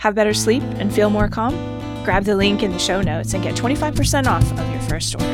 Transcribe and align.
Have 0.00 0.14
better 0.14 0.32
sleep 0.32 0.62
and 0.78 0.90
feel 0.90 1.10
more 1.10 1.28
calm? 1.28 1.54
Grab 2.06 2.24
the 2.24 2.34
link 2.34 2.62
in 2.62 2.72
the 2.72 2.78
show 2.78 3.02
notes 3.02 3.34
and 3.34 3.42
get 3.42 3.54
25% 3.54 4.26
off 4.26 4.50
of 4.58 4.70
your 4.70 4.80
first 4.88 5.14
order. 5.14 5.26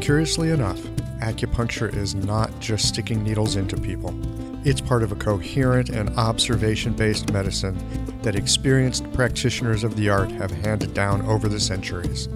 Curiously 0.00 0.52
enough, 0.52 0.80
acupuncture 1.20 1.94
is 1.94 2.14
not 2.14 2.48
just 2.60 2.88
sticking 2.88 3.22
needles 3.22 3.56
into 3.56 3.76
people. 3.76 4.18
It's 4.64 4.80
part 4.80 5.04
of 5.04 5.12
a 5.12 5.16
coherent 5.16 5.88
and 5.88 6.10
observation 6.18 6.92
based 6.92 7.32
medicine 7.32 7.78
that 8.22 8.34
experienced 8.34 9.10
practitioners 9.12 9.84
of 9.84 9.94
the 9.94 10.08
art 10.08 10.32
have 10.32 10.50
handed 10.50 10.94
down 10.94 11.22
over 11.22 11.48
the 11.48 11.60
centuries. 11.60 12.28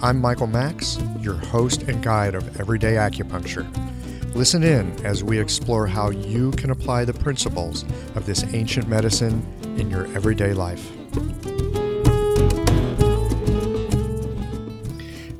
I'm 0.00 0.20
Michael 0.20 0.46
Max, 0.46 0.96
your 1.20 1.34
host 1.34 1.82
and 1.82 2.00
guide 2.04 2.36
of 2.36 2.60
Everyday 2.60 2.94
Acupuncture. 2.94 3.66
Listen 4.32 4.62
in 4.62 4.92
as 5.04 5.24
we 5.24 5.40
explore 5.40 5.88
how 5.88 6.10
you 6.10 6.52
can 6.52 6.70
apply 6.70 7.04
the 7.04 7.14
principles 7.14 7.82
of 8.14 8.26
this 8.26 8.44
ancient 8.54 8.86
medicine 8.86 9.44
in 9.76 9.90
your 9.90 10.06
everyday 10.14 10.52
life. 10.52 10.88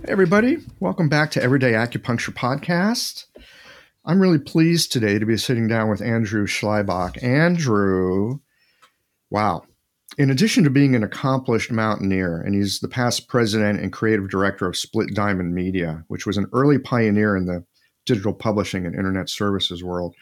Hey 0.03 0.13
everybody, 0.13 0.59
welcome 0.81 1.09
back 1.09 1.31
to 1.33 1.43
Everyday 1.43 1.73
Acupuncture 1.73 2.35
Podcast. 2.35 3.27
I'm 4.09 4.21
really 4.21 4.39
pleased 4.39 4.93
today 4.93 5.19
to 5.19 5.27
be 5.27 5.37
sitting 5.37 5.67
down 5.67 5.91
with 5.91 6.01
Andrew 6.01 6.47
Schlabach. 6.47 7.21
Andrew, 7.25 8.39
wow. 9.31 9.65
In 10.17 10.31
addition 10.31 10.63
to 10.63 10.71
being 10.71 10.95
an 10.95 11.03
accomplished 11.03 11.73
mountaineer, 11.73 12.41
and 12.41 12.55
he's 12.55 12.79
the 12.79 12.87
past 12.87 13.27
president 13.27 13.81
and 13.81 13.93
creative 13.93 14.31
director 14.31 14.65
of 14.69 14.77
Split 14.77 15.13
Diamond 15.13 15.57
Media, 15.57 16.05
which 16.07 16.25
was 16.25 16.37
an 16.37 16.47
early 16.53 16.79
pioneer 16.79 17.37
in 17.37 17.47
the 17.47 17.65
digital 18.05 18.33
publishing 18.33 18.87
and 18.87 18.95
internet 18.95 19.29
services 19.29 19.83
world, 19.83 20.15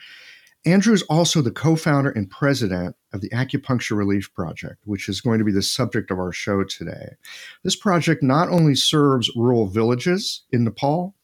Andrew 0.65 0.95
is 0.95 1.03
also 1.03 1.43
the 1.43 1.51
co 1.51 1.77
founder 1.77 2.11
and 2.11 2.31
president 2.31 2.97
of 3.13 3.21
the 3.21 3.29
Acupuncture 3.29 3.99
Relief 3.99 4.33
Project, 4.33 4.79
which 4.85 5.11
is 5.11 5.21
going 5.21 5.39
to 5.41 5.45
be 5.45 5.53
the 5.53 5.61
subject 5.61 6.11
of 6.11 6.19
our 6.19 6.33
show 6.33 6.65
today. 6.65 7.17
This 7.63 7.77
project 7.77 8.23
not 8.23 8.49
only 8.49 8.75
serves 8.75 9.31
rural 9.37 9.67
villages 9.67 10.45
in 10.51 10.65
Nepal, 10.65 11.15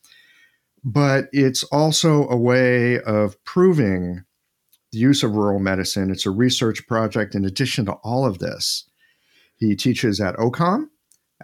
but 0.85 1.29
it's 1.33 1.63
also 1.65 2.29
a 2.29 2.37
way 2.37 3.01
of 3.01 3.43
proving 3.45 4.25
the 4.93 4.99
use 4.99 5.23
of 5.23 5.37
rural 5.37 5.61
medicine. 5.61 6.11
It's 6.11 6.27
a 6.27 6.31
research 6.31 6.87
project 6.87 7.35
in 7.35 7.45
addition 7.45 7.87
to 7.87 7.93
all 8.03 8.27
of 8.27 8.39
this. 8.39 8.89
He 9.57 9.77
teaches 9.77 10.21
at 10.21 10.37
OCOM, 10.37 10.89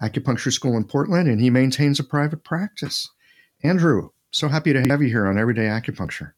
Acupuncture 0.03 0.53
School 0.53 0.77
in 0.77 0.85
Portland, 0.85 1.29
and 1.29 1.41
he 1.41 1.51
maintains 1.51 2.01
a 2.01 2.05
private 2.05 2.45
practice. 2.45 3.11
Andrew, 3.63 4.11
so 4.31 4.49
happy 4.49 4.73
to 4.73 4.83
have 4.89 5.03
you 5.03 5.09
here 5.09 5.27
on 5.27 5.39
Everyday 5.39 5.67
Acupuncture. 5.67 6.33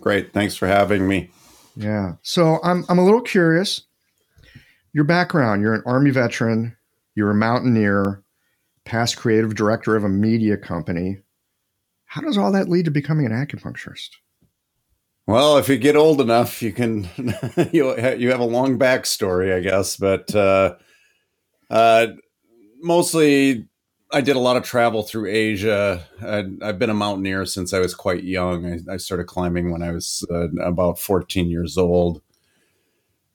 Great. 0.00 0.32
Thanks 0.32 0.56
for 0.56 0.66
having 0.66 1.06
me. 1.06 1.30
Yeah. 1.76 2.14
So 2.22 2.58
I'm, 2.62 2.84
I'm 2.88 2.98
a 2.98 3.04
little 3.04 3.20
curious. 3.20 3.82
Your 4.92 5.04
background 5.04 5.62
you're 5.62 5.74
an 5.74 5.82
Army 5.86 6.10
veteran, 6.10 6.76
you're 7.14 7.30
a 7.30 7.34
mountaineer, 7.34 8.24
past 8.84 9.16
creative 9.16 9.54
director 9.54 9.94
of 9.94 10.04
a 10.04 10.08
media 10.08 10.56
company. 10.56 11.18
How 12.10 12.22
does 12.22 12.36
all 12.36 12.50
that 12.50 12.68
lead 12.68 12.86
to 12.86 12.90
becoming 12.90 13.24
an 13.24 13.30
acupuncturist? 13.30 14.08
Well, 15.28 15.58
if 15.58 15.68
you 15.68 15.78
get 15.78 15.94
old 15.94 16.20
enough, 16.20 16.60
you 16.60 16.72
can 16.72 17.08
you 17.72 17.96
you 18.16 18.30
have 18.32 18.40
a 18.40 18.44
long 18.44 18.80
backstory, 18.80 19.54
I 19.54 19.60
guess. 19.60 19.96
But 19.96 20.34
uh, 20.34 20.74
uh, 21.70 22.08
mostly 22.82 23.68
I 24.10 24.22
did 24.22 24.34
a 24.34 24.40
lot 24.40 24.56
of 24.56 24.64
travel 24.64 25.04
through 25.04 25.30
Asia. 25.30 26.04
i 26.20 26.42
have 26.66 26.80
been 26.80 26.90
a 26.90 26.94
mountaineer 26.94 27.46
since 27.46 27.72
I 27.72 27.78
was 27.78 27.94
quite 27.94 28.24
young. 28.24 28.66
I, 28.66 28.94
I 28.94 28.96
started 28.96 29.28
climbing 29.28 29.70
when 29.70 29.84
I 29.84 29.92
was 29.92 30.26
uh, 30.32 30.50
about 30.62 30.98
14 30.98 31.48
years 31.48 31.78
old. 31.78 32.22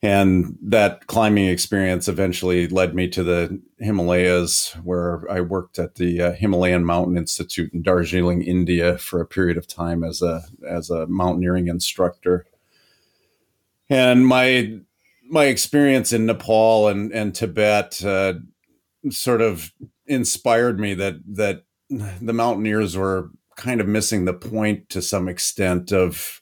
And 0.06 0.56
that 0.62 1.08
climbing 1.08 1.48
experience 1.48 2.08
eventually 2.08 2.68
led 2.68 2.94
me 2.94 3.08
to 3.08 3.24
the 3.24 3.60
Himalayas, 3.80 4.78
where 4.84 5.24
I 5.32 5.42
worked 5.42 5.80
at 5.80 5.96
the 5.96 6.22
uh, 6.22 6.32
Himalayan 6.34 6.86
Mountain 6.86 7.18
Institute 7.18 7.74
in 7.74 7.82
Darjeeling, 7.82 8.44
India, 8.44 9.00
for 9.00 9.20
a 9.20 9.26
period 9.26 9.58
of 9.58 9.66
time 9.66 10.04
as 10.04 10.22
a 10.22 10.44
as 10.64 10.92
a 10.92 11.08
mountaineering 11.08 11.70
instructor. 11.70 12.46
And 13.90 14.28
my 14.28 14.78
my 15.28 15.46
experience 15.46 16.14
in 16.14 16.28
Nepal 16.28 16.88
and 16.88 17.12
and 17.12 17.34
Tibet 17.34 18.06
uh, 18.06 18.36
sort 19.10 19.42
of 19.42 19.74
inspired 20.06 20.80
me 20.80 20.94
that 20.94 21.16
that 21.26 21.64
the 21.90 22.34
mountaineers 22.34 22.96
were 22.96 23.32
kind 23.56 23.82
of 23.82 23.88
missing 23.88 24.26
the 24.26 24.36
point 24.36 24.88
to 24.90 25.02
some 25.02 25.28
extent 25.28 25.92
of 25.92 26.42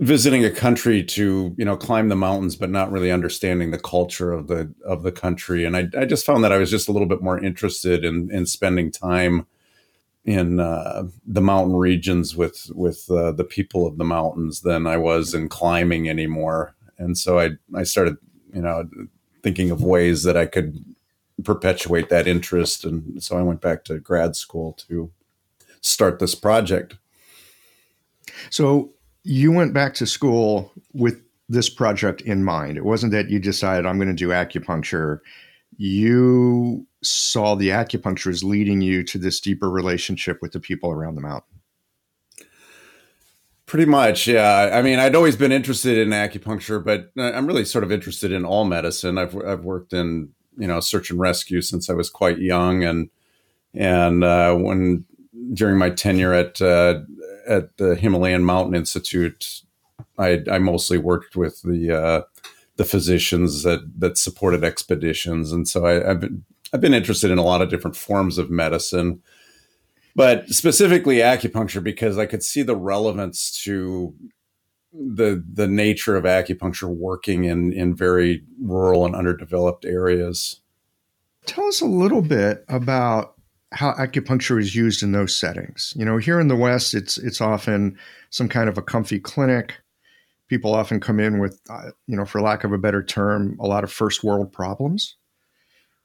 visiting 0.00 0.44
a 0.44 0.50
country 0.50 1.04
to 1.04 1.54
you 1.56 1.64
know 1.64 1.76
climb 1.76 2.08
the 2.08 2.16
mountains 2.16 2.56
but 2.56 2.68
not 2.68 2.90
really 2.90 3.12
understanding 3.12 3.70
the 3.70 3.78
culture 3.78 4.32
of 4.32 4.48
the 4.48 4.72
of 4.84 5.04
the 5.04 5.12
country 5.12 5.64
and 5.64 5.76
i, 5.76 5.86
I 5.96 6.04
just 6.04 6.26
found 6.26 6.42
that 6.42 6.50
i 6.50 6.58
was 6.58 6.70
just 6.70 6.88
a 6.88 6.92
little 6.92 7.06
bit 7.06 7.22
more 7.22 7.38
interested 7.38 8.04
in 8.04 8.28
in 8.32 8.46
spending 8.46 8.90
time 8.90 9.46
in 10.24 10.58
uh, 10.58 11.04
the 11.26 11.42
mountain 11.42 11.76
regions 11.76 12.34
with 12.34 12.70
with 12.74 13.08
uh, 13.10 13.30
the 13.32 13.44
people 13.44 13.86
of 13.86 13.98
the 13.98 14.04
mountains 14.04 14.62
than 14.62 14.86
i 14.86 14.96
was 14.96 15.32
in 15.32 15.48
climbing 15.48 16.08
anymore 16.08 16.74
and 16.98 17.16
so 17.16 17.38
i 17.38 17.50
i 17.76 17.84
started 17.84 18.16
you 18.52 18.62
know 18.62 18.88
thinking 19.44 19.70
of 19.70 19.80
ways 19.80 20.24
that 20.24 20.36
i 20.36 20.44
could 20.44 20.84
perpetuate 21.42 22.08
that 22.10 22.28
interest. 22.28 22.84
And 22.84 23.22
so 23.22 23.38
I 23.38 23.42
went 23.42 23.60
back 23.60 23.84
to 23.84 23.98
grad 23.98 24.36
school 24.36 24.74
to 24.88 25.10
start 25.80 26.18
this 26.18 26.34
project. 26.34 26.96
So 28.50 28.93
you 29.24 29.50
went 29.50 29.72
back 29.72 29.94
to 29.94 30.06
school 30.06 30.70
with 30.92 31.20
this 31.48 31.68
project 31.68 32.20
in 32.22 32.44
mind. 32.44 32.76
It 32.76 32.84
wasn't 32.84 33.12
that 33.12 33.30
you 33.30 33.38
decided 33.38 33.86
I'm 33.86 33.98
going 33.98 34.08
to 34.08 34.14
do 34.14 34.28
acupuncture. 34.28 35.20
You 35.76 36.86
saw 37.02 37.54
the 37.54 37.68
acupuncture 37.68 38.30
as 38.30 38.44
leading 38.44 38.80
you 38.80 39.02
to 39.04 39.18
this 39.18 39.40
deeper 39.40 39.70
relationship 39.70 40.40
with 40.40 40.52
the 40.52 40.60
people 40.60 40.90
around 40.90 41.16
the 41.16 41.20
mountain. 41.20 41.60
Pretty 43.66 43.86
much, 43.86 44.26
yeah. 44.26 44.70
I 44.72 44.82
mean, 44.82 44.98
I'd 44.98 45.16
always 45.16 45.36
been 45.36 45.52
interested 45.52 45.98
in 45.98 46.10
acupuncture, 46.10 46.84
but 46.84 47.10
I'm 47.16 47.46
really 47.46 47.64
sort 47.64 47.82
of 47.82 47.90
interested 47.90 48.30
in 48.30 48.44
all 48.44 48.64
medicine. 48.64 49.16
I've 49.16 49.34
I've 49.36 49.64
worked 49.64 49.94
in 49.94 50.30
you 50.58 50.68
know 50.68 50.80
search 50.80 51.10
and 51.10 51.18
rescue 51.18 51.62
since 51.62 51.88
I 51.88 51.94
was 51.94 52.10
quite 52.10 52.38
young, 52.38 52.84
and 52.84 53.08
and 53.72 54.22
uh, 54.22 54.54
when 54.54 55.06
during 55.54 55.78
my 55.78 55.90
tenure 55.90 56.34
at 56.34 56.60
uh, 56.60 57.00
at 57.46 57.76
the 57.76 57.94
Himalayan 57.94 58.44
Mountain 58.44 58.74
Institute, 58.74 59.62
I, 60.18 60.42
I 60.50 60.58
mostly 60.58 60.98
worked 60.98 61.36
with 61.36 61.62
the 61.62 61.92
uh, 61.92 62.22
the 62.76 62.84
physicians 62.84 63.62
that 63.62 63.80
that 63.98 64.18
supported 64.18 64.64
expeditions, 64.64 65.52
and 65.52 65.68
so 65.68 65.86
I, 65.86 66.06
have 66.06 66.20
been 66.20 66.44
I've 66.72 66.80
been 66.80 66.94
interested 66.94 67.30
in 67.30 67.38
a 67.38 67.44
lot 67.44 67.62
of 67.62 67.70
different 67.70 67.96
forms 67.96 68.38
of 68.38 68.50
medicine, 68.50 69.22
but 70.16 70.48
specifically 70.48 71.16
acupuncture 71.16 71.82
because 71.82 72.18
I 72.18 72.26
could 72.26 72.42
see 72.42 72.62
the 72.62 72.76
relevance 72.76 73.62
to 73.64 74.14
the 74.92 75.44
the 75.52 75.66
nature 75.66 76.16
of 76.16 76.24
acupuncture 76.24 76.88
working 76.88 77.44
in 77.44 77.72
in 77.72 77.94
very 77.94 78.44
rural 78.60 79.04
and 79.04 79.14
underdeveloped 79.14 79.84
areas. 79.84 80.60
Tell 81.46 81.66
us 81.66 81.80
a 81.80 81.86
little 81.86 82.22
bit 82.22 82.64
about 82.68 83.33
how 83.74 83.92
acupuncture 83.94 84.60
is 84.60 84.74
used 84.74 85.02
in 85.02 85.12
those 85.12 85.36
settings. 85.36 85.92
You 85.96 86.04
know, 86.04 86.16
here 86.16 86.40
in 86.40 86.48
the 86.48 86.56
West, 86.56 86.94
it's 86.94 87.18
it's 87.18 87.40
often 87.40 87.98
some 88.30 88.48
kind 88.48 88.68
of 88.68 88.78
a 88.78 88.82
comfy 88.82 89.18
clinic. 89.18 89.74
People 90.48 90.74
often 90.74 91.00
come 91.00 91.18
in 91.18 91.40
with, 91.40 91.60
uh, 91.70 91.90
you 92.06 92.16
know, 92.16 92.24
for 92.24 92.40
lack 92.40 92.64
of 92.64 92.72
a 92.72 92.78
better 92.78 93.02
term, 93.02 93.56
a 93.60 93.66
lot 93.66 93.82
of 93.82 93.92
first 93.92 94.22
world 94.22 94.52
problems. 94.52 95.16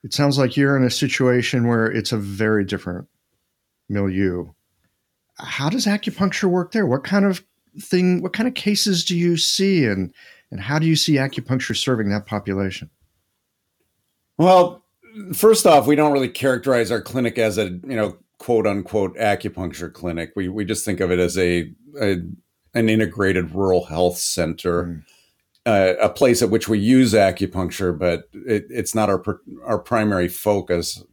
It 0.03 0.13
sounds 0.13 0.37
like 0.37 0.55
you're 0.55 0.77
in 0.77 0.83
a 0.83 0.89
situation 0.89 1.67
where 1.67 1.85
it's 1.85 2.11
a 2.11 2.17
very 2.17 2.63
different 2.63 3.07
milieu. 3.89 4.51
How 5.37 5.69
does 5.69 5.85
acupuncture 5.85 6.49
work 6.49 6.71
there? 6.71 6.85
What 6.85 7.03
kind 7.03 7.25
of 7.25 7.43
thing? 7.79 8.21
What 8.21 8.33
kind 8.33 8.47
of 8.47 8.55
cases 8.55 9.05
do 9.05 9.15
you 9.15 9.37
see, 9.37 9.85
and 9.85 10.13
and 10.49 10.59
how 10.59 10.79
do 10.79 10.87
you 10.87 10.95
see 10.95 11.13
acupuncture 11.13 11.77
serving 11.77 12.09
that 12.09 12.25
population? 12.25 12.89
Well, 14.37 14.83
first 15.33 15.65
off, 15.65 15.87
we 15.87 15.95
don't 15.95 16.13
really 16.13 16.29
characterize 16.29 16.91
our 16.91 17.01
clinic 17.01 17.37
as 17.37 17.57
a 17.57 17.65
you 17.65 17.95
know 17.95 18.17
quote 18.37 18.65
unquote 18.65 19.15
acupuncture 19.17 19.91
clinic. 19.91 20.31
We 20.35 20.49
we 20.49 20.65
just 20.65 20.85
think 20.85 20.99
of 20.99 21.11
it 21.11 21.19
as 21.19 21.37
a, 21.37 21.71
a 22.01 22.17
an 22.73 22.89
integrated 22.89 23.53
rural 23.53 23.85
health 23.85 24.17
center. 24.17 24.83
Mm. 24.83 25.03
Uh, 25.65 25.93
a 26.01 26.09
place 26.09 26.41
at 26.41 26.49
which 26.49 26.67
we 26.67 26.79
use 26.79 27.13
acupuncture, 27.13 27.97
but 27.97 28.23
it, 28.33 28.65
it's 28.69 28.95
not 28.95 29.09
our 29.09 29.23
our 29.63 29.77
primary 29.77 30.27
focus. 30.27 31.03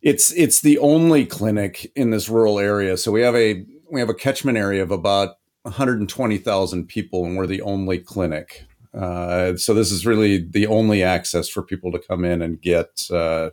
It's 0.00 0.32
it's 0.32 0.60
the 0.60 0.78
only 0.78 1.26
clinic 1.26 1.90
in 1.94 2.10
this 2.10 2.28
rural 2.28 2.58
area. 2.58 2.96
So 2.96 3.12
we 3.12 3.20
have 3.22 3.34
a 3.34 3.66
we 3.90 4.00
have 4.00 4.08
a 4.08 4.14
catchment 4.14 4.56
area 4.56 4.82
of 4.82 4.90
about 4.90 5.34
120,000 5.62 6.86
people, 6.86 7.24
and 7.24 7.36
we're 7.36 7.46
the 7.46 7.62
only 7.62 7.98
clinic. 7.98 8.64
Uh, 8.94 9.56
so 9.56 9.72
this 9.72 9.90
is 9.90 10.04
really 10.04 10.38
the 10.38 10.66
only 10.66 11.02
access 11.02 11.48
for 11.48 11.62
people 11.62 11.90
to 11.92 11.98
come 11.98 12.24
in 12.24 12.42
and 12.42 12.60
get 12.60 13.08
uh, 13.10 13.50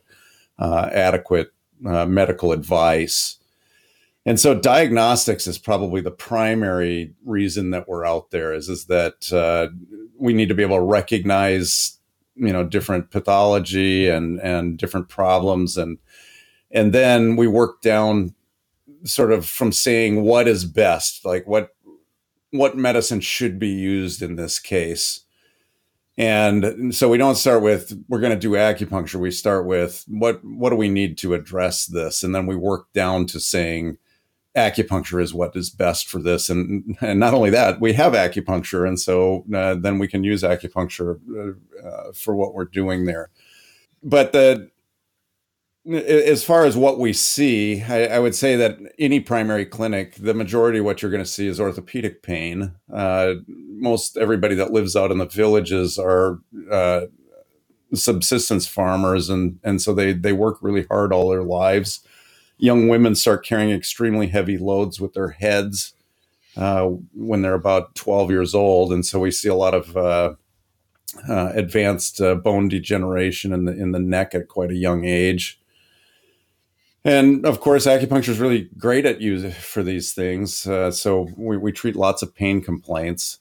uh, 0.57 0.89
adequate 0.91 1.51
uh, 1.85 2.05
medical 2.05 2.51
advice. 2.51 3.37
And 4.25 4.39
so 4.39 4.53
diagnostics 4.53 5.47
is 5.47 5.57
probably 5.57 6.01
the 6.01 6.11
primary 6.11 7.13
reason 7.25 7.69
that 7.69 7.87
we're 7.87 8.05
out 8.05 8.31
there 8.31 8.53
is, 8.53 8.67
is 8.67 8.85
that 8.85 9.31
uh, 9.31 9.69
we 10.17 10.33
need 10.33 10.49
to 10.49 10.55
be 10.55 10.63
able 10.63 10.75
to 10.75 10.83
recognize, 10.83 11.97
you 12.35 12.51
know, 12.51 12.65
different 12.65 13.11
pathology 13.11 14.09
and, 14.09 14.39
and 14.41 14.77
different 14.77 15.07
problems. 15.07 15.77
And, 15.77 15.99
and 16.69 16.93
then 16.93 17.37
we 17.37 17.47
work 17.47 17.81
down 17.81 18.35
sort 19.05 19.31
of 19.31 19.45
from 19.45 19.71
saying 19.71 20.21
what 20.23 20.49
is 20.49 20.65
best, 20.65 21.23
like 21.23 21.47
what, 21.47 21.69
what 22.51 22.77
medicine 22.77 23.21
should 23.21 23.57
be 23.57 23.69
used 23.69 24.21
in 24.21 24.35
this 24.35 24.59
case 24.59 25.23
and 26.19 26.93
so 26.93 27.07
we 27.07 27.17
don't 27.17 27.37
start 27.37 27.63
with 27.63 27.97
we're 28.09 28.19
going 28.19 28.33
to 28.33 28.37
do 28.37 28.51
acupuncture. 28.51 29.15
We 29.15 29.31
start 29.31 29.65
with 29.65 30.03
what 30.09 30.43
what 30.43 30.69
do 30.69 30.75
we 30.75 30.89
need 30.89 31.17
to 31.19 31.33
address 31.33 31.85
this, 31.85 32.23
and 32.23 32.35
then 32.35 32.45
we 32.45 32.57
work 32.57 32.91
down 32.91 33.25
to 33.27 33.39
saying 33.39 33.97
acupuncture 34.53 35.21
is 35.21 35.33
what 35.33 35.55
is 35.55 35.69
best 35.69 36.09
for 36.09 36.21
this. 36.21 36.49
And 36.49 36.97
and 36.99 37.21
not 37.21 37.33
only 37.33 37.49
that, 37.51 37.79
we 37.79 37.93
have 37.93 38.11
acupuncture, 38.13 38.85
and 38.85 38.99
so 38.99 39.45
uh, 39.55 39.75
then 39.75 39.97
we 39.97 40.09
can 40.09 40.25
use 40.25 40.43
acupuncture 40.43 41.21
uh, 41.33 41.87
uh 41.87 42.11
for 42.11 42.35
what 42.35 42.53
we're 42.53 42.65
doing 42.65 43.05
there. 43.05 43.29
But 44.03 44.33
the 44.33 44.69
as 45.87 46.43
far 46.43 46.65
as 46.65 46.75
what 46.75 46.99
we 46.99 47.13
see, 47.13 47.81
I, 47.81 48.07
I, 48.07 48.19
would 48.19 48.35
say 48.35 48.55
that 48.57 48.77
any 48.99 49.19
primary 49.19 49.65
clinic, 49.65 50.15
the 50.15 50.33
majority 50.33 50.79
of 50.79 50.85
what 50.85 51.01
you're 51.01 51.11
going 51.11 51.23
to 51.23 51.29
see 51.29 51.47
is 51.47 51.59
orthopedic 51.59 52.21
pain. 52.21 52.73
Uh, 52.93 53.35
most 53.47 54.17
everybody 54.17 54.55
that 54.55 54.73
lives 54.73 54.95
out 54.95 55.11
in 55.11 55.19
the 55.19 55.25
villages 55.25 55.97
are 55.97 56.39
uh, 56.69 57.05
subsistence 57.93 58.67
farmers, 58.67 59.29
and 59.29 59.59
and 59.63 59.81
so 59.81 59.93
they 59.93 60.11
they 60.11 60.33
work 60.33 60.57
really 60.61 60.85
hard 60.91 61.13
all 61.13 61.29
their 61.29 61.43
lives. 61.43 62.01
Young 62.57 62.89
women 62.89 63.15
start 63.15 63.45
carrying 63.45 63.71
extremely 63.71 64.27
heavy 64.27 64.57
loads 64.57 64.99
with 64.99 65.13
their 65.13 65.29
heads 65.29 65.93
uh, 66.57 66.87
when 67.15 67.41
they're 67.41 67.53
about 67.53 67.95
12 67.95 68.31
years 68.31 68.53
old, 68.53 68.91
and 68.91 69.05
so 69.05 69.17
we 69.17 69.31
see 69.31 69.47
a 69.47 69.55
lot 69.55 69.73
of 69.73 69.95
uh, 69.95 70.33
uh, 71.27 71.51
advanced 71.55 72.19
uh, 72.19 72.35
bone 72.35 72.67
degeneration 72.67 73.53
in 73.53 73.63
the 73.63 73.71
in 73.71 73.93
the 73.93 73.99
neck 73.99 74.35
at 74.35 74.49
quite 74.49 74.71
a 74.71 74.75
young 74.75 75.05
age 75.05 75.58
and 77.03 77.45
of 77.45 77.59
course, 77.59 77.85
acupuncture 77.85 78.29
is 78.29 78.39
really 78.39 78.69
great 78.77 79.05
at 79.05 79.21
use 79.21 79.55
for 79.55 79.83
these 79.83 80.13
things. 80.13 80.67
Uh, 80.67 80.91
so 80.91 81.29
we, 81.37 81.57
we 81.57 81.71
treat 81.71 81.95
lots 81.95 82.21
of 82.21 82.35
pain 82.35 82.61
complaints, 82.61 83.39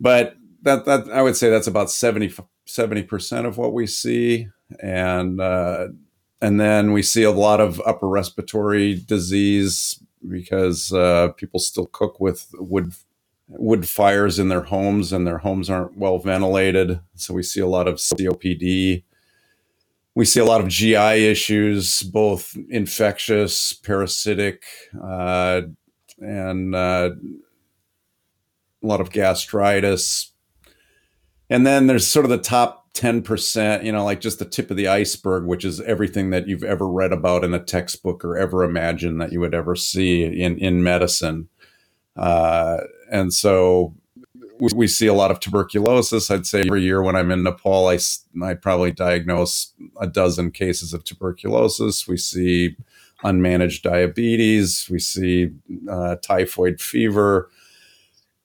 but 0.00 0.36
that, 0.62 0.84
that 0.86 1.08
I 1.10 1.22
would 1.22 1.36
say 1.36 1.50
that's 1.50 1.66
about 1.66 1.90
70 1.90 2.28
percent 3.02 3.46
of 3.46 3.58
what 3.58 3.72
we 3.72 3.86
see, 3.86 4.48
and 4.80 5.40
uh, 5.40 5.88
and 6.40 6.60
then 6.60 6.92
we 6.92 7.02
see 7.02 7.22
a 7.22 7.30
lot 7.30 7.60
of 7.60 7.80
upper 7.84 8.08
respiratory 8.08 8.94
disease 8.94 10.02
because 10.28 10.92
uh, 10.92 11.28
people 11.36 11.60
still 11.60 11.86
cook 11.86 12.20
with 12.20 12.48
wood 12.54 12.92
wood 13.48 13.88
fires 13.88 14.38
in 14.38 14.48
their 14.48 14.62
homes, 14.62 15.12
and 15.12 15.26
their 15.26 15.38
homes 15.38 15.70
aren't 15.70 15.96
well 15.96 16.18
ventilated. 16.18 17.00
So 17.14 17.34
we 17.34 17.42
see 17.42 17.60
a 17.60 17.66
lot 17.66 17.88
of 17.88 17.96
COPD 17.96 19.04
we 20.18 20.24
see 20.24 20.40
a 20.40 20.44
lot 20.44 20.60
of 20.60 20.66
GI 20.66 20.96
issues, 21.30 22.02
both 22.02 22.56
infectious, 22.70 23.72
parasitic, 23.72 24.64
uh, 25.00 25.60
and 26.18 26.74
uh, 26.74 27.10
a 28.82 28.86
lot 28.86 29.00
of 29.00 29.12
gastritis. 29.12 30.32
And 31.48 31.64
then 31.64 31.86
there's 31.86 32.04
sort 32.04 32.24
of 32.26 32.30
the 32.30 32.38
top 32.38 32.92
10%, 32.94 33.84
you 33.84 33.92
know, 33.92 34.04
like 34.04 34.20
just 34.20 34.40
the 34.40 34.44
tip 34.44 34.72
of 34.72 34.76
the 34.76 34.88
iceberg, 34.88 35.46
which 35.46 35.64
is 35.64 35.80
everything 35.82 36.30
that 36.30 36.48
you've 36.48 36.64
ever 36.64 36.88
read 36.88 37.12
about 37.12 37.44
in 37.44 37.54
a 37.54 37.62
textbook 37.62 38.24
or 38.24 38.36
ever 38.36 38.64
imagined 38.64 39.20
that 39.20 39.30
you 39.30 39.38
would 39.38 39.54
ever 39.54 39.76
see 39.76 40.24
in, 40.24 40.58
in 40.58 40.82
medicine. 40.82 41.48
Uh, 42.16 42.78
and 43.08 43.32
so 43.32 43.94
we, 44.60 44.70
we 44.74 44.86
see 44.86 45.06
a 45.06 45.14
lot 45.14 45.30
of 45.30 45.40
tuberculosis. 45.40 46.30
I'd 46.30 46.46
say 46.46 46.62
every 46.66 46.82
year 46.82 47.02
when 47.02 47.16
I'm 47.16 47.30
in 47.30 47.42
Nepal, 47.42 47.88
I, 47.88 47.98
I 48.42 48.54
probably 48.54 48.92
diagnose 48.92 49.72
a 50.00 50.06
dozen 50.06 50.50
cases 50.50 50.92
of 50.92 51.04
tuberculosis. 51.04 52.06
We 52.06 52.16
see 52.16 52.76
unmanaged 53.24 53.82
diabetes. 53.82 54.88
We 54.90 54.98
see 54.98 55.50
uh, 55.90 56.16
typhoid 56.16 56.80
fever. 56.80 57.50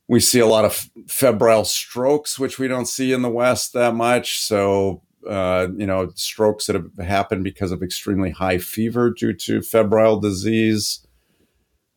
We 0.07 0.19
see 0.19 0.39
a 0.39 0.47
lot 0.47 0.65
of 0.65 0.89
febrile 1.07 1.65
strokes, 1.65 2.37
which 2.37 2.59
we 2.59 2.67
don't 2.67 2.87
see 2.87 3.13
in 3.13 3.21
the 3.21 3.29
West 3.29 3.73
that 3.73 3.95
much. 3.95 4.39
So, 4.39 5.01
uh, 5.27 5.67
you 5.77 5.87
know, 5.87 6.11
strokes 6.15 6.65
that 6.67 6.75
have 6.75 6.97
happened 6.97 7.43
because 7.43 7.71
of 7.71 7.81
extremely 7.81 8.31
high 8.31 8.57
fever 8.57 9.11
due 9.11 9.33
to 9.33 9.61
febrile 9.61 10.19
disease. 10.19 11.07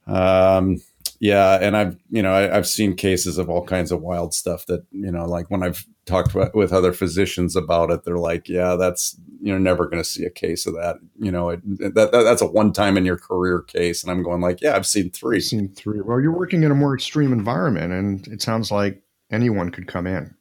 Um, 0.07 0.81
yeah, 1.19 1.59
and 1.61 1.77
I've 1.77 1.97
you 2.11 2.23
know 2.23 2.33
I, 2.33 2.43
have 2.55 2.67
seen 2.67 2.95
cases 2.95 3.39
of 3.39 3.49
all 3.49 3.65
kinds 3.65 3.93
of 3.93 4.03
wild 4.03 4.35
stuff 4.35 4.67
that 4.67 4.85
you 4.91 5.11
know 5.11 5.25
like 5.25 5.51
when 5.51 5.63
I've 5.63 5.87
talked 6.05 6.35
with 6.55 6.73
other 6.73 6.93
physicians 6.93 7.57
about 7.57 7.91
it, 7.91 8.05
they're 8.05 8.19
like, 8.19 8.49
yeah, 8.49 8.77
that's 8.77 9.19
you're 9.41 9.59
never 9.59 9.87
going 9.87 10.03
to 10.03 10.09
see 10.09 10.25
a 10.25 10.31
case 10.31 10.67
of 10.67 10.75
that. 10.75 10.97
You 11.19 11.31
know, 11.31 11.51
it, 11.51 11.61
that, 11.95 12.13
that, 12.13 12.23
that's 12.23 12.43
a 12.43 12.47
one 12.47 12.73
time 12.73 12.97
in 12.97 13.05
your 13.05 13.19
career 13.19 13.63
case, 13.63 14.03
and 14.03 14.11
I'm 14.11 14.23
going 14.23 14.41
like, 14.41 14.61
yeah, 14.61 14.77
I've 14.77 14.87
seen 14.87 15.11
3 15.11 15.37
I've 15.37 15.43
seen 15.43 15.69
three. 15.75 16.01
Well, 16.01 16.21
you're 16.21 16.37
working 16.37 16.63
in 16.63 16.71
a 16.71 16.77
more 16.77 16.95
extreme 16.95 17.33
environment, 17.33 17.93
and 17.93 18.27
it 18.29 18.43
sounds 18.43 18.71
like 18.71 19.03
anyone 19.31 19.71
could 19.71 19.87
come 19.87 20.07
in. 20.07 20.35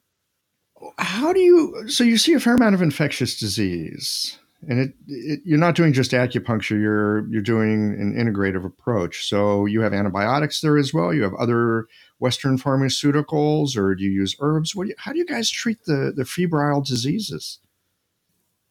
How 0.97 1.33
do 1.33 1.39
you? 1.39 1.87
So 1.87 2.03
you 2.03 2.17
see 2.17 2.33
a 2.33 2.39
fair 2.39 2.55
amount 2.55 2.75
of 2.75 2.81
infectious 2.81 3.39
disease 3.39 4.37
and 4.67 4.79
it, 4.79 4.93
it, 5.07 5.39
you're 5.43 5.59
not 5.59 5.75
doing 5.75 5.93
just 5.93 6.11
acupuncture 6.11 6.79
you're 6.79 7.27
you're 7.29 7.41
doing 7.41 7.95
an 7.99 8.13
integrative 8.13 8.65
approach. 8.65 9.27
So 9.27 9.65
you 9.65 9.81
have 9.81 9.93
antibiotics 9.93 10.61
there 10.61 10.77
as 10.77 10.93
well. 10.93 11.13
You 11.13 11.23
have 11.23 11.33
other 11.35 11.87
western 12.19 12.57
pharmaceuticals 12.57 13.77
or 13.77 13.95
do 13.95 14.03
you 14.03 14.11
use 14.11 14.35
herbs? 14.39 14.75
What 14.75 14.85
do 14.85 14.89
you, 14.89 14.95
how 14.97 15.11
do 15.11 15.19
you 15.19 15.25
guys 15.25 15.49
treat 15.49 15.83
the 15.85 16.11
the 16.15 16.25
febrile 16.25 16.81
diseases? 16.81 17.59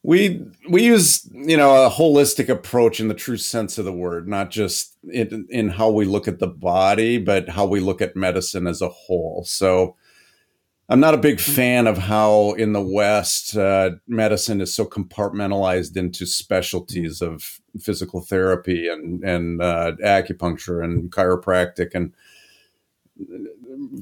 We 0.03 0.45
we 0.69 0.83
use 0.83 1.27
you 1.31 1.57
know 1.57 1.85
a 1.85 1.89
holistic 1.89 2.49
approach 2.49 2.99
in 2.99 3.07
the 3.07 3.13
true 3.13 3.37
sense 3.37 3.77
of 3.77 3.85
the 3.85 3.93
word 3.93 4.27
not 4.27 4.51
just 4.51 4.95
in, 5.11 5.47
in 5.49 5.69
how 5.69 5.89
we 5.89 6.05
look 6.05 6.27
at 6.27 6.39
the 6.39 6.47
body 6.47 7.17
but 7.17 7.49
how 7.49 7.65
we 7.65 7.79
look 7.79 8.01
at 8.01 8.15
medicine 8.15 8.67
as 8.67 8.81
a 8.81 8.89
whole. 8.89 9.43
So 9.45 9.95
I'm 10.87 10.99
not 10.99 11.15
a 11.15 11.19
big 11.19 11.39
fan 11.39 11.87
of 11.87 11.97
how 11.97 12.51
in 12.53 12.73
the 12.73 12.81
West 12.81 13.57
uh, 13.57 13.91
medicine 14.07 14.61
is 14.61 14.73
so 14.75 14.85
compartmentalized 14.85 15.97
into 15.97 16.27
specialties 16.27 17.21
of 17.21 17.59
physical 17.79 18.21
therapy 18.21 18.87
and 18.87 19.23
and 19.23 19.61
uh, 19.61 19.93
acupuncture 20.03 20.83
and 20.83 21.11
chiropractic 21.11 21.95
and 21.95 22.13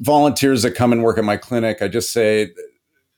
volunteers 0.01 0.63
that 0.63 0.71
come 0.71 0.91
and 0.91 1.03
work 1.03 1.17
at 1.17 1.23
my 1.23 1.37
clinic. 1.37 1.81
I 1.81 1.87
just 1.87 2.11
say 2.11 2.51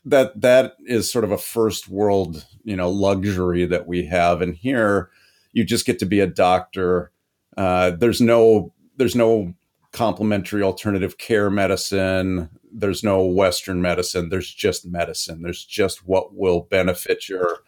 that 0.05 0.39
that 0.39 0.73
is 0.85 1.11
sort 1.11 1.25
of 1.25 1.31
a 1.31 1.37
first 1.37 1.89
world 1.89 2.45
you 2.63 2.75
know 2.75 2.91
luxury 2.91 3.65
that 3.65 3.87
we 3.87 4.05
have, 4.05 4.43
and 4.43 4.55
here 4.55 5.09
you 5.53 5.63
just 5.63 5.87
get 5.87 5.97
to 5.99 6.05
be 6.05 6.19
a 6.19 6.27
doctor. 6.27 7.11
Uh, 7.57 7.89
there's 7.91 8.21
no 8.21 8.71
there's 8.97 9.15
no 9.15 9.55
complementary 9.91 10.61
alternative 10.61 11.17
care 11.17 11.49
medicine 11.49 12.49
there's 12.77 13.03
no 13.03 13.23
Western 13.23 13.81
medicine. 13.81 14.29
There's 14.29 14.53
just 14.53 14.85
medicine. 14.85 15.41
There's 15.41 15.63
just 15.63 16.05
what 16.05 16.35
will 16.35 16.61
benefit 16.61 17.29
your 17.29 17.59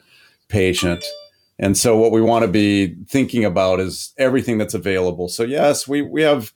patient. 0.48 1.04
And 1.60 1.78
so 1.78 1.98
what 1.98 2.12
we 2.12 2.22
want 2.22 2.44
to 2.44 2.48
be 2.48 2.96
thinking 3.08 3.44
about 3.46 3.80
is 3.80 4.14
everything 4.18 4.58
that's 4.58 4.74
available. 4.74 5.28
So 5.28 5.44
yes, 5.44 5.88
we 5.88 6.02
we 6.02 6.22
have 6.22 6.54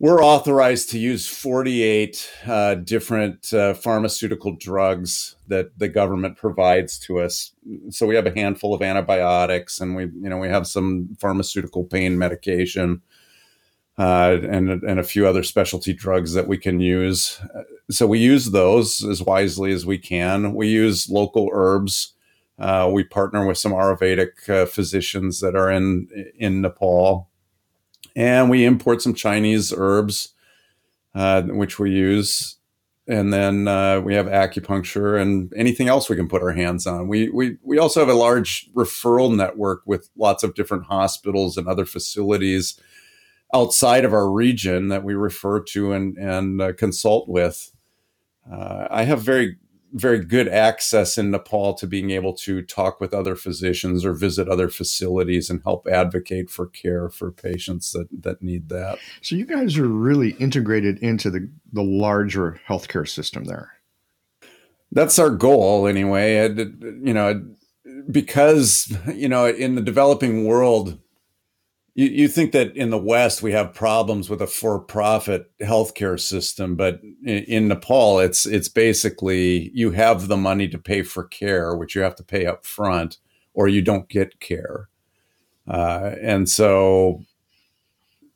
we're 0.00 0.22
authorized 0.22 0.90
to 0.90 0.98
use 0.98 1.26
48 1.26 2.30
uh, 2.46 2.74
different 2.76 3.52
uh, 3.52 3.74
pharmaceutical 3.74 4.54
drugs 4.54 5.34
that 5.48 5.76
the 5.76 5.88
government 5.88 6.36
provides 6.36 7.00
to 7.00 7.18
us. 7.18 7.52
So 7.90 8.06
we 8.06 8.14
have 8.14 8.26
a 8.26 8.34
handful 8.34 8.74
of 8.74 8.82
antibiotics, 8.82 9.80
and 9.80 9.96
we, 9.96 10.04
you 10.04 10.28
know, 10.28 10.38
we 10.38 10.48
have 10.48 10.68
some 10.68 11.16
pharmaceutical 11.18 11.82
pain 11.82 12.16
medication, 12.16 13.02
uh, 13.98 14.38
and 14.48 14.70
and 14.70 15.00
a 15.00 15.04
few 15.04 15.26
other 15.26 15.42
specialty 15.42 15.92
drugs 15.92 16.32
that 16.34 16.46
we 16.46 16.56
can 16.56 16.80
use. 16.80 17.40
So 17.90 18.06
we 18.06 18.18
use 18.18 18.52
those 18.52 19.04
as 19.04 19.22
wisely 19.22 19.72
as 19.72 19.84
we 19.84 19.98
can. 19.98 20.54
We 20.54 20.68
use 20.68 21.10
local 21.10 21.50
herbs. 21.52 22.14
Uh, 22.58 22.90
we 22.92 23.04
partner 23.04 23.46
with 23.46 23.58
some 23.58 23.72
Ayurvedic 23.72 24.48
uh, 24.48 24.66
physicians 24.66 25.40
that 25.40 25.54
are 25.54 25.70
in 25.70 26.08
in 26.38 26.60
Nepal 26.60 27.28
and 28.18 28.50
we 28.50 28.64
import 28.64 29.00
some 29.00 29.14
Chinese 29.14 29.72
herbs, 29.74 30.34
uh, 31.14 31.42
which 31.42 31.78
we 31.78 31.92
use. 31.92 32.56
And 33.06 33.32
then 33.32 33.68
uh, 33.68 34.00
we 34.00 34.12
have 34.14 34.26
acupuncture 34.26 35.20
and 35.22 35.52
anything 35.56 35.86
else 35.86 36.10
we 36.10 36.16
can 36.16 36.28
put 36.28 36.42
our 36.42 36.50
hands 36.50 36.84
on. 36.84 37.06
We, 37.06 37.30
we, 37.30 37.58
we 37.62 37.78
also 37.78 38.00
have 38.00 38.08
a 38.08 38.18
large 38.18 38.68
referral 38.74 39.34
network 39.34 39.82
with 39.86 40.10
lots 40.16 40.42
of 40.42 40.54
different 40.54 40.86
hospitals 40.86 41.56
and 41.56 41.68
other 41.68 41.86
facilities 41.86 42.78
outside 43.54 44.04
of 44.04 44.12
our 44.12 44.30
region 44.30 44.88
that 44.88 45.04
we 45.04 45.14
refer 45.14 45.60
to 45.60 45.92
and, 45.92 46.16
and 46.16 46.60
uh, 46.60 46.72
consult 46.74 47.28
with. 47.28 47.72
Uh, 48.50 48.88
I 48.90 49.04
have 49.04 49.22
very 49.22 49.56
very 49.92 50.22
good 50.22 50.48
access 50.48 51.16
in 51.16 51.30
Nepal 51.30 51.74
to 51.74 51.86
being 51.86 52.10
able 52.10 52.34
to 52.34 52.62
talk 52.62 53.00
with 53.00 53.14
other 53.14 53.34
physicians 53.34 54.04
or 54.04 54.12
visit 54.12 54.48
other 54.48 54.68
facilities 54.68 55.48
and 55.48 55.62
help 55.64 55.86
advocate 55.86 56.50
for 56.50 56.66
care 56.66 57.08
for 57.08 57.30
patients 57.32 57.92
that, 57.92 58.08
that 58.22 58.42
need 58.42 58.68
that. 58.68 58.98
So 59.22 59.34
you 59.34 59.46
guys 59.46 59.78
are 59.78 59.88
really 59.88 60.30
integrated 60.32 60.98
into 60.98 61.30
the, 61.30 61.50
the 61.72 61.82
larger 61.82 62.60
healthcare 62.68 63.08
system 63.08 63.44
there. 63.44 63.72
That's 64.92 65.18
our 65.18 65.30
goal 65.30 65.86
anyway. 65.86 66.48
you 66.48 67.14
know, 67.14 67.44
because, 68.10 68.94
you 69.14 69.28
know, 69.28 69.46
in 69.46 69.74
the 69.74 69.82
developing 69.82 70.44
world, 70.46 70.98
you, 71.98 72.06
you 72.06 72.28
think 72.28 72.52
that 72.52 72.76
in 72.76 72.90
the 72.90 72.98
West 72.98 73.42
we 73.42 73.50
have 73.50 73.74
problems 73.74 74.30
with 74.30 74.40
a 74.40 74.46
for-profit 74.46 75.50
healthcare 75.60 76.18
system, 76.18 76.76
but 76.76 77.00
in, 77.24 77.42
in, 77.44 77.68
Nepal 77.68 78.20
it's 78.20 78.46
it's 78.46 78.68
basically 78.68 79.72
you 79.74 79.90
have 79.90 80.28
the 80.28 80.36
money 80.36 80.68
to 80.68 80.78
pay 80.78 81.02
for 81.02 81.24
care, 81.24 81.74
which 81.74 81.96
you 81.96 82.02
have 82.02 82.14
to 82.14 82.22
pay 82.22 82.46
up 82.46 82.64
front, 82.64 83.18
or 83.52 83.66
you 83.66 83.82
don't 83.82 84.08
get 84.08 84.38
care. 84.38 84.88
Uh, 85.66 86.14
and 86.22 86.48
so, 86.48 87.24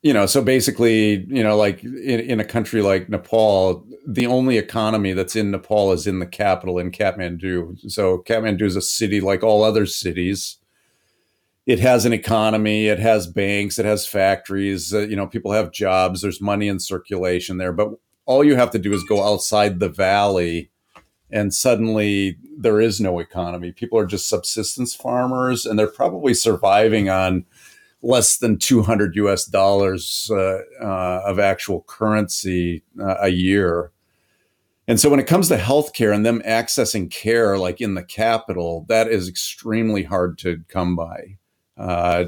you 0.01 0.11
know, 0.11 0.25
so 0.25 0.43
basically, 0.43 1.25
you 1.29 1.41
know, 1.41 1.55
like 1.55 1.85
in, 1.85 2.19
in 2.19 2.39
a 2.41 2.45
country 2.45 2.81
like 2.81 3.07
Nepal, 3.07 3.87
the 4.05 4.27
only 4.27 4.57
economy 4.57 5.13
that's 5.13 5.37
in 5.37 5.51
Nepal 5.51 5.93
is 5.93 6.05
in 6.05 6.19
the 6.19 6.27
capital 6.27 6.79
in 6.79 6.91
Kathmandu. 6.91 7.89
So 7.89 8.17
Kathmandu 8.27 8.63
is 8.63 8.75
a 8.75 8.81
city 8.81 9.21
like 9.21 9.41
all 9.41 9.63
other 9.63 9.85
cities 9.85 10.57
it 11.65 11.79
has 11.79 12.05
an 12.05 12.13
economy, 12.13 12.87
it 12.87 12.99
has 12.99 13.27
banks, 13.27 13.79
it 13.79 13.85
has 13.85 14.05
factories, 14.05 14.93
uh, 14.93 14.99
you 14.99 15.15
know, 15.15 15.27
people 15.27 15.51
have 15.53 15.71
jobs, 15.71 16.21
there's 16.21 16.41
money 16.41 16.67
in 16.67 16.79
circulation 16.79 17.57
there, 17.57 17.71
but 17.71 17.89
all 18.25 18.43
you 18.43 18.55
have 18.55 18.71
to 18.71 18.79
do 18.79 18.93
is 18.93 19.03
go 19.03 19.23
outside 19.23 19.79
the 19.79 19.89
valley 19.89 20.69
and 21.31 21.53
suddenly 21.53 22.37
there 22.57 22.79
is 22.79 23.01
no 23.01 23.19
economy. 23.19 23.71
People 23.71 23.97
are 23.97 24.05
just 24.05 24.29
subsistence 24.29 24.93
farmers 24.93 25.65
and 25.65 25.79
they're 25.79 25.87
probably 25.87 26.33
surviving 26.33 27.09
on 27.09 27.45
less 28.01 28.37
than 28.37 28.59
200 28.59 29.15
US 29.15 29.45
dollars 29.45 30.29
uh, 30.31 30.59
uh, 30.81 31.21
of 31.25 31.39
actual 31.39 31.83
currency 31.87 32.83
uh, 33.01 33.15
a 33.21 33.29
year. 33.29 33.91
And 34.87 34.99
so 34.99 35.09
when 35.09 35.19
it 35.21 35.27
comes 35.27 35.47
to 35.47 35.57
healthcare 35.57 36.13
and 36.13 36.25
them 36.25 36.41
accessing 36.45 37.09
care 37.09 37.57
like 37.57 37.79
in 37.79 37.95
the 37.95 38.03
capital, 38.03 38.85
that 38.89 39.07
is 39.07 39.29
extremely 39.29 40.03
hard 40.03 40.37
to 40.39 40.61
come 40.67 40.95
by 40.95 41.37
uh, 41.77 42.25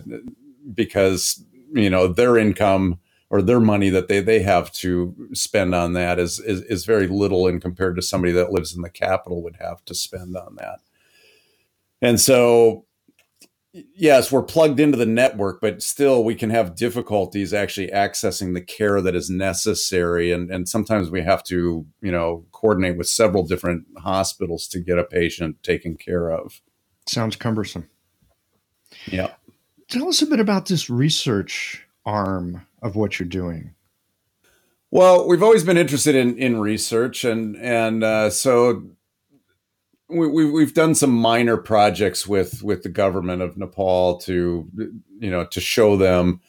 because 0.73 1.43
you 1.73 1.89
know 1.89 2.07
their 2.07 2.37
income 2.37 2.99
or 3.29 3.41
their 3.41 3.59
money 3.59 3.89
that 3.89 4.07
they 4.07 4.19
they 4.19 4.41
have 4.41 4.71
to 4.71 5.15
spend 5.33 5.73
on 5.75 5.93
that 5.93 6.19
is, 6.19 6.39
is 6.39 6.61
is 6.63 6.85
very 6.85 7.07
little 7.07 7.47
in 7.47 7.59
compared 7.59 7.95
to 7.95 8.01
somebody 8.01 8.33
that 8.33 8.51
lives 8.51 8.75
in 8.75 8.81
the 8.81 8.89
capital 8.89 9.43
would 9.43 9.57
have 9.59 9.83
to 9.85 9.95
spend 9.95 10.35
on 10.35 10.55
that. 10.55 10.79
And 12.01 12.19
so 12.19 12.85
yes, 13.95 14.31
we're 14.31 14.43
plugged 14.43 14.79
into 14.79 14.97
the 14.97 15.05
network, 15.05 15.59
but 15.59 15.81
still 15.81 16.23
we 16.23 16.35
can 16.35 16.49
have 16.49 16.75
difficulties 16.75 17.53
actually 17.53 17.87
accessing 17.87 18.53
the 18.53 18.61
care 18.61 19.01
that 19.01 19.15
is 19.15 19.29
necessary. 19.29 20.31
And, 20.31 20.49
and 20.49 20.67
sometimes 20.69 21.09
we 21.09 21.21
have 21.23 21.43
to, 21.45 21.85
you 22.01 22.11
know, 22.11 22.45
coordinate 22.51 22.97
with 22.97 23.07
several 23.07 23.45
different 23.45 23.85
hospitals 23.97 24.67
to 24.69 24.79
get 24.79 24.97
a 24.97 25.03
patient 25.03 25.61
taken 25.63 25.97
care 25.97 26.29
of. 26.29 26.61
Sounds 27.07 27.35
cumbersome. 27.35 27.89
Yeah. 29.07 29.31
Tell 29.89 30.07
us 30.09 30.21
a 30.21 30.25
bit 30.25 30.39
about 30.39 30.67
this 30.67 30.89
research 30.89 31.85
arm 32.05 32.65
of 32.81 32.95
what 32.95 33.19
you're 33.19 33.27
doing. 33.27 33.75
Well, 34.91 35.27
we've 35.27 35.43
always 35.43 35.63
been 35.63 35.77
interested 35.77 36.15
in 36.15 36.37
in 36.37 36.59
research, 36.59 37.23
and 37.25 37.57
and 37.57 38.03
uh, 38.03 38.29
so 38.29 38.83
we, 40.07 40.27
we 40.27 40.49
we've 40.49 40.73
done 40.73 40.95
some 40.95 41.11
minor 41.11 41.57
projects 41.57 42.27
with 42.27 42.63
with 42.63 42.83
the 42.83 42.89
government 42.89 43.41
of 43.41 43.57
Nepal 43.57 44.17
to 44.19 44.69
you 45.19 45.29
know 45.29 45.45
to 45.45 45.59
show 45.59 45.97
them 45.97 46.41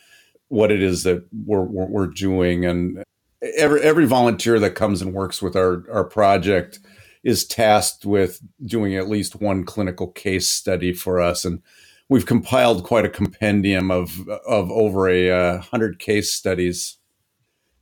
what 0.49 0.71
it 0.71 0.83
is 0.83 1.03
that 1.03 1.27
we're 1.33 1.63
we're, 1.63 1.87
we're 1.87 2.07
doing, 2.07 2.65
and 2.65 3.03
every 3.43 3.81
every 3.83 4.07
volunteer 4.07 4.59
that 4.61 4.75
comes 4.75 5.03
and 5.03 5.15
works 5.15 5.43
with 5.43 5.57
our 5.57 5.85
our 5.91 6.05
project 6.05 6.79
is 7.25 7.45
tasked 7.45 8.05
with 8.05 8.41
doing 8.65 8.95
at 8.95 9.09
least 9.09 9.41
one 9.41 9.65
clinical 9.65 10.09
case 10.09 10.49
study 10.49 10.93
for 10.93 11.21
us, 11.21 11.45
and 11.45 11.63
we've 12.09 12.27
compiled 12.27 12.85
quite 12.85 13.05
a 13.05 13.11
compendium 13.11 13.91
of 13.91 14.29
of 14.47 14.71
over 14.71 15.09
a 15.09 15.31
uh, 15.31 15.59
hundred 15.61 15.99
case 15.99 16.33
studies 16.33 16.99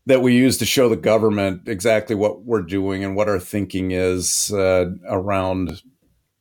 that 0.07 0.23
we 0.23 0.35
use 0.35 0.59
to 0.59 0.67
show 0.67 0.89
the 0.89 0.97
government 0.97 1.67
exactly 1.67 2.15
what 2.15 2.45
we're 2.45 2.63
doing 2.63 3.03
and 3.03 3.17
what 3.17 3.29
our 3.29 3.41
thinking 3.41 3.91
is 3.91 4.53
uh, 4.53 4.87
around 5.09 5.83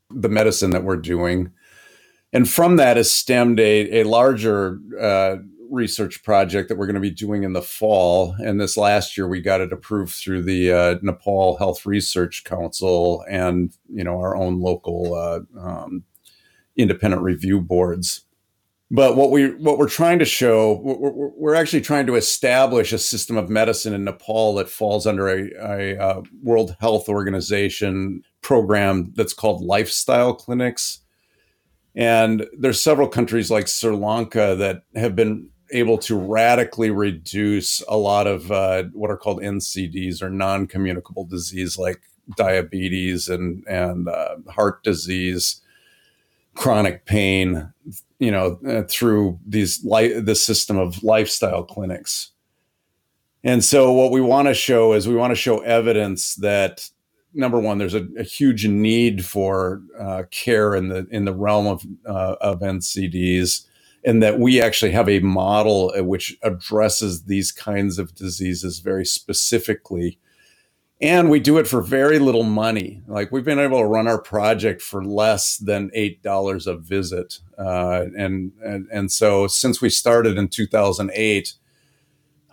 the 0.10 0.30
medicine 0.30 0.72
that 0.72 0.84
we're 0.84 0.98
doing. 0.98 1.52
And 2.34 2.50
from 2.50 2.76
that 2.76 2.98
has 2.98 3.14
stemmed 3.14 3.60
a, 3.60 4.02
a 4.02 4.04
larger 4.04 4.80
uh, 5.00 5.38
research 5.70 6.24
project 6.24 6.68
that 6.68 6.78
we're 6.78 6.88
going 6.88 6.96
to 6.96 7.00
be 7.00 7.10
doing 7.10 7.44
in 7.44 7.54
the 7.54 7.62
fall. 7.62 8.36
And 8.40 8.60
this 8.60 8.76
last 8.76 9.18
year, 9.18 9.28
we 9.28 9.40
got 9.40 9.62
it 9.62 9.72
approved 9.72 10.14
through 10.14 10.44
the 10.44 10.72
uh, 10.72 10.96
Nepal 11.02 11.58
Health 11.58 11.86
Research 11.86 12.44
Council 12.44 13.24
and 13.30 13.76
you 13.88 14.04
know 14.04 14.20
our 14.20 14.36
own 14.36 14.60
local 14.60 15.14
uh, 15.16 15.40
um, 15.60 16.04
independent 16.76 17.22
review 17.22 17.62
boards. 17.62 18.26
But 18.92 19.16
what 19.16 19.32
we 19.32 19.56
what 19.56 19.80
we're 19.80 19.90
trying 19.90 20.20
to 20.20 20.26
show, 20.26 20.80
we're, 20.84 21.32
we're, 21.36 21.56
actually 21.56 21.82
trying 21.82 22.06
to 22.06 22.16
establish 22.16 22.94
a 22.94 23.00
system 23.00 23.38
of 23.38 23.50
medicine 23.50 23.92
in 23.92 24.04
Nepal 24.04 24.54
that 24.56 24.70
falls 24.70 25.08
under 25.08 25.28
a, 25.28 25.50
a, 25.60 25.96
a 25.96 26.00
uh, 26.00 26.22
World 26.44 26.76
Health 26.80 27.10
Organization 27.10 28.22
program 28.42 29.12
that's 29.16 29.34
called 29.34 29.64
lifestyle 29.64 30.36
clinics. 30.36 31.00
And 31.96 32.46
there's 32.56 32.84
several 32.84 33.08
countries 33.08 33.50
like 33.50 33.68
Sri 33.68 33.96
Lanka 33.96 34.56
that 34.60 34.84
have 34.96 35.16
been 35.16 35.50
able 35.72 35.98
to 35.98 36.16
radically 36.16 36.92
reduce 36.92 37.82
a 37.88 37.98
lot 37.98 38.28
of 38.28 38.52
uh, 38.52 38.84
what 38.94 39.10
are 39.10 39.18
called 39.18 39.42
NCDs 39.42 40.22
or 40.22 40.30
non-communicable 40.30 41.26
disease 41.26 41.80
like 41.80 42.02
diabetes 42.38 43.28
and 43.28 43.66
and 43.68 44.08
uh, 44.08 44.36
heart 44.50 44.84
disease 44.84 45.62
chronic 46.56 47.06
pain, 47.06 47.74
you 48.20 48.32
know, 48.32 48.60
uh, 48.68 48.84
through 48.84 49.40
these 49.46 49.84
li- 49.84 50.20
this 50.20 50.44
system 50.44 50.78
of 50.78 51.04
lifestyle 51.04 51.64
clinics. 51.64 52.32
And 53.44 53.64
so, 53.64 53.92
what 53.92 54.12
we 54.12 54.22
want 54.22 54.48
to 54.48 54.54
show 54.54 54.94
is 54.94 55.08
we 55.08 55.16
want 55.16 55.32
to 55.32 55.36
show 55.36 55.60
evidence 55.60 56.36
that 56.36 56.90
number 57.34 57.60
one, 57.60 57.78
there's 57.78 57.96
a, 57.96 58.08
a 58.18 58.24
huge 58.24 58.68
need 58.68 59.26
for 59.26 59.82
uh, 60.00 60.24
care 60.32 60.76
in 60.76 60.90
the 60.90 61.08
in 61.10 61.26
the 61.26 61.34
realm 61.34 61.68
of 61.68 61.86
uh, 62.06 62.36
of 62.40 62.60
NCDs, 62.62 63.66
and 64.06 64.24
that 64.24 64.40
we 64.40 64.62
actually 64.62 64.92
have 64.92 65.10
a 65.10 65.20
model 65.20 65.94
which 66.04 66.38
addresses 66.44 67.24
these 67.24 67.52
kinds 67.52 68.00
of 68.00 68.16
diseases 68.16 68.80
very 68.80 69.06
specifically 69.06 70.20
and 71.04 71.30
we 71.30 71.40
do 71.42 71.60
it 71.60 71.68
for 71.68 71.84
very 71.84 72.20
little 72.20 72.46
money. 72.46 73.04
Like 73.08 73.32
we've 73.32 73.46
been 73.46 73.60
able 73.60 73.80
to 73.80 73.86
run 73.88 74.08
our 74.10 74.22
project 74.22 74.82
for 74.82 75.06
less 75.06 75.58
than 75.60 75.92
eight 75.96 76.24
dollars 76.24 76.68
a 76.68 76.78
visit, 76.78 77.40
uh, 77.60 78.06
and, 78.18 78.54
and 78.66 78.88
and 78.92 79.12
so 79.14 79.48
since 79.48 79.82
we 79.82 79.92
started 79.92 80.40
in 80.40 80.50
2008, 80.50 81.54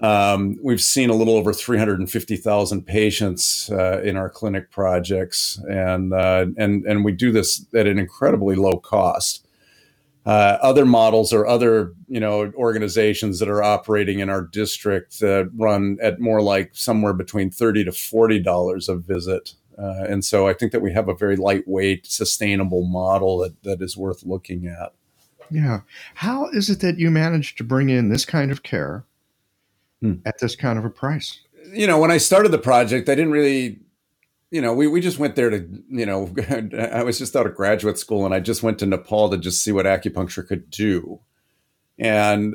Um, 0.00 0.59
we've 0.62 0.83
seen 0.83 1.11
a 1.11 1.14
little 1.14 1.35
over 1.37 1.52
350,000 1.52 2.87
patients 2.87 3.71
uh, 3.71 4.00
in 4.02 4.16
our 4.16 4.30
clinic 4.30 4.71
projects, 4.71 5.61
and 5.71 6.14
uh, 6.14 6.47
and 6.57 6.85
and 6.87 7.04
we 7.04 7.12
do 7.12 7.33
this 7.33 7.66
at 7.75 7.87
an 7.87 7.99
incredibly 7.99 8.57
low 8.57 8.78
cost. 8.78 9.47
Uh, 10.27 10.59
other 10.61 10.85
models 10.85 11.33
or 11.33 11.47
other 11.47 11.95
you 12.07 12.21
know 12.21 12.53
organizations 12.55 13.39
that 13.39 13.49
are 13.49 13.62
operating 13.62 14.19
in 14.19 14.29
our 14.29 14.43
district 14.43 15.23
run 15.57 15.97
at 16.03 16.21
more 16.21 16.43
like 16.43 16.71
somewhere 16.75 17.15
between 17.15 17.50
30 17.50 17.85
to 17.85 17.93
40 17.93 18.39
dollars 18.41 18.91
a 18.91 18.97
visit 18.97 19.55
uh, 19.81 20.05
and 20.07 20.25
so 20.25 20.47
I 20.47 20.53
think 20.53 20.73
that 20.73 20.83
we 20.83 20.93
have 20.93 21.09
a 21.09 21.15
very 21.15 21.37
lightweight, 21.37 22.07
sustainable 22.07 22.85
model 22.85 23.39
that, 23.39 23.62
that 23.62 23.81
is 23.81 23.97
worth 23.97 24.25
looking 24.25 24.67
at. 24.67 24.93
Yeah. 25.50 25.81
How 26.15 26.50
is 26.50 26.69
it 26.69 26.81
that 26.81 26.99
you 26.99 27.11
managed 27.11 27.57
to 27.59 27.65
bring 27.65 27.89
in 27.89 28.11
this 28.11 28.27
kind 28.27 28.50
of 28.50 28.62
care 28.62 29.05
hmm. 30.03 30.17
at 30.27 30.39
this 30.39 30.55
kind 30.55 30.79
of 30.79 30.85
a 30.85 30.91
price? 30.91 31.41
You 31.73 31.87
know, 31.87 31.99
when 31.99 32.11
I 32.11 32.19
started 32.19 32.53
the 32.53 32.59
project, 32.59 33.09
I 33.09 33.15
didn't 33.15 33.33
really, 33.33 33.79
you 34.50 34.61
know, 34.61 34.75
we, 34.75 34.87
we 34.87 35.00
just 35.00 35.19
went 35.19 35.37
there 35.37 35.50
to, 35.50 35.66
you 35.88 36.07
know, 36.07 36.33
I 36.92 37.02
was 37.02 37.19
just 37.19 37.37
out 37.37 37.47
of 37.47 37.54
graduate 37.54 37.99
school 37.99 38.25
and 38.25 38.35
I 38.35 38.40
just 38.40 38.62
went 38.62 38.78
to 38.80 38.87
Nepal 38.87 39.30
to 39.30 39.38
just 39.38 39.62
see 39.62 39.73
what 39.73 39.87
acupuncture 39.87 40.47
could 40.47 40.71
do. 40.71 41.21
And, 41.99 42.54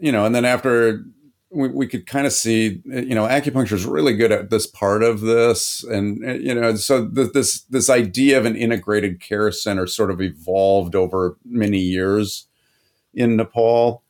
you 0.00 0.12
know, 0.12 0.24
and 0.24 0.34
then 0.34 0.44
after 0.44 1.04
we, 1.52 1.68
we 1.68 1.86
could 1.86 2.06
kind 2.06 2.26
of 2.26 2.32
see, 2.32 2.82
you 2.84 3.14
know, 3.14 3.26
acupuncture 3.26 3.72
is 3.72 3.84
really 3.84 4.14
good 4.14 4.32
at 4.32 4.50
this 4.50 4.66
part 4.66 5.02
of 5.02 5.20
this, 5.20 5.84
and 5.84 6.18
you 6.42 6.54
know, 6.54 6.74
so 6.76 7.04
this 7.04 7.60
this 7.62 7.90
idea 7.90 8.38
of 8.38 8.46
an 8.46 8.56
integrated 8.56 9.20
care 9.20 9.52
center 9.52 9.86
sort 9.86 10.10
of 10.10 10.20
evolved 10.20 10.94
over 10.94 11.36
many 11.44 11.78
years 11.78 12.46
in 13.14 13.36
Nepal, 13.36 14.02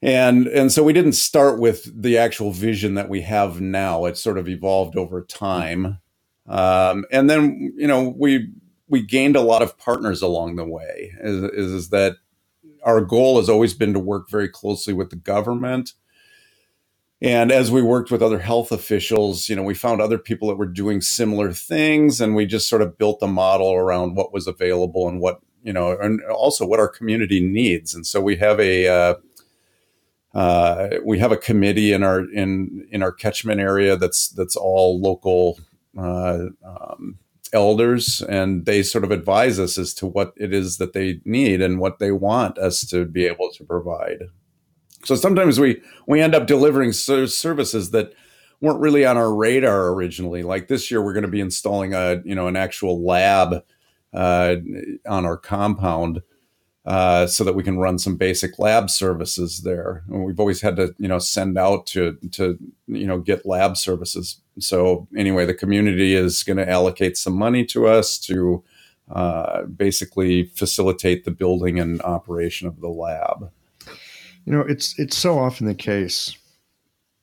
and 0.00 0.46
and 0.46 0.70
so 0.70 0.82
we 0.82 0.92
didn't 0.92 1.12
start 1.12 1.58
with 1.58 1.90
the 2.00 2.16
actual 2.16 2.52
vision 2.52 2.94
that 2.94 3.08
we 3.08 3.22
have 3.22 3.60
now. 3.60 4.04
It 4.04 4.16
sort 4.16 4.38
of 4.38 4.48
evolved 4.48 4.96
over 4.96 5.22
time, 5.22 5.98
um, 6.50 7.06
and 7.12 7.30
then 7.30 7.74
you 7.78 7.88
know 7.88 8.14
we 8.18 8.50
we 8.88 9.02
gained 9.06 9.36
a 9.36 9.42
lot 9.42 9.62
of 9.62 9.78
partners 9.78 10.22
along 10.22 10.56
the 10.56 10.66
way. 10.66 11.12
Is, 11.22 11.44
is 11.44 11.90
that 11.90 12.16
our 12.84 13.02
goal 13.02 13.38
has 13.38 13.48
always 13.50 13.74
been 13.74 13.94
to 13.94 14.00
work 14.00 14.30
very 14.30 14.48
closely 14.50 14.94
with 14.94 15.10
the 15.10 15.16
government 15.16 15.92
and 17.22 17.52
as 17.52 17.70
we 17.70 17.82
worked 17.82 18.12
with 18.12 18.22
other 18.22 18.38
health 18.38 18.72
officials, 18.72 19.48
you 19.48 19.56
know, 19.56 19.64
we 19.64 19.74
found 19.74 20.00
other 20.00 20.18
people 20.18 20.48
that 20.48 20.56
were 20.56 20.66
doing 20.66 21.00
similar 21.00 21.52
things, 21.52 22.20
and 22.20 22.36
we 22.36 22.46
just 22.46 22.68
sort 22.68 22.82
of 22.82 22.96
built 22.96 23.18
a 23.22 23.26
model 23.26 23.74
around 23.74 24.16
what 24.16 24.32
was 24.32 24.46
available 24.46 25.08
and 25.08 25.20
what 25.20 25.40
you 25.62 25.72
know, 25.74 25.98
and 25.98 26.22
also 26.24 26.64
what 26.66 26.80
our 26.80 26.88
community 26.88 27.40
needs. 27.40 27.94
And 27.94 28.06
so 28.06 28.22
we 28.22 28.36
have 28.36 28.60
a 28.60 28.88
uh, 28.88 29.14
uh, 30.34 30.88
we 31.04 31.18
have 31.20 31.32
a 31.32 31.36
committee 31.36 31.92
in 31.92 32.02
our 32.02 32.20
in 32.32 32.86
in 32.90 33.02
our 33.02 33.12
catchment 33.12 33.60
area 33.60 33.96
that's 33.96 34.28
that's 34.30 34.56
all 34.56 35.00
local 35.00 35.60
um, 35.98 37.18
elders, 37.52 38.22
and 38.22 38.64
they 38.66 38.82
sort 38.82 39.04
of 39.04 39.10
advise 39.10 39.58
us 39.58 39.78
as 39.78 39.94
to 39.94 40.06
what 40.06 40.32
it 40.36 40.52
is 40.52 40.78
that 40.78 40.92
they 40.92 41.20
need 41.24 41.60
and 41.60 41.78
what 41.78 41.98
they 41.98 42.12
want 42.12 42.58
us 42.58 42.86
to 42.86 43.04
be 43.04 43.26
able 43.26 43.50
to 43.52 43.64
provide. 43.64 44.24
So 45.04 45.14
sometimes 45.14 45.58
we 45.58 45.80
we 46.06 46.20
end 46.20 46.34
up 46.34 46.46
delivering 46.46 46.92
services 46.92 47.90
that 47.90 48.12
weren't 48.60 48.80
really 48.80 49.04
on 49.04 49.16
our 49.16 49.34
radar 49.34 49.88
originally. 49.88 50.42
Like 50.42 50.68
this 50.68 50.90
year, 50.90 51.02
we're 51.02 51.14
going 51.14 51.22
to 51.22 51.28
be 51.28 51.40
installing 51.40 51.94
a 51.94 52.20
you 52.24 52.34
know 52.34 52.46
an 52.46 52.56
actual 52.56 53.04
lab 53.04 53.64
uh, 54.12 54.56
on 55.08 55.24
our 55.24 55.36
compound. 55.36 56.22
Uh, 56.90 57.24
so 57.24 57.44
that 57.44 57.54
we 57.54 57.62
can 57.62 57.78
run 57.78 58.00
some 58.00 58.16
basic 58.16 58.58
lab 58.58 58.90
services 58.90 59.60
there. 59.60 60.02
And 60.08 60.24
we've 60.24 60.40
always 60.40 60.60
had 60.60 60.74
to, 60.74 60.92
you 60.98 61.06
know, 61.06 61.20
send 61.20 61.56
out 61.56 61.86
to 61.86 62.18
to 62.32 62.58
you 62.88 63.06
know 63.06 63.20
get 63.20 63.46
lab 63.46 63.76
services. 63.76 64.40
So 64.58 65.06
anyway, 65.16 65.46
the 65.46 65.54
community 65.54 66.14
is 66.14 66.42
going 66.42 66.56
to 66.56 66.68
allocate 66.68 67.16
some 67.16 67.34
money 67.34 67.64
to 67.66 67.86
us 67.86 68.18
to 68.26 68.64
uh, 69.08 69.66
basically 69.66 70.46
facilitate 70.46 71.24
the 71.24 71.30
building 71.30 71.78
and 71.78 72.02
operation 72.02 72.66
of 72.66 72.80
the 72.80 72.88
lab. 72.88 73.52
You 74.44 74.52
know, 74.52 74.62
it's 74.62 74.98
it's 74.98 75.16
so 75.16 75.38
often 75.38 75.68
the 75.68 75.76
case 75.76 76.36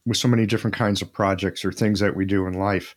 with 0.05 0.15
so 0.15 0.29
many 0.29 0.45
different 0.45 0.77
kinds 0.77 1.01
of 1.01 1.11
projects 1.11 1.65
or 1.65 1.73
things 1.73 1.99
that 1.99 2.15
we 2.15 2.23
do 2.23 2.47
in 2.47 2.53
life. 2.53 2.95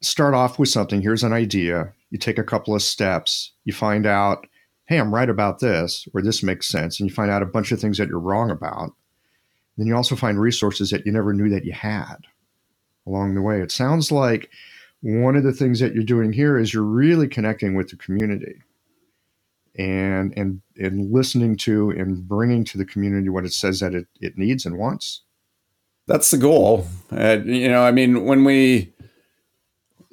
Start 0.00 0.32
off 0.32 0.60
with 0.60 0.68
something. 0.68 1.02
Here's 1.02 1.24
an 1.24 1.32
idea. 1.32 1.92
You 2.10 2.18
take 2.18 2.38
a 2.38 2.44
couple 2.44 2.72
of 2.72 2.82
steps. 2.82 3.50
You 3.64 3.72
find 3.72 4.06
out, 4.06 4.46
hey, 4.86 4.98
I'm 4.98 5.14
right 5.14 5.28
about 5.28 5.60
this, 5.60 6.06
or 6.14 6.22
this 6.22 6.42
makes 6.42 6.68
sense, 6.68 6.98
and 6.98 7.08
you 7.08 7.14
find 7.14 7.30
out 7.30 7.42
a 7.42 7.46
bunch 7.46 7.72
of 7.72 7.80
things 7.80 7.98
that 7.98 8.08
you're 8.08 8.18
wrong 8.18 8.50
about. 8.50 8.92
Then 9.76 9.86
you 9.86 9.94
also 9.94 10.16
find 10.16 10.40
resources 10.40 10.90
that 10.90 11.04
you 11.04 11.12
never 11.12 11.32
knew 11.32 11.48
that 11.50 11.64
you 11.64 11.72
had 11.72 12.16
along 13.06 13.34
the 13.34 13.42
way. 13.42 13.60
It 13.60 13.70
sounds 13.70 14.10
like 14.10 14.50
one 15.02 15.36
of 15.36 15.44
the 15.44 15.52
things 15.52 15.80
that 15.80 15.94
you're 15.94 16.04
doing 16.04 16.32
here 16.32 16.58
is 16.58 16.72
you're 16.72 16.82
really 16.82 17.28
connecting 17.28 17.74
with 17.74 17.90
the 17.90 17.96
community 17.96 18.62
and 19.78 20.32
and 20.36 20.62
and 20.76 21.12
listening 21.12 21.56
to 21.56 21.90
and 21.90 22.26
bringing 22.26 22.64
to 22.64 22.78
the 22.78 22.84
community 22.84 23.28
what 23.28 23.44
it 23.44 23.52
says 23.52 23.80
that 23.80 23.94
it, 23.94 24.06
it 24.20 24.38
needs 24.38 24.64
and 24.64 24.78
wants 24.78 25.22
that's 26.06 26.30
the 26.30 26.38
goal 26.38 26.86
uh, 27.12 27.38
you 27.44 27.68
know 27.68 27.82
i 27.82 27.90
mean 27.90 28.24
when 28.24 28.42
we 28.42 28.90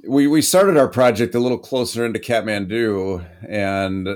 we 0.06 0.28
we 0.28 0.42
started 0.42 0.76
our 0.76 0.90
project 0.90 1.34
a 1.34 1.40
little 1.40 1.58
closer 1.58 2.06
into 2.06 2.20
kathmandu 2.20 3.26
and 3.48 4.10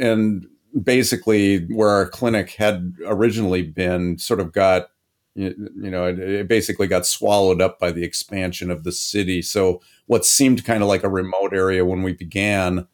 and 0.00 0.46
basically 0.82 1.64
where 1.66 1.90
our 1.90 2.08
clinic 2.08 2.50
had 2.50 2.94
originally 3.06 3.62
been 3.62 4.18
sort 4.18 4.40
of 4.40 4.52
got 4.52 4.88
you 5.34 5.54
know 5.74 6.06
it, 6.06 6.48
basically 6.48 6.86
got 6.86 7.06
swallowed 7.06 7.62
up 7.62 7.78
by 7.78 7.90
the 7.90 8.04
expansion 8.04 8.70
of 8.70 8.84
the 8.84 8.92
city 8.92 9.40
so 9.40 9.80
what 10.06 10.24
seemed 10.26 10.64
kind 10.64 10.82
of 10.82 10.88
like 10.88 11.04
a 11.04 11.08
remote 11.08 11.54
area 11.54 11.84
when 11.84 12.02
we 12.02 12.12
began 12.12 12.86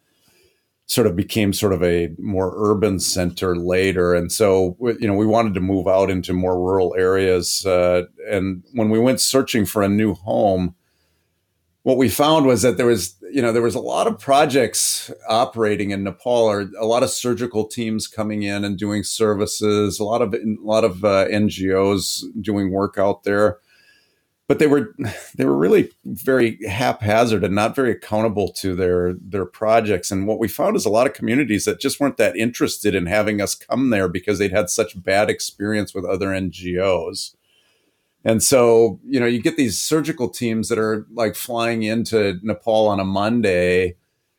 sort 0.88 1.06
of 1.06 1.14
became 1.14 1.52
sort 1.52 1.74
of 1.74 1.82
a 1.82 2.10
more 2.18 2.54
urban 2.56 2.98
center 2.98 3.54
later. 3.56 4.14
And 4.14 4.32
so, 4.32 4.74
you 4.80 5.06
know, 5.06 5.14
we 5.14 5.26
wanted 5.26 5.52
to 5.54 5.60
move 5.60 5.86
out 5.86 6.10
into 6.10 6.32
more 6.32 6.58
rural 6.58 6.94
areas. 6.96 7.64
Uh, 7.64 8.04
and 8.30 8.64
when 8.72 8.88
we 8.88 8.98
went 8.98 9.20
searching 9.20 9.66
for 9.66 9.82
a 9.82 9.88
new 9.88 10.14
home, 10.14 10.74
what 11.82 11.98
we 11.98 12.08
found 12.08 12.46
was 12.46 12.62
that 12.62 12.78
there 12.78 12.86
was, 12.86 13.14
you 13.30 13.42
know, 13.42 13.52
there 13.52 13.62
was 13.62 13.74
a 13.74 13.80
lot 13.80 14.06
of 14.06 14.18
projects 14.18 15.10
operating 15.28 15.90
in 15.90 16.04
Nepal, 16.04 16.44
or 16.44 16.70
a 16.78 16.86
lot 16.86 17.02
of 17.02 17.10
surgical 17.10 17.66
teams 17.66 18.06
coming 18.06 18.42
in 18.42 18.64
and 18.64 18.78
doing 18.78 19.02
services, 19.02 19.98
a 19.98 20.04
lot 20.04 20.22
of 20.22 20.34
a 20.34 20.56
lot 20.60 20.84
of 20.84 21.04
uh, 21.04 21.26
NGOs 21.28 22.24
doing 22.40 22.70
work 22.70 22.96
out 22.98 23.24
there. 23.24 23.58
But 24.46 24.58
they 24.58 24.66
were 24.66 24.94
they 25.36 25.44
were 25.44 25.56
really 25.56 25.90
very 26.04 26.58
haphazard 26.66 27.44
and 27.44 27.54
not 27.54 27.76
very 27.76 27.92
accountable 27.92 28.52
to 28.54 28.74
their 28.74 29.14
their 29.14 29.46
projects. 29.46 30.10
And 30.10 30.26
what 30.26 30.38
we 30.38 30.48
found 30.48 30.76
is 30.76 30.84
a 30.84 30.90
lot 30.90 31.06
of 31.06 31.14
communities 31.14 31.64
that 31.64 31.80
just 31.80 32.00
weren't 32.00 32.16
that 32.16 32.36
interested 32.36 32.94
in 32.94 33.06
having 33.06 33.40
us 33.40 33.54
come 33.54 33.90
there 33.90 34.08
because 34.08 34.38
they'd 34.38 34.52
had 34.52 34.70
such 34.70 35.02
bad 35.02 35.30
experience 35.30 35.94
with 35.94 36.04
other 36.04 36.28
NGOs 36.28 37.34
and 38.28 38.42
so 38.42 39.00
you 39.04 39.18
know 39.18 39.26
you 39.26 39.40
get 39.40 39.56
these 39.56 39.78
surgical 39.80 40.28
teams 40.28 40.68
that 40.68 40.78
are 40.78 41.06
like 41.12 41.34
flying 41.34 41.82
into 41.82 42.38
Nepal 42.42 42.86
on 42.88 43.00
a 43.00 43.04
Monday 43.04 43.96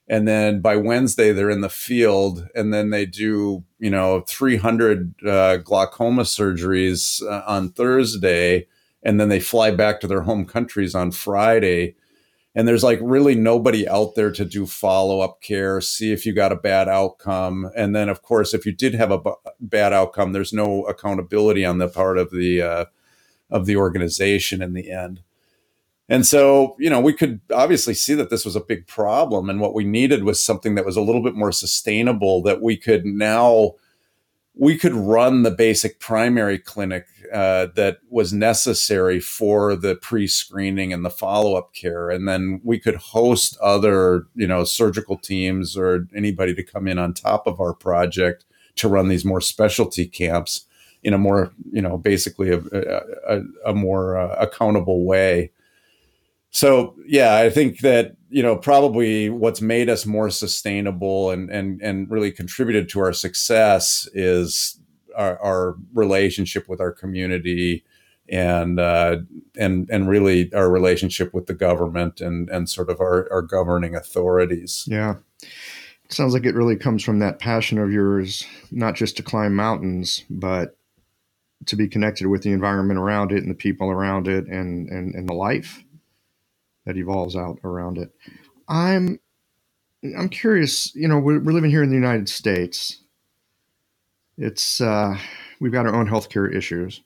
and 0.07 0.27
then 0.27 0.61
by 0.61 0.75
Wednesday 0.75 1.31
they're 1.31 1.49
in 1.49 1.61
the 1.61 1.69
field 1.69 2.47
and 2.55 2.73
then 2.73 2.89
they 2.89 3.05
do 3.05 3.63
you 3.79 3.89
know 3.89 4.21
300 4.21 5.13
uh, 5.25 5.57
glaucoma 5.57 6.23
surgeries 6.23 7.21
uh, 7.23 7.43
on 7.47 7.69
Thursday 7.69 8.67
and 9.03 9.19
then 9.19 9.29
they 9.29 9.39
fly 9.39 9.71
back 9.71 9.99
to 9.99 10.07
their 10.07 10.21
home 10.21 10.45
countries 10.45 10.93
on 10.93 11.11
Friday. 11.11 11.95
And 12.55 12.67
there's 12.67 12.83
like 12.83 12.99
really 13.01 13.35
nobody 13.35 13.87
out 13.87 14.15
there 14.15 14.31
to 14.31 14.43
do 14.43 14.65
follow 14.65 15.21
up 15.21 15.41
care, 15.41 15.79
see 15.81 16.11
if 16.11 16.25
you 16.25 16.33
got 16.33 16.51
a 16.51 16.57
bad 16.57 16.89
outcome. 16.89 17.69
And 17.75 17.95
then, 17.95 18.09
of 18.09 18.21
course, 18.21 18.53
if 18.53 18.65
you 18.65 18.71
did 18.71 18.95
have 18.95 19.11
a 19.11 19.19
b- 19.19 19.31
bad 19.59 19.93
outcome, 19.93 20.33
there's 20.33 20.51
no 20.51 20.83
accountability 20.85 21.63
on 21.63 21.77
the 21.77 21.87
part 21.87 22.17
of 22.17 22.31
the 22.31 22.61
uh, 22.61 22.85
of 23.49 23.65
the 23.65 23.75
organization 23.75 24.61
in 24.61 24.73
the 24.73 24.91
end. 24.91 25.21
And 26.07 26.25
so, 26.25 26.75
you 26.79 26.89
know, 26.89 26.99
we 26.99 27.13
could 27.13 27.39
obviously 27.53 27.93
see 27.93 28.15
that 28.15 28.31
this 28.31 28.43
was 28.43 28.55
a 28.55 28.61
big 28.61 28.87
problem. 28.87 29.49
And 29.49 29.59
what 29.59 29.75
we 29.75 29.83
needed 29.83 30.23
was 30.23 30.43
something 30.43 30.73
that 30.75 30.85
was 30.85 30.97
a 30.97 31.01
little 31.01 31.21
bit 31.21 31.35
more 31.35 31.51
sustainable 31.51 32.41
that 32.43 32.61
we 32.61 32.75
could 32.75 33.05
now 33.05 33.75
we 34.59 34.77
could 34.77 34.93
run 34.93 35.43
the 35.43 35.51
basic 35.51 35.99
primary 35.99 36.59
clinic 36.59 37.05
uh, 37.31 37.67
that 37.75 37.99
was 38.09 38.33
necessary 38.33 39.19
for 39.19 39.73
the 39.75 39.95
pre-screening 39.95 40.91
and 40.91 41.05
the 41.05 41.09
follow-up 41.09 41.73
care 41.73 42.09
and 42.09 42.27
then 42.27 42.59
we 42.63 42.77
could 42.77 42.95
host 42.95 43.57
other 43.61 44.25
you 44.35 44.47
know 44.47 44.63
surgical 44.65 45.17
teams 45.17 45.77
or 45.77 46.07
anybody 46.13 46.53
to 46.53 46.63
come 46.63 46.87
in 46.87 46.99
on 46.99 47.13
top 47.13 47.47
of 47.47 47.61
our 47.61 47.73
project 47.73 48.45
to 48.75 48.89
run 48.89 49.07
these 49.07 49.23
more 49.23 49.41
specialty 49.41 50.05
camps 50.05 50.65
in 51.03 51.13
a 51.13 51.17
more 51.17 51.51
you 51.71 51.81
know 51.81 51.97
basically 51.97 52.49
a, 52.51 52.59
a, 53.27 53.41
a 53.65 53.73
more 53.73 54.17
uh, 54.17 54.35
accountable 54.39 55.05
way 55.05 55.51
so 56.49 56.95
yeah 57.05 57.37
i 57.37 57.49
think 57.49 57.79
that 57.79 58.15
you 58.29 58.43
know 58.43 58.55
probably 58.55 59.29
what's 59.29 59.61
made 59.61 59.89
us 59.89 60.05
more 60.05 60.29
sustainable 60.29 61.31
and 61.31 61.49
and 61.49 61.81
and 61.81 62.09
really 62.09 62.31
contributed 62.31 62.89
to 62.89 62.99
our 62.99 63.13
success 63.13 64.07
is 64.13 64.79
our, 65.15 65.39
our 65.39 65.75
relationship 65.93 66.67
with 66.69 66.79
our 66.79 66.91
community 66.91 67.83
and 68.29 68.79
uh, 68.79 69.17
and 69.57 69.89
and 69.89 70.07
really 70.07 70.53
our 70.53 70.69
relationship 70.69 71.33
with 71.33 71.47
the 71.47 71.53
government 71.53 72.21
and 72.21 72.49
and 72.49 72.69
sort 72.69 72.89
of 72.89 73.01
our, 73.01 73.27
our 73.31 73.41
governing 73.41 73.95
authorities. 73.95 74.85
Yeah, 74.87 75.15
sounds 76.09 76.33
like 76.33 76.45
it 76.45 76.55
really 76.55 76.75
comes 76.75 77.03
from 77.03 77.19
that 77.19 77.39
passion 77.39 77.79
of 77.79 77.91
yours, 77.91 78.45
not 78.71 78.95
just 78.95 79.17
to 79.17 79.23
climb 79.23 79.55
mountains, 79.55 80.23
but 80.29 80.77
to 81.65 81.75
be 81.75 81.87
connected 81.87 82.27
with 82.27 82.43
the 82.43 82.51
environment 82.51 82.99
around 82.99 83.31
it 83.31 83.43
and 83.43 83.51
the 83.51 83.55
people 83.55 83.89
around 83.89 84.27
it 84.27 84.47
and 84.47 84.89
and, 84.89 85.15
and 85.15 85.27
the 85.27 85.33
life 85.33 85.83
that 86.85 86.97
evolves 86.97 87.35
out 87.35 87.59
around 87.63 87.97
it. 87.97 88.11
I'm 88.67 89.19
I'm 90.17 90.29
curious. 90.29 90.95
You 90.95 91.07
know, 91.07 91.19
we're, 91.19 91.39
we're 91.39 91.53
living 91.53 91.71
here 91.71 91.83
in 91.83 91.89
the 91.89 91.95
United 91.95 92.29
States. 92.29 93.03
It's 94.37 94.81
uh, 94.81 95.17
we've 95.59 95.73
got 95.73 95.85
our 95.85 95.95
own 95.95 96.07
healthcare 96.07 96.53
issues 96.53 97.01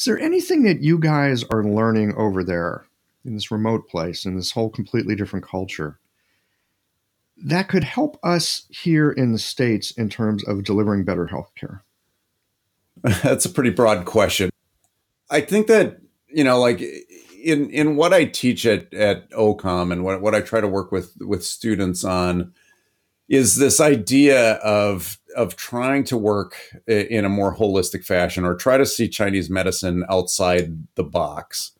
is 0.00 0.06
there 0.06 0.18
anything 0.18 0.62
that 0.62 0.80
you 0.80 0.98
guys 0.98 1.44
are 1.50 1.62
learning 1.62 2.14
over 2.16 2.42
there 2.42 2.86
in 3.22 3.34
this 3.34 3.50
remote 3.50 3.86
place, 3.86 4.24
in 4.24 4.34
this 4.34 4.52
whole 4.52 4.70
completely 4.70 5.14
different 5.14 5.44
culture, 5.44 5.98
that 7.36 7.68
could 7.68 7.84
help 7.84 8.18
us 8.22 8.66
here 8.70 9.10
in 9.10 9.32
the 9.32 9.38
States 9.38 9.90
in 9.90 10.08
terms 10.08 10.42
of 10.44 10.64
delivering 10.64 11.04
better 11.04 11.26
healthcare? 11.26 11.82
That's 13.22 13.44
a 13.44 13.50
pretty 13.50 13.70
broad 13.70 14.04
question. 14.04 14.50
I 15.30 15.40
think 15.40 15.68
that, 15.68 16.00
you 16.28 16.44
know, 16.44 16.58
like 16.58 16.80
in 16.80 17.70
in 17.70 17.96
what 17.96 18.12
I 18.12 18.24
teach 18.24 18.66
at 18.66 18.92
at 18.92 19.30
OCOM 19.30 19.92
and 19.92 20.04
what, 20.04 20.20
what 20.20 20.34
I 20.34 20.40
try 20.40 20.60
to 20.60 20.68
work 20.68 20.92
with 20.92 21.16
with 21.20 21.44
students 21.44 22.04
on 22.04 22.52
is 23.28 23.56
this 23.56 23.80
idea 23.80 24.54
of 24.54 25.18
of 25.36 25.56
trying 25.56 26.04
to 26.04 26.16
work 26.16 26.56
in 26.86 27.24
a 27.24 27.28
more 27.28 27.54
holistic 27.54 28.04
fashion 28.04 28.44
or 28.44 28.54
try 28.54 28.76
to 28.76 28.84
see 28.84 29.08
Chinese 29.08 29.48
medicine 29.48 30.04
outside 30.10 30.76
the 30.96 31.04
box. 31.04 31.72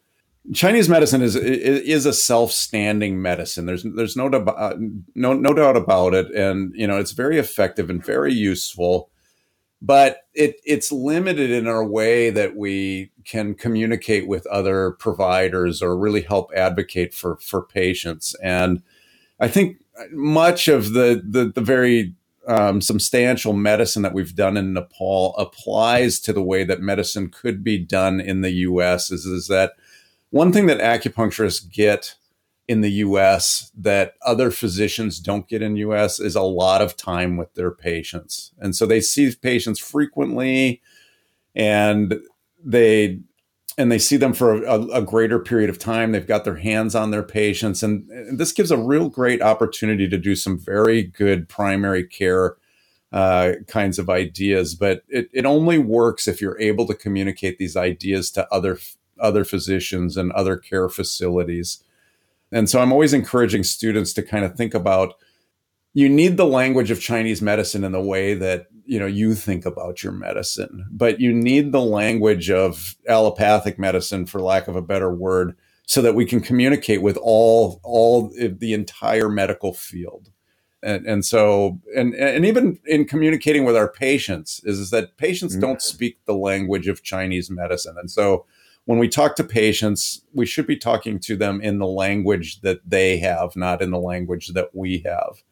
Chinese 0.54 0.88
medicine 0.88 1.22
is 1.22 1.36
is 1.36 2.06
a 2.06 2.12
self-standing 2.12 3.20
medicine. 3.20 3.66
There's 3.66 3.82
there's 3.82 4.16
no 4.16 4.28
no 5.14 5.32
no 5.34 5.54
doubt 5.54 5.76
about 5.76 6.14
it, 6.14 6.30
and 6.30 6.72
you 6.74 6.86
know 6.86 6.98
it's 6.98 7.12
very 7.12 7.38
effective 7.38 7.90
and 7.90 8.04
very 8.04 8.32
useful. 8.32 9.09
But 9.82 10.24
it 10.34 10.60
it's 10.64 10.92
limited 10.92 11.50
in 11.50 11.66
our 11.66 11.84
way 11.84 12.30
that 12.30 12.54
we 12.54 13.10
can 13.24 13.54
communicate 13.54 14.28
with 14.28 14.46
other 14.46 14.92
providers 14.92 15.80
or 15.80 15.96
really 15.96 16.20
help 16.22 16.50
advocate 16.54 17.14
for 17.14 17.36
for 17.36 17.62
patients. 17.62 18.34
And 18.42 18.82
I 19.38 19.48
think 19.48 19.78
much 20.12 20.68
of 20.68 20.92
the 20.92 21.22
the, 21.24 21.46
the 21.46 21.60
very 21.60 22.14
um, 22.46 22.80
substantial 22.80 23.52
medicine 23.52 24.02
that 24.02 24.14
we've 24.14 24.34
done 24.34 24.56
in 24.56 24.72
Nepal 24.72 25.34
applies 25.36 26.20
to 26.20 26.32
the 26.32 26.42
way 26.42 26.64
that 26.64 26.80
medicine 26.80 27.28
could 27.30 27.62
be 27.62 27.78
done 27.78 28.20
in 28.20 28.40
the 28.40 28.50
U.S. 28.50 29.10
Is 29.10 29.24
is 29.24 29.46
that 29.48 29.72
one 30.30 30.52
thing 30.52 30.66
that 30.66 30.78
acupuncturists 30.78 31.70
get 31.70 32.16
in 32.70 32.82
the 32.82 32.92
U.S. 32.92 33.72
that 33.76 34.14
other 34.24 34.52
physicians 34.52 35.18
don't 35.18 35.48
get 35.48 35.60
in 35.60 35.74
U.S. 35.74 36.20
is 36.20 36.36
a 36.36 36.42
lot 36.42 36.80
of 36.80 36.96
time 36.96 37.36
with 37.36 37.52
their 37.54 37.72
patients, 37.72 38.52
and 38.60 38.76
so 38.76 38.86
they 38.86 39.00
see 39.00 39.34
patients 39.34 39.80
frequently, 39.80 40.80
and 41.52 42.20
they 42.64 43.18
and 43.76 43.90
they 43.90 43.98
see 43.98 44.16
them 44.16 44.32
for 44.32 44.62
a, 44.62 44.82
a, 44.86 45.02
greater 45.02 45.40
period 45.40 45.68
of 45.68 45.80
time. 45.80 46.12
They've 46.12 46.24
got 46.24 46.44
their 46.44 46.58
hands 46.58 46.94
on 46.94 47.10
their 47.10 47.24
patients, 47.24 47.82
and, 47.82 48.08
and, 48.08 48.38
this 48.38 48.52
gives 48.52 48.70
a 48.70 48.76
real 48.76 49.08
great 49.08 49.42
opportunity 49.42 50.08
to 50.08 50.16
do 50.16 50.36
some 50.36 50.56
very 50.56 51.02
good 51.02 51.48
primary 51.48 52.06
care 52.06 52.54
uh, 53.12 53.54
kinds 53.66 53.98
of 53.98 54.08
ideas. 54.08 54.76
But 54.76 55.02
it, 55.08 55.28
it 55.32 55.44
only 55.44 55.78
works 55.78 56.28
if 56.28 56.40
you're 56.40 56.60
able 56.60 56.86
to 56.86 56.94
communicate 56.94 57.58
these 57.58 57.76
ideas 57.76 58.30
to 58.32 58.46
other 58.54 58.78
other 59.18 59.44
physicians 59.44 60.16
and 60.16 60.30
other 60.32 60.56
care 60.56 60.88
facilities. 60.88 61.82
And 62.52 62.68
so 62.68 62.80
I'm 62.80 62.92
always 62.92 63.12
encouraging 63.12 63.62
students 63.64 64.12
to 64.14 64.22
kind 64.22 64.44
of 64.44 64.56
think 64.56 64.74
about 64.74 65.14
you 65.92 66.08
need 66.08 66.36
the 66.36 66.46
language 66.46 66.90
of 66.90 67.00
Chinese 67.00 67.42
medicine 67.42 67.84
in 67.84 67.92
the 67.92 68.00
way 68.00 68.34
that 68.34 68.66
you 68.84 68.98
know 68.98 69.06
you 69.06 69.34
think 69.34 69.66
about 69.66 70.02
your 70.02 70.12
medicine, 70.12 70.86
but 70.90 71.20
you 71.20 71.32
need 71.32 71.72
the 71.72 71.80
language 71.80 72.50
of 72.50 72.96
allopathic 73.08 73.78
medicine, 73.78 74.26
for 74.26 74.40
lack 74.40 74.68
of 74.68 74.76
a 74.76 74.82
better 74.82 75.12
word, 75.12 75.56
so 75.86 76.00
that 76.02 76.14
we 76.14 76.24
can 76.24 76.40
communicate 76.40 77.02
with 77.02 77.16
all 77.16 77.80
all 77.82 78.30
the 78.36 78.72
entire 78.72 79.28
medical 79.28 79.72
field. 79.72 80.30
And, 80.82 81.04
and 81.06 81.24
so 81.24 81.78
and 81.94 82.14
and 82.14 82.46
even 82.46 82.78
in 82.86 83.04
communicating 83.04 83.64
with 83.64 83.76
our 83.76 83.90
patients 83.90 84.62
is, 84.64 84.78
is 84.78 84.90
that 84.90 85.18
patients 85.18 85.52
mm-hmm. 85.52 85.60
don't 85.60 85.82
speak 85.82 86.24
the 86.24 86.34
language 86.34 86.88
of 86.88 87.02
Chinese 87.02 87.50
medicine, 87.50 87.96
and 87.98 88.10
so 88.10 88.46
when 88.90 88.98
we 88.98 89.08
talk 89.08 89.36
to 89.36 89.44
patients, 89.44 90.22
we 90.34 90.44
should 90.44 90.66
be 90.66 90.76
talking 90.76 91.18
to 91.20 91.36
them 91.36 91.60
in 91.60 91.78
the 91.78 91.86
language 91.86 92.60
that 92.62 92.80
they 92.84 93.18
have, 93.18 93.54
not 93.54 93.80
in 93.80 93.90
the 93.90 93.98
language 93.98 94.48
that 94.48 94.74
we 94.74 95.02
have 95.06 95.42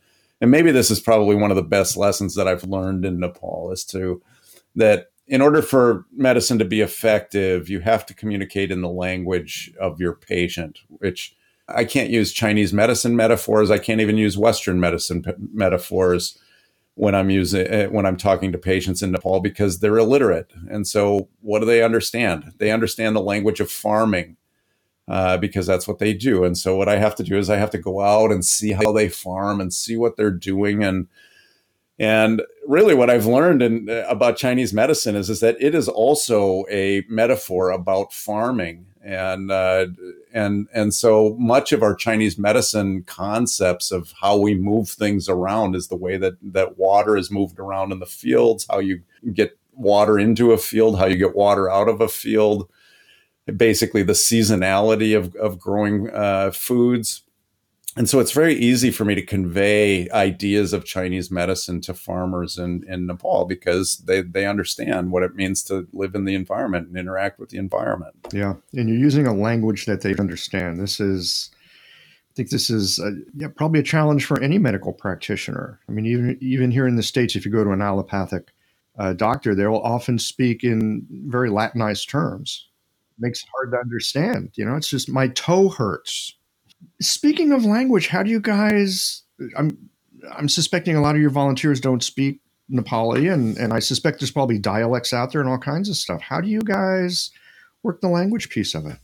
and 0.41 0.51
maybe 0.51 0.71
this 0.71 0.91
is 0.91 1.01
probably 1.01 1.35
one 1.35 1.51
of 1.51 1.57
the 1.57 1.63
best 1.63 1.97
lessons 1.97 2.35
that 2.35 2.47
I've 2.47 2.65
learned 2.65 3.05
in 3.05 3.19
Nepal 3.19 3.73
is 3.73 3.85
to 3.87 4.23
that 4.77 5.07
in 5.27 5.43
order 5.43 5.61
for 5.61 6.07
medicine 6.13 6.59
to 6.59 6.65
be 6.65 6.81
effective, 6.81 7.69
you 7.69 7.81
have 7.81 8.07
to 8.07 8.15
communicate 8.15 8.71
in 8.71 8.81
the 8.81 8.89
language 8.89 9.73
of 9.81 10.01
your 10.01 10.15
patient, 10.15 10.79
which 10.89 11.37
I 11.69 11.85
can't 11.85 12.11
use 12.11 12.33
Chinese 12.33 12.73
medicine 12.73 13.15
metaphors. 13.15 13.71
I 13.71 13.79
can't 13.79 14.01
even 14.01 14.17
use 14.17 14.39
Western 14.39 14.81
medicine 14.81 15.23
p- 15.23 15.33
metaphors 15.53 16.39
when 16.99 17.15
I'm 17.15 17.31
using 17.31 17.67
eh, 17.67 17.87
when 17.87 18.07
I'm 18.07 18.17
talking 18.17 18.51
to 18.53 18.59
patients 18.59 19.03
in 19.03 19.13
Nepal 19.13 19.41
because 19.41 19.79
they're 19.79 19.99
illiterate. 19.99 20.53
And 20.69 20.87
so, 20.87 21.29
what 21.41 21.61
do 21.61 21.65
they 21.65 21.83
understand? 21.83 22.53
They 22.59 22.73
understand 22.73 23.15
the 23.15 23.21
language 23.21 23.61
of 23.61 23.71
farming 23.71 24.37
uh, 25.07 25.39
because 25.39 25.67
that's 25.67 25.87
what 25.87 26.01
they 26.01 26.13
do. 26.13 26.45
And 26.45 26.59
so 26.59 26.77
what 26.77 26.89
I 26.89 26.99
have 26.99 27.15
to 27.17 27.23
do 27.23 27.39
is 27.39 27.49
I 27.49 27.57
have 27.57 27.71
to 27.71 27.79
go 27.79 28.01
out 28.01 28.33
and 28.33 28.45
see 28.45 28.73
how 28.73 28.93
they 28.93 29.09
farm 29.09 29.61
and 29.61 29.73
see 29.73 29.97
what 29.97 30.17
they're 30.17 30.31
doing 30.31 30.85
and 30.85 31.09
and 32.01 32.43
really 32.65 32.95
what 32.95 33.11
I've 33.11 33.27
learned 33.27 33.61
in, 33.61 33.91
uh, 33.91 34.05
about 34.09 34.37
Chinese 34.37 34.73
medicine 34.73 35.17
is 35.17 35.31
is 35.31 35.41
that 35.41 35.57
it 35.61 35.75
is 35.75 35.89
also 35.89 36.65
a 36.71 37.05
metaphor 37.09 37.71
about 37.71 38.13
farming 38.13 38.87
and 39.03 39.51
uh, 39.51 39.87
and 40.33 40.69
and 40.73 40.93
so 40.95 41.37
much 41.39 41.73
of 41.73 41.83
our 41.83 41.95
Chinese 41.95 42.39
medicine 42.39 43.03
concepts 43.05 43.91
of 43.91 44.13
how 44.21 44.37
we 44.37 44.55
move 44.55 44.89
things 44.89 45.29
around 45.29 45.75
is 45.75 45.89
the 45.89 45.97
way 45.97 46.17
that 46.17 46.35
that 46.43 46.79
water 46.79 47.17
is 47.17 47.31
moved 47.31 47.59
around 47.59 47.93
in 47.93 47.99
the 47.99 48.07
fields, 48.07 48.67
how 48.71 48.79
you 48.79 49.03
get 49.33 49.59
water 49.73 50.19
into 50.19 50.53
a 50.53 50.59
field, 50.59 50.99
how 50.99 51.07
you 51.07 51.17
get 51.17 51.37
water 51.37 51.71
out 51.71 51.89
of 51.89 52.01
a 52.01 52.09
field, 52.09 52.69
basically 53.57 54.03
the 54.03 54.13
seasonality 54.13 55.17
of, 55.17 55.35
of 55.37 55.59
growing 55.59 56.11
uh, 56.11 56.51
foods. 56.51 57.23
And 57.99 58.09
so 58.09 58.21
it's 58.21 58.31
very 58.31 58.55
easy 58.55 58.93
for 58.93 59.05
me 59.05 59.17
to 59.17 59.23
convey 59.23 60.09
ideas 60.11 60.73
of 60.73 60.85
Chinese 60.85 61.33
medicine 61.33 61.81
to 61.81 61.93
farmers 61.93 62.57
in, 62.57 62.85
in 62.87 63.09
Nepal 63.09 63.45
because 63.45 63.99
they, 63.99 64.21
they 64.21 64.47
understand 64.47 65.11
what 65.11 65.25
it 65.25 65.35
means 65.35 65.65
to 65.65 65.89
live 65.93 66.15
in 66.15 66.25
the 66.25 66.37
environment 66.37 66.87
and 66.87 66.97
interact 66.97 67.41
with 67.41 67.49
the 67.49 67.59
environment. 67.59 68.15
Yeah. 68.33 68.55
And 68.73 68.89
you're 68.89 68.99
using 68.99 69.27
a 69.27 69.35
language 69.35 69.87
that 69.87 70.03
they 70.03 70.15
understand. 70.15 70.79
This 70.79 71.01
is, 71.01 71.51
I 72.31 72.35
think 72.37 72.51
this 72.51 72.71
is 72.71 73.01
a, 73.01 73.15
yeah, 73.35 73.49
probably 73.49 73.81
a 73.81 73.83
challenge 73.83 74.27
for 74.27 74.41
any 74.41 74.59
medical 74.59 74.93
practitioner. 74.93 75.81
I 75.89 75.93
mean, 75.93 76.07
even, 76.07 76.39
even 76.41 76.71
here 76.71 76.87
in 76.87 76.95
the 76.95 77.03
States, 77.03 77.35
if 77.35 77.45
you 77.45 77.51
go 77.51 77.65
to 77.65 77.73
an 77.73 77.83
allopathic 77.83 78.53
uh, 78.97 79.13
doctor, 79.15 79.57
they'll 79.57 79.75
often 79.75 80.21
speak 80.21 80.63
in 80.63 81.05
very 81.11 81.51
Latinized 81.51 82.09
terms 82.09 82.69
makes 83.19 83.43
it 83.43 83.49
hard 83.53 83.73
to 83.73 83.79
understand. 83.79 84.51
You 84.55 84.65
know, 84.65 84.77
it's 84.77 84.89
just 84.89 85.09
my 85.09 85.27
toe 85.27 85.69
hurts. 85.69 86.37
Speaking 87.01 87.53
of 87.53 87.65
language, 87.65 88.09
how 88.09 88.23
do 88.23 88.31
you 88.31 88.41
guys? 88.41 89.23
I'm 89.57 89.71
I'm 90.37 90.49
suspecting 90.49 90.97
a 90.97 91.01
lot 91.01 91.15
of 91.15 91.21
your 91.21 91.31
volunteers 91.31 91.81
don't 91.81 92.03
speak 92.03 92.41
Nepali, 92.71 93.33
and 93.33 93.57
and 93.57 93.73
I 93.73 93.79
suspect 93.79 94.21
there's 94.21 94.31
probably 94.31 94.59
dialects 94.59 95.13
out 95.13 95.33
there 95.33 95.41
and 95.41 95.51
all 95.51 95.59
kinds 95.59 95.89
of 95.89 95.97
stuff. 95.97 96.21
How 96.21 96.41
do 96.41 96.49
you 96.49 96.61
guys 96.61 97.31
work 97.83 98.01
the 98.01 98.09
language 98.09 98.51
piece 98.51 98.75
of 98.75 98.87
it? 98.87 98.99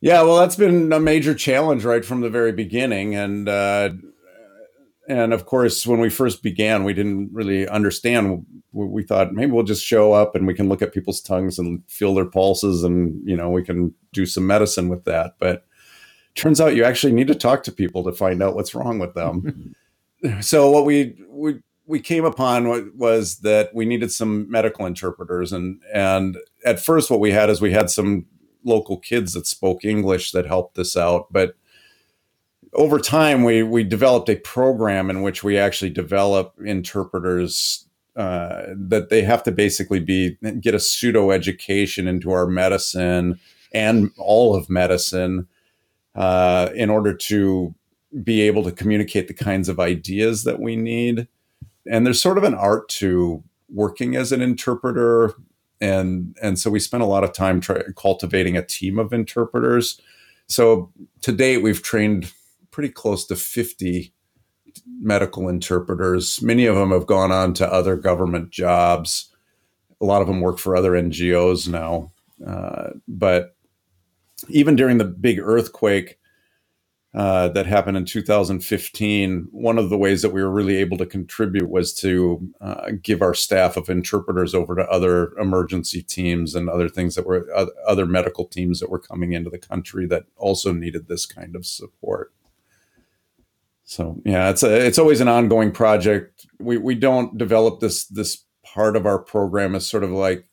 Yeah, 0.00 0.22
well, 0.22 0.36
that's 0.36 0.56
been 0.56 0.92
a 0.92 1.00
major 1.00 1.34
challenge 1.34 1.84
right 1.84 2.04
from 2.04 2.20
the 2.20 2.30
very 2.30 2.52
beginning, 2.52 3.14
and 3.14 3.48
uh, 3.48 3.90
and 5.08 5.32
of 5.32 5.46
course, 5.46 5.86
when 5.86 6.00
we 6.00 6.10
first 6.10 6.42
began, 6.42 6.84
we 6.84 6.92
didn't 6.92 7.30
really 7.32 7.66
understand. 7.66 8.46
We 8.72 9.02
thought 9.02 9.32
maybe 9.32 9.50
we'll 9.50 9.64
just 9.64 9.84
show 9.84 10.12
up 10.12 10.36
and 10.36 10.46
we 10.46 10.54
can 10.54 10.68
look 10.68 10.82
at 10.82 10.92
people's 10.92 11.22
tongues 11.22 11.58
and 11.58 11.82
feel 11.88 12.14
their 12.14 12.26
pulses, 12.26 12.84
and 12.84 13.20
you 13.26 13.36
know 13.36 13.50
we 13.50 13.64
can 13.64 13.94
do 14.12 14.26
some 14.26 14.46
medicine 14.46 14.88
with 14.88 15.04
that. 15.04 15.34
But 15.40 15.64
turns 16.38 16.60
out 16.60 16.76
you 16.76 16.84
actually 16.84 17.12
need 17.12 17.28
to 17.28 17.34
talk 17.34 17.62
to 17.64 17.72
people 17.72 18.04
to 18.04 18.12
find 18.12 18.42
out 18.42 18.54
what's 18.54 18.74
wrong 18.74 18.98
with 18.98 19.14
them. 19.14 19.74
so 20.40 20.70
what 20.70 20.84
we 20.84 21.16
we 21.28 21.60
we 21.86 22.00
came 22.00 22.24
upon 22.24 22.96
was 22.96 23.38
that 23.38 23.74
we 23.74 23.86
needed 23.86 24.12
some 24.12 24.50
medical 24.50 24.86
interpreters, 24.86 25.52
and 25.52 25.80
and 25.92 26.38
at 26.64 26.80
first 26.80 27.10
what 27.10 27.20
we 27.20 27.32
had 27.32 27.50
is 27.50 27.60
we 27.60 27.72
had 27.72 27.90
some 27.90 28.26
local 28.64 28.98
kids 28.98 29.32
that 29.34 29.46
spoke 29.46 29.84
English 29.84 30.32
that 30.32 30.46
helped 30.46 30.78
us 30.78 30.96
out, 30.96 31.32
but 31.32 31.54
over 32.74 32.98
time, 32.98 33.44
we 33.44 33.62
we 33.62 33.84
developed 33.84 34.28
a 34.28 34.36
program 34.36 35.10
in 35.10 35.22
which 35.22 35.42
we 35.42 35.56
actually 35.56 35.90
develop 35.90 36.54
interpreters 36.64 37.86
uh, 38.16 38.66
that 38.76 39.08
they 39.08 39.22
have 39.22 39.42
to 39.44 39.52
basically 39.52 40.00
be 40.00 40.36
get 40.60 40.74
a 40.74 40.80
pseudo 40.80 41.30
education 41.30 42.06
into 42.06 42.30
our 42.30 42.46
medicine 42.46 43.38
and 43.72 44.10
all 44.18 44.54
of 44.54 44.68
medicine 44.68 45.46
uh, 46.14 46.70
in 46.74 46.90
order 46.90 47.14
to 47.14 47.74
be 48.22 48.40
able 48.42 48.64
to 48.64 48.72
communicate 48.72 49.28
the 49.28 49.34
kinds 49.34 49.68
of 49.68 49.78
ideas 49.78 50.44
that 50.44 50.60
we 50.60 50.76
need. 50.76 51.28
And 51.90 52.06
there's 52.06 52.20
sort 52.20 52.38
of 52.38 52.44
an 52.44 52.54
art 52.54 52.88
to 52.90 53.42
working 53.72 54.16
as 54.16 54.32
an 54.32 54.42
interpreter, 54.42 55.34
and 55.80 56.36
and 56.42 56.58
so 56.58 56.70
we 56.70 56.80
spent 56.80 57.02
a 57.02 57.06
lot 57.06 57.24
of 57.24 57.32
time 57.32 57.60
cultivating 57.96 58.56
a 58.56 58.64
team 58.64 58.98
of 58.98 59.12
interpreters. 59.12 60.00
So 60.48 60.90
to 61.22 61.32
date, 61.32 61.58
we've 61.58 61.82
trained 61.82 62.32
pretty 62.70 62.88
close 62.88 63.26
to 63.26 63.36
50 63.36 64.12
medical 65.00 65.48
interpreters. 65.48 66.40
Many 66.42 66.66
of 66.66 66.76
them 66.76 66.90
have 66.90 67.06
gone 67.06 67.32
on 67.32 67.54
to 67.54 67.72
other 67.72 67.96
government 67.96 68.50
jobs. 68.50 69.32
A 70.00 70.04
lot 70.04 70.22
of 70.22 70.28
them 70.28 70.40
work 70.40 70.58
for 70.58 70.76
other 70.76 70.92
NGOs 70.92 71.68
now. 71.68 72.12
Uh, 72.46 72.90
but 73.06 73.56
even 74.48 74.76
during 74.76 74.98
the 74.98 75.04
big 75.04 75.38
earthquake 75.38 76.18
uh, 77.14 77.48
that 77.48 77.66
happened 77.66 77.96
in 77.96 78.04
2015, 78.04 79.48
one 79.50 79.78
of 79.78 79.88
the 79.88 79.96
ways 79.96 80.22
that 80.22 80.32
we 80.32 80.42
were 80.42 80.50
really 80.50 80.76
able 80.76 80.98
to 80.98 81.06
contribute 81.06 81.70
was 81.70 81.94
to 81.94 82.52
uh, 82.60 82.90
give 83.02 83.22
our 83.22 83.34
staff 83.34 83.76
of 83.76 83.88
interpreters 83.88 84.54
over 84.54 84.76
to 84.76 84.86
other 84.88 85.32
emergency 85.38 86.02
teams 86.02 86.54
and 86.54 86.68
other 86.68 86.88
things 86.88 87.14
that 87.14 87.26
were 87.26 87.48
other 87.86 88.04
medical 88.04 88.44
teams 88.44 88.78
that 88.78 88.90
were 88.90 88.98
coming 88.98 89.32
into 89.32 89.50
the 89.50 89.58
country 89.58 90.06
that 90.06 90.24
also 90.36 90.72
needed 90.72 91.08
this 91.08 91.24
kind 91.24 91.56
of 91.56 91.64
support. 91.64 92.32
So 93.84 94.20
yeah, 94.26 94.50
it's 94.50 94.62
a, 94.62 94.86
it's 94.86 94.98
always 94.98 95.22
an 95.22 95.28
ongoing 95.28 95.72
project. 95.72 96.46
We 96.58 96.76
we 96.76 96.94
don't 96.94 97.38
develop 97.38 97.80
this 97.80 98.04
this 98.04 98.44
part 98.62 98.96
of 98.96 99.06
our 99.06 99.18
program 99.18 99.74
as 99.74 99.86
sort 99.86 100.04
of 100.04 100.10
like 100.10 100.47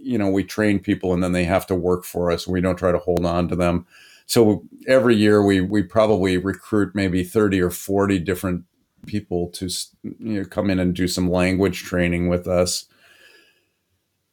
you 0.00 0.18
know 0.18 0.28
we 0.28 0.44
train 0.44 0.78
people 0.78 1.12
and 1.12 1.22
then 1.22 1.32
they 1.32 1.44
have 1.44 1.66
to 1.66 1.74
work 1.74 2.04
for 2.04 2.30
us. 2.30 2.46
We 2.46 2.60
don't 2.60 2.76
try 2.76 2.92
to 2.92 2.98
hold 2.98 3.24
on 3.24 3.48
to 3.48 3.56
them. 3.56 3.86
So 4.26 4.64
every 4.86 5.16
year 5.16 5.42
we 5.42 5.60
we 5.60 5.82
probably 5.82 6.36
recruit 6.36 6.94
maybe 6.94 7.24
thirty 7.24 7.60
or 7.60 7.70
forty 7.70 8.18
different 8.18 8.64
people 9.06 9.48
to 9.50 9.68
you 10.02 10.40
know 10.40 10.44
come 10.44 10.70
in 10.70 10.78
and 10.78 10.94
do 10.94 11.08
some 11.08 11.30
language 11.30 11.82
training 11.84 12.28
with 12.28 12.46
us. 12.46 12.86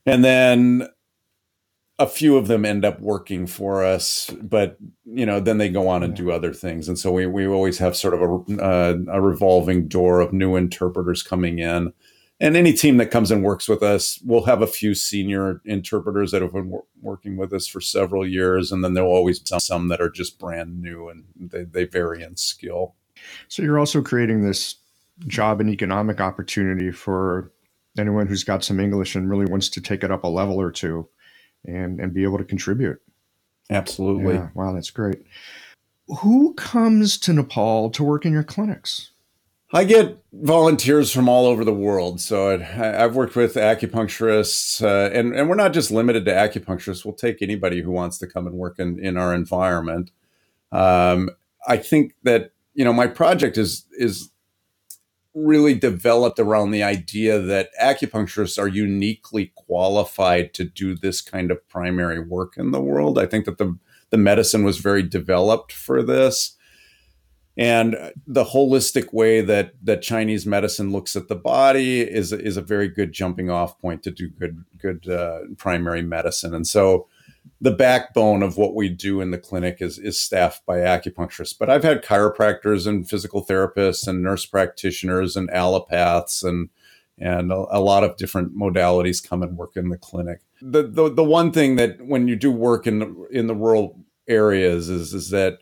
And 0.05 0.23
then 0.23 0.87
a 1.97 2.07
few 2.07 2.35
of 2.35 2.47
them 2.47 2.65
end 2.65 2.83
up 2.83 2.99
working 2.99 3.47
for 3.47 3.83
us, 3.83 4.29
but 4.41 4.77
you 5.05 5.25
know, 5.25 5.39
then 5.39 5.57
they 5.57 5.69
go 5.69 5.87
on 5.87 6.03
and 6.03 6.13
do 6.13 6.29
other 6.29 6.53
things, 6.53 6.89
and 6.89 6.99
so 6.99 7.11
we 7.11 7.25
we 7.25 7.47
always 7.47 7.77
have 7.77 7.95
sort 7.95 8.13
of 8.13 8.21
a 8.21 8.61
uh, 8.61 8.97
a 9.09 9.21
revolving 9.21 9.87
door 9.87 10.19
of 10.19 10.33
new 10.33 10.55
interpreters 10.57 11.23
coming 11.23 11.59
in, 11.59 11.93
and 12.39 12.57
any 12.57 12.73
team 12.73 12.97
that 12.97 13.11
comes 13.11 13.31
and 13.31 13.43
works 13.43 13.69
with 13.69 13.81
us, 13.81 14.19
we'll 14.25 14.43
have 14.43 14.61
a 14.61 14.67
few 14.67 14.93
senior 14.93 15.61
interpreters 15.65 16.31
that 16.31 16.41
have 16.41 16.53
been 16.53 16.69
wor- 16.69 16.85
working 17.01 17.37
with 17.37 17.53
us 17.53 17.67
for 17.67 17.79
several 17.79 18.27
years, 18.27 18.71
and 18.71 18.83
then 18.83 18.93
there'll 18.93 19.11
always 19.11 19.39
be 19.39 19.59
some 19.59 19.87
that 19.87 20.01
are 20.01 20.09
just 20.09 20.37
brand 20.39 20.81
new 20.81 21.07
and 21.07 21.23
they 21.39 21.63
they 21.63 21.85
vary 21.85 22.23
in 22.23 22.35
skill. 22.35 22.95
So 23.47 23.63
you're 23.63 23.79
also 23.79 24.01
creating 24.01 24.43
this 24.43 24.75
job 25.27 25.61
and 25.61 25.69
economic 25.69 26.19
opportunity 26.19 26.91
for 26.91 27.51
anyone 27.97 28.27
who's 28.27 28.43
got 28.43 28.63
some 28.63 28.81
English 28.81 29.15
and 29.15 29.29
really 29.29 29.45
wants 29.45 29.69
to 29.69 29.81
take 29.81 30.03
it 30.03 30.11
up 30.11 30.25
a 30.25 30.27
level 30.27 30.59
or 30.59 30.71
two 30.71 31.07
and 31.63 31.99
and 31.99 32.13
be 32.13 32.23
able 32.23 32.37
to 32.37 32.43
contribute. 32.43 33.01
Absolutely. 33.69 34.35
Yeah, 34.35 34.49
wow, 34.53 34.73
that's 34.73 34.91
great. 34.91 35.25
Who 36.19 36.53
comes 36.53 37.17
to 37.19 37.33
Nepal 37.33 37.89
to 37.91 38.03
work 38.03 38.25
in 38.25 38.33
your 38.33 38.43
clinics? 38.43 39.11
I 39.73 39.83
get 39.83 40.23
volunteers 40.31 41.11
from 41.11 41.27
all 41.27 41.45
over 41.45 41.65
the 41.65 41.73
world. 41.73 42.21
So 42.21 42.53
I, 42.53 42.57
have 42.57 43.15
worked 43.15 43.35
with 43.35 43.55
acupuncturists, 43.55 44.83
uh, 44.83 45.11
and, 45.11 45.35
and 45.35 45.49
we're 45.49 45.55
not 45.55 45.73
just 45.73 45.91
limited 45.91 46.25
to 46.25 46.31
acupuncturists. 46.31 47.03
We'll 47.03 47.15
take 47.15 47.41
anybody 47.41 47.81
who 47.81 47.91
wants 47.91 48.17
to 48.19 48.27
come 48.27 48.47
and 48.47 48.55
work 48.55 48.79
in, 48.79 48.99
in 48.99 49.17
our 49.17 49.33
environment. 49.33 50.11
Um, 50.71 51.31
I 51.67 51.77
think 51.77 52.13
that, 52.23 52.51
you 52.73 52.85
know, 52.85 52.93
my 52.93 53.07
project 53.07 53.57
is, 53.57 53.85
is 53.93 54.29
really 55.33 55.73
developed 55.73 56.39
around 56.39 56.71
the 56.71 56.83
idea 56.83 57.39
that 57.39 57.69
acupuncturists 57.81 58.57
are 58.57 58.67
uniquely 58.67 59.51
qualified 59.55 60.53
to 60.53 60.63
do 60.63 60.95
this 60.95 61.21
kind 61.21 61.51
of 61.51 61.67
primary 61.67 62.19
work 62.19 62.55
in 62.55 62.71
the 62.71 62.81
world. 62.81 63.19
I 63.19 63.25
think 63.25 63.45
that 63.45 63.57
the 63.57 63.77
the 64.11 64.17
medicine 64.17 64.63
was 64.63 64.77
very 64.77 65.03
developed 65.03 65.71
for 65.71 66.01
this. 66.01 66.54
And 67.57 68.11
the 68.27 68.43
holistic 68.43 69.13
way 69.13 69.39
that 69.41 69.73
that 69.81 70.01
Chinese 70.01 70.45
medicine 70.45 70.91
looks 70.91 71.15
at 71.15 71.29
the 71.29 71.35
body 71.35 72.01
is 72.01 72.33
is 72.33 72.57
a 72.57 72.61
very 72.61 72.89
good 72.89 73.13
jumping 73.13 73.49
off 73.49 73.79
point 73.79 74.03
to 74.03 74.11
do 74.11 74.29
good 74.29 74.65
good 74.77 75.07
uh, 75.07 75.39
primary 75.57 76.01
medicine. 76.01 76.53
And 76.53 76.67
so 76.67 77.07
the 77.61 77.71
backbone 77.71 78.43
of 78.43 78.57
what 78.57 78.75
we 78.75 78.89
do 78.89 79.21
in 79.21 79.31
the 79.31 79.37
clinic 79.37 79.77
is 79.79 79.97
is 79.97 80.19
staffed 80.19 80.65
by 80.65 80.79
acupuncturists. 80.79 81.57
But 81.57 81.69
I've 81.69 81.83
had 81.83 82.03
chiropractors 82.03 82.87
and 82.87 83.09
physical 83.09 83.45
therapists 83.45 84.07
and 84.07 84.21
nurse 84.21 84.45
practitioners 84.45 85.37
and 85.37 85.49
allopaths 85.49 86.43
and 86.43 86.69
and 87.17 87.51
a, 87.53 87.65
a, 87.77 87.79
lot 87.79 88.03
of 88.03 88.17
different 88.17 88.57
modalities 88.57 89.25
come 89.25 89.41
and 89.41 89.55
work 89.57 89.77
in 89.77 89.87
the 89.87 89.97
clinic. 89.97 90.41
The, 90.61 90.83
the 90.83 91.09
the 91.09 91.23
one 91.23 91.53
thing 91.53 91.77
that 91.77 92.05
when 92.05 92.27
you 92.27 92.35
do 92.35 92.51
work 92.51 92.85
in 92.85 92.99
the, 92.99 93.27
in 93.31 93.47
the 93.47 93.55
rural 93.55 93.97
areas 94.27 94.89
is 94.89 95.13
is 95.13 95.29
that 95.29 95.59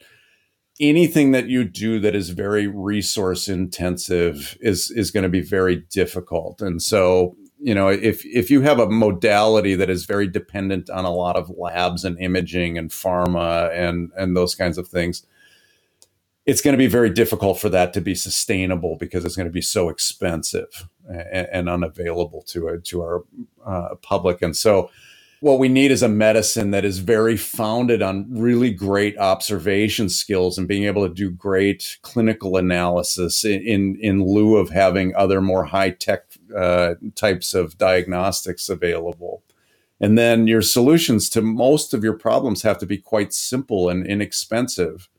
anything 0.79 1.31
that 1.31 1.47
you 1.47 1.63
do 1.63 1.99
that 1.99 2.15
is 2.15 2.29
very 2.29 2.67
resource 2.67 3.47
intensive 3.47 4.57
is 4.61 4.91
is 4.91 5.11
going 5.11 5.23
to 5.23 5.29
be 5.29 5.41
very 5.41 5.77
difficult. 5.89 6.61
And 6.61 6.81
so 6.81 7.35
you 7.63 7.73
know 7.73 7.87
if 7.87 8.25
if 8.25 8.51
you 8.51 8.61
have 8.61 8.79
a 8.79 8.89
modality 8.89 9.73
that 9.75 9.89
is 9.89 10.05
very 10.05 10.27
dependent 10.27 10.89
on 10.89 11.05
a 11.05 11.13
lot 11.13 11.37
of 11.37 11.49
labs 11.57 12.03
and 12.03 12.19
imaging 12.19 12.77
and 12.77 12.89
pharma 12.89 13.71
and 13.73 14.11
and 14.17 14.35
those 14.35 14.53
kinds 14.53 14.77
of 14.77 14.87
things 14.87 15.25
it's 16.45 16.61
going 16.61 16.73
to 16.73 16.77
be 16.77 16.87
very 16.87 17.09
difficult 17.09 17.57
for 17.57 17.69
that 17.69 17.93
to 17.93 18.01
be 18.01 18.13
sustainable 18.13 18.97
because 18.97 19.23
it's 19.23 19.37
going 19.37 19.47
to 19.47 19.51
be 19.51 19.61
so 19.61 19.87
expensive 19.87 20.89
and, 21.07 21.47
and 21.53 21.69
unavailable 21.69 22.43
to 22.43 22.67
uh, 22.67 22.77
to 22.83 23.01
our 23.01 23.23
uh, 23.65 23.95
public 24.01 24.41
and 24.41 24.57
so 24.57 24.89
what 25.43 25.59
we 25.59 25.67
need 25.67 25.91
is 25.91 26.01
a 26.01 26.07
medicine 26.07 26.71
that 26.71 26.85
is 26.85 26.99
very 26.99 27.35
founded 27.35 28.01
on 28.01 28.25
really 28.29 28.71
great 28.71 29.17
observation 29.17 30.07
skills 30.07 30.57
and 30.57 30.69
being 30.69 30.85
able 30.85 31.05
to 31.05 31.13
do 31.13 31.29
great 31.29 31.97
clinical 32.01 32.55
analysis 32.55 33.43
in 33.43 33.97
in, 33.99 34.23
lieu 34.23 34.55
of 34.55 34.69
having 34.69 35.13
other 35.17 35.41
more 35.41 35.65
high 35.65 35.89
tech 35.89 36.21
uh, 36.55 36.93
types 37.15 37.53
of 37.53 37.77
diagnostics 37.77 38.69
available. 38.69 39.43
And 39.99 40.17
then 40.17 40.47
your 40.47 40.61
solutions 40.61 41.27
to 41.31 41.41
most 41.41 41.93
of 41.93 42.05
your 42.05 42.17
problems 42.17 42.61
have 42.61 42.77
to 42.77 42.85
be 42.85 42.97
quite 42.97 43.33
simple 43.33 43.89
and 43.89 44.07
inexpensive. 44.07 45.09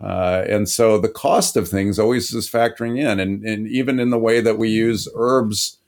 Uh, 0.00 0.44
and 0.48 0.68
so 0.68 0.98
the 0.98 1.08
cost 1.08 1.56
of 1.56 1.68
things 1.68 1.96
always 1.96 2.34
is 2.34 2.50
factoring 2.50 2.98
in. 2.98 3.20
And, 3.20 3.44
and 3.44 3.68
even 3.68 4.00
in 4.00 4.10
the 4.10 4.18
way 4.18 4.40
that 4.40 4.58
we 4.58 4.68
use 4.68 5.06
herbs, 5.14 5.78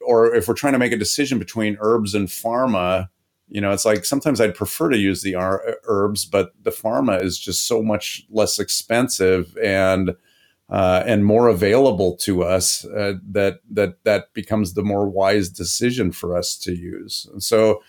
or 0.00 0.34
if 0.34 0.48
we're 0.48 0.54
trying 0.54 0.72
to 0.72 0.78
make 0.80 0.92
a 0.92 0.96
decision 0.96 1.38
between 1.38 1.76
herbs 1.80 2.16
and 2.16 2.26
pharma, 2.26 3.10
you 3.48 3.60
know, 3.60 3.70
it's 3.70 3.84
like 3.84 4.04
sometimes 4.04 4.40
I'd 4.40 4.54
prefer 4.54 4.90
to 4.90 4.98
use 4.98 5.22
the 5.22 5.36
herbs, 5.84 6.24
but 6.24 6.52
the 6.62 6.70
pharma 6.70 7.22
is 7.22 7.38
just 7.38 7.66
so 7.66 7.82
much 7.82 8.26
less 8.30 8.58
expensive 8.58 9.56
and 9.62 10.16
uh, 10.70 11.02
and 11.06 11.24
more 11.24 11.48
available 11.48 12.14
to 12.14 12.42
us 12.42 12.84
uh, 12.84 13.14
that 13.30 13.60
that 13.70 14.04
that 14.04 14.32
becomes 14.34 14.74
the 14.74 14.82
more 14.82 15.08
wise 15.08 15.48
decision 15.48 16.12
for 16.12 16.36
us 16.36 16.56
to 16.58 16.72
use. 16.72 17.26
so, 17.38 17.82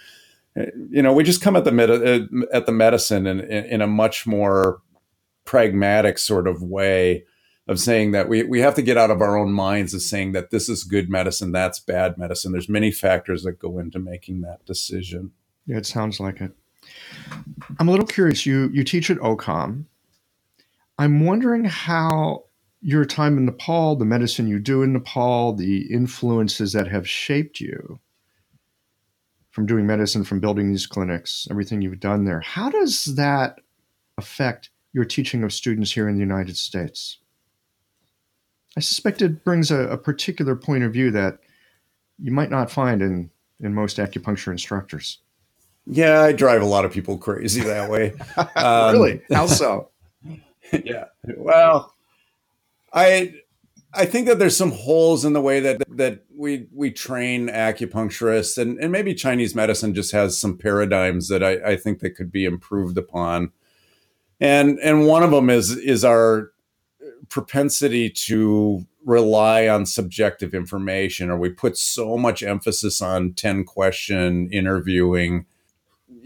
uh, 0.57 0.65
you 0.89 1.01
know, 1.01 1.11
we 1.11 1.23
just 1.23 1.41
come 1.41 1.57
at 1.57 1.65
the 1.65 1.71
med- 1.71 1.89
uh, 1.89 2.21
at 2.53 2.65
the 2.65 2.71
medicine 2.71 3.27
in, 3.27 3.41
in 3.41 3.81
a 3.81 3.87
much 3.87 4.25
more 4.25 4.81
pragmatic 5.43 6.17
sort 6.17 6.47
of 6.47 6.61
way 6.63 7.25
of 7.67 7.79
saying 7.79 8.11
that 8.11 8.27
we, 8.27 8.43
we 8.43 8.61
have 8.61 8.73
to 8.73 8.81
get 8.81 8.97
out 8.97 9.11
of 9.11 9.21
our 9.21 9.37
own 9.37 9.51
minds 9.51 9.93
of 9.93 10.01
saying 10.01 10.31
that 10.31 10.49
this 10.49 10.69
is 10.69 10.83
good 10.83 11.09
medicine, 11.09 11.51
that's 11.51 11.79
bad 11.79 12.17
medicine. 12.17 12.51
There's 12.51 12.67
many 12.67 12.91
factors 12.91 13.43
that 13.43 13.59
go 13.59 13.77
into 13.77 13.99
making 13.99 14.41
that 14.41 14.65
decision. 14.65 15.33
Yeah, 15.65 15.77
it 15.77 15.85
sounds 15.85 16.19
like 16.19 16.41
it. 16.41 16.51
I'm 17.79 17.87
a 17.87 17.91
little 17.91 18.05
curious. 18.05 18.45
You 18.45 18.69
you 18.73 18.83
teach 18.83 19.09
at 19.09 19.17
OCOM. 19.17 19.85
I'm 20.97 21.25
wondering 21.25 21.65
how 21.65 22.45
your 22.81 23.05
time 23.05 23.37
in 23.37 23.45
Nepal, 23.45 23.95
the 23.95 24.05
medicine 24.05 24.47
you 24.47 24.59
do 24.59 24.83
in 24.83 24.93
Nepal, 24.93 25.53
the 25.53 25.91
influences 25.93 26.73
that 26.73 26.87
have 26.87 27.07
shaped 27.07 27.59
you 27.59 27.99
from 29.49 29.65
doing 29.65 29.85
medicine, 29.85 30.23
from 30.23 30.39
building 30.39 30.69
these 30.69 30.87
clinics, 30.87 31.47
everything 31.51 31.81
you've 31.81 31.99
done 31.99 32.25
there. 32.25 32.39
How 32.39 32.69
does 32.69 33.15
that 33.15 33.59
affect 34.17 34.69
your 34.93 35.05
teaching 35.05 35.43
of 35.43 35.53
students 35.53 35.91
here 35.91 36.07
in 36.07 36.15
the 36.15 36.21
United 36.21 36.57
States? 36.57 37.19
I 38.77 38.81
suspect 38.81 39.21
it 39.21 39.43
brings 39.43 39.71
a, 39.71 39.79
a 39.89 39.97
particular 39.97 40.55
point 40.55 40.83
of 40.83 40.93
view 40.93 41.11
that 41.11 41.39
you 42.17 42.31
might 42.31 42.49
not 42.49 42.71
find 42.71 43.01
in, 43.01 43.31
in 43.59 43.73
most 43.73 43.97
acupuncture 43.97 44.51
instructors. 44.51 45.19
Yeah, 45.89 46.21
I 46.21 46.31
drive 46.33 46.61
a 46.61 46.65
lot 46.65 46.85
of 46.85 46.91
people 46.91 47.17
crazy 47.17 47.61
that 47.61 47.89
way. 47.89 48.13
Um, 48.55 48.93
really? 48.93 49.21
How 49.31 49.47
so? 49.47 49.89
yeah. 50.83 51.05
Well, 51.37 51.93
I 52.93 53.33
I 53.93 54.05
think 54.05 54.27
that 54.27 54.37
there's 54.37 54.55
some 54.55 54.71
holes 54.71 55.25
in 55.25 55.33
the 55.33 55.41
way 55.41 55.59
that 55.61 55.81
that 55.97 56.23
we 56.35 56.67
we 56.73 56.91
train 56.91 57.47
acupuncturists, 57.47 58.57
and, 58.57 58.77
and 58.79 58.91
maybe 58.91 59.13
Chinese 59.15 59.55
medicine 59.55 59.93
just 59.95 60.11
has 60.11 60.37
some 60.37 60.57
paradigms 60.57 61.27
that 61.29 61.43
I, 61.43 61.71
I 61.71 61.75
think 61.75 61.99
that 61.99 62.11
could 62.11 62.31
be 62.31 62.45
improved 62.45 62.97
upon. 62.97 63.51
And 64.39 64.79
and 64.79 65.07
one 65.07 65.23
of 65.23 65.31
them 65.31 65.49
is 65.49 65.71
is 65.75 66.05
our 66.05 66.51
propensity 67.29 68.09
to 68.09 68.85
rely 69.05 69.67
on 69.67 69.85
subjective 69.85 70.53
information, 70.53 71.29
or 71.31 71.37
we 71.37 71.49
put 71.49 71.77
so 71.77 72.15
much 72.15 72.43
emphasis 72.43 73.01
on 73.01 73.33
ten 73.33 73.63
question 73.63 74.49
interviewing. 74.51 75.45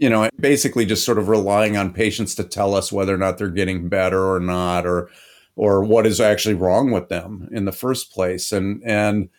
You 0.04 0.10
know, 0.10 0.28
basically 0.38 0.84
just 0.84 1.06
sort 1.06 1.18
of 1.18 1.28
relying 1.28 1.78
on 1.78 1.94
patients 1.94 2.34
to 2.34 2.44
tell 2.44 2.74
us 2.74 2.92
whether 2.92 3.14
or 3.14 3.18
not 3.18 3.38
they're 3.38 3.48
getting 3.60 3.88
better 3.88 4.22
or 4.34 4.38
not, 4.38 4.84
or 4.86 5.08
or 5.56 5.82
what 5.82 6.06
is 6.06 6.20
actually 6.20 6.56
wrong 6.56 6.92
with 6.92 7.08
them 7.08 7.48
in 7.52 7.64
the 7.64 7.72
first 7.72 8.12
place. 8.12 8.52
And 8.56 8.82
and 8.84 9.30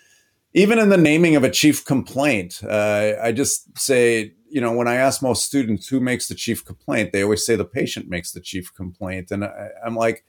even 0.53 0.79
in 0.79 0.89
the 0.89 0.97
naming 0.97 1.35
of 1.35 1.43
a 1.43 1.51
chief 1.51 1.85
complaint, 1.85 2.61
uh, 2.63 3.13
I 3.21 3.31
just 3.31 3.77
say, 3.77 4.33
you 4.49 4.59
know, 4.59 4.73
when 4.77 4.87
I 4.87 4.95
ask 4.95 5.21
most 5.21 5.45
students 5.45 5.87
who 5.87 5.99
makes 5.99 6.27
the 6.27 6.35
chief 6.35 6.65
complaint, 6.65 7.11
they 7.11 7.21
always 7.21 7.45
say 7.45 7.55
the 7.55 7.73
patient 7.79 8.09
makes 8.09 8.31
the 8.31 8.41
chief 8.41 8.73
complaint, 8.73 9.31
and 9.31 9.43
I, 9.43 9.69
I'm 9.85 9.95
like. 9.95 10.25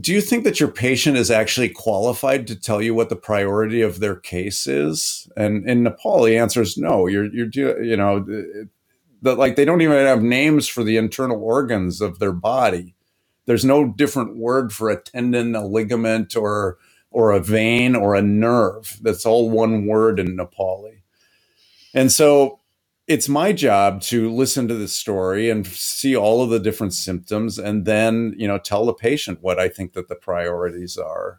Do 0.00 0.10
you 0.10 0.22
think 0.22 0.44
that 0.44 0.58
your 0.58 0.70
patient 0.70 1.18
is 1.18 1.30
actually 1.30 1.68
qualified 1.68 2.46
to 2.46 2.56
tell 2.56 2.80
you 2.80 2.94
what 2.94 3.10
the 3.10 3.24
priority 3.30 3.82
of 3.82 4.00
their 4.00 4.16
case 4.16 4.66
is? 4.66 5.28
And 5.36 5.68
in 5.68 5.82
Nepal, 5.82 6.22
the 6.22 6.38
answer 6.38 6.62
is 6.62 6.78
no. 6.78 7.06
You're, 7.08 7.26
you're, 7.26 7.82
you 7.84 7.96
know, 7.98 8.24
that 9.22 9.38
like 9.38 9.56
they 9.56 9.64
don't 9.64 9.80
even 9.80 9.96
have 9.96 10.22
names 10.22 10.68
for 10.68 10.84
the 10.84 10.96
internal 10.96 11.42
organs 11.42 12.00
of 12.00 12.18
their 12.18 12.32
body 12.32 12.94
there's 13.46 13.64
no 13.64 13.86
different 13.86 14.36
word 14.36 14.72
for 14.72 14.90
a 14.90 15.00
tendon, 15.00 15.54
a 15.54 15.66
ligament, 15.66 16.36
or 16.36 16.78
or 17.10 17.32
a 17.32 17.40
vein 17.40 17.94
or 17.94 18.14
a 18.14 18.22
nerve. 18.22 18.98
That's 19.02 19.26
all 19.26 19.50
one 19.50 19.86
word 19.86 20.18
in 20.18 20.36
Nepali. 20.36 21.02
And 21.92 22.10
so 22.10 22.60
it's 23.06 23.28
my 23.28 23.52
job 23.52 24.00
to 24.02 24.30
listen 24.30 24.66
to 24.68 24.74
the 24.74 24.88
story 24.88 25.50
and 25.50 25.66
see 25.66 26.16
all 26.16 26.42
of 26.42 26.48
the 26.48 26.60
different 26.60 26.94
symptoms 26.94 27.58
and 27.58 27.84
then, 27.84 28.34
you 28.38 28.48
know, 28.48 28.56
tell 28.56 28.86
the 28.86 28.94
patient 28.94 29.42
what 29.42 29.58
I 29.58 29.68
think 29.68 29.92
that 29.92 30.08
the 30.08 30.14
priorities 30.14 30.96
are. 30.96 31.38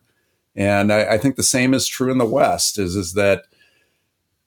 And 0.56 0.94
I, 0.94 1.14
I 1.14 1.18
think 1.18 1.38
the 1.38 1.42
same 1.42 1.74
is 1.74 1.88
true 1.88 2.12
in 2.12 2.20
the 2.20 2.26
West 2.26 2.78
is, 2.78 2.96
is 2.96 3.14
that 3.14 3.46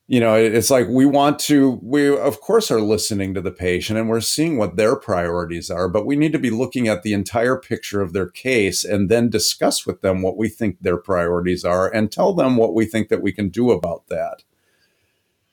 you 0.09 0.21
know 0.21 0.35
it's 0.35 0.71
like 0.71 0.87
we 0.89 1.05
want 1.05 1.39
to 1.39 1.81
we 1.83 2.17
of 2.17 2.41
course 2.41 2.71
are 2.71 2.81
listening 2.81 3.35
to 3.35 3.41
the 3.41 3.51
patient 3.51 3.99
and 3.99 4.09
we're 4.09 4.21
seeing 4.21 4.57
what 4.57 4.77
their 4.77 4.95
priorities 4.95 5.69
are 5.71 5.89
but 5.89 6.07
we 6.07 6.15
need 6.15 6.33
to 6.33 6.39
be 6.39 6.51
looking 6.51 6.87
at 6.87 7.03
the 7.03 7.13
entire 7.13 7.57
picture 7.57 8.01
of 8.01 8.13
their 8.13 8.29
case 8.29 8.85
and 8.85 9.09
then 9.09 9.29
discuss 9.29 9.85
with 9.85 10.03
them 10.03 10.23
what 10.23 10.37
we 10.37 10.49
think 10.49 10.81
their 10.81 10.97
priorities 10.97 11.65
are 11.65 11.93
and 11.93 12.13
tell 12.13 12.33
them 12.33 12.57
what 12.57 12.75
we 12.75 12.87
think 12.87 13.09
that 13.09 13.23
we 13.23 13.33
can 13.33 13.49
do 13.49 13.71
about 13.71 14.07
that. 14.09 14.45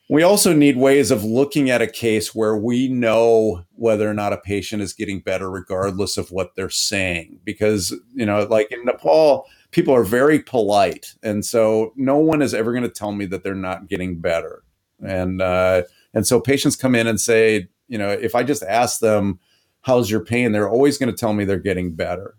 We 0.10 0.22
also 0.22 0.54
need 0.54 0.78
ways 0.78 1.12
of 1.12 1.24
looking 1.24 1.70
at 1.70 1.82
a 1.82 1.88
case 1.88 2.36
where 2.36 2.56
we 2.56 2.90
know 2.90 3.64
whether 3.72 4.08
or 4.08 4.14
not 4.14 4.34
a 4.34 4.38
patient 4.38 4.82
is 4.82 4.94
getting 4.94 5.22
better 5.22 5.50
regardless 5.50 6.18
of 6.18 6.30
what 6.32 6.56
they're 6.56 6.70
saying 6.70 7.40
because 7.44 7.96
you 8.14 8.26
know 8.26 8.44
like 8.44 8.70
in 8.72 8.86
nepal 8.86 9.48
people 9.74 9.94
are 9.94 10.04
very 10.04 10.40
polite, 10.40 11.16
and 11.22 11.44
so 11.44 11.92
no 11.98 12.18
one 12.18 12.42
is 12.42 12.54
ever 12.54 12.72
going 12.72 12.84
to 12.84 12.90
tell 12.90 13.12
me 13.12 13.26
that 13.26 13.44
they're 13.44 13.56
not 13.56 13.88
getting 13.88 14.20
better. 14.20 14.64
And 15.04 15.42
uh, 15.42 15.84
and 16.14 16.26
so 16.26 16.40
patients 16.40 16.78
come 16.78 16.96
in 16.96 17.08
and 17.08 17.20
say, 17.20 17.68
you 17.90 17.98
know, 17.98 18.10
if 18.10 18.36
I 18.36 18.44
just 18.44 18.64
ask 18.64 19.00
them, 19.00 19.40
"How's 19.82 20.10
your 20.10 20.24
pain?" 20.24 20.54
they're 20.54 20.70
always 20.70 20.98
going 20.98 21.12
to 21.12 21.18
tell 21.18 21.34
me 21.34 21.44
they're 21.44 21.58
getting 21.58 21.94
better. 21.94 22.36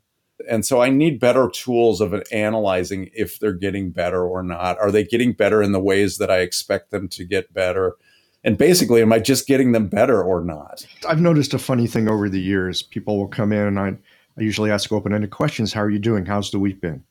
And 0.48 0.64
so 0.64 0.82
I 0.82 0.90
need 0.90 1.20
better 1.20 1.48
tools 1.48 2.00
of 2.00 2.22
analyzing 2.32 3.10
if 3.14 3.38
they're 3.38 3.52
getting 3.52 3.90
better 3.90 4.24
or 4.24 4.42
not. 4.42 4.78
Are 4.78 4.90
they 4.90 5.04
getting 5.04 5.32
better 5.32 5.62
in 5.62 5.72
the 5.72 5.80
ways 5.80 6.18
that 6.18 6.30
I 6.30 6.38
expect 6.38 6.90
them 6.90 7.08
to 7.08 7.24
get 7.24 7.54
better? 7.54 7.94
And 8.42 8.58
basically, 8.58 9.00
am 9.00 9.12
I 9.12 9.20
just 9.20 9.46
getting 9.46 9.72
them 9.72 9.86
better 9.86 10.22
or 10.22 10.44
not? 10.44 10.86
I've 11.08 11.20
noticed 11.20 11.54
a 11.54 11.58
funny 11.58 11.86
thing 11.86 12.08
over 12.08 12.28
the 12.28 12.40
years. 12.40 12.82
People 12.82 13.16
will 13.16 13.28
come 13.28 13.52
in 13.52 13.66
and 13.66 13.78
I, 13.78 13.96
I 14.36 14.42
usually 14.42 14.70
ask 14.70 14.92
open 14.92 15.14
ended 15.14 15.30
questions. 15.30 15.72
How 15.72 15.82
are 15.82 15.90
you 15.90 15.98
doing? 15.98 16.26
How's 16.26 16.50
the 16.50 16.58
week 16.58 16.80
been? 16.80 17.04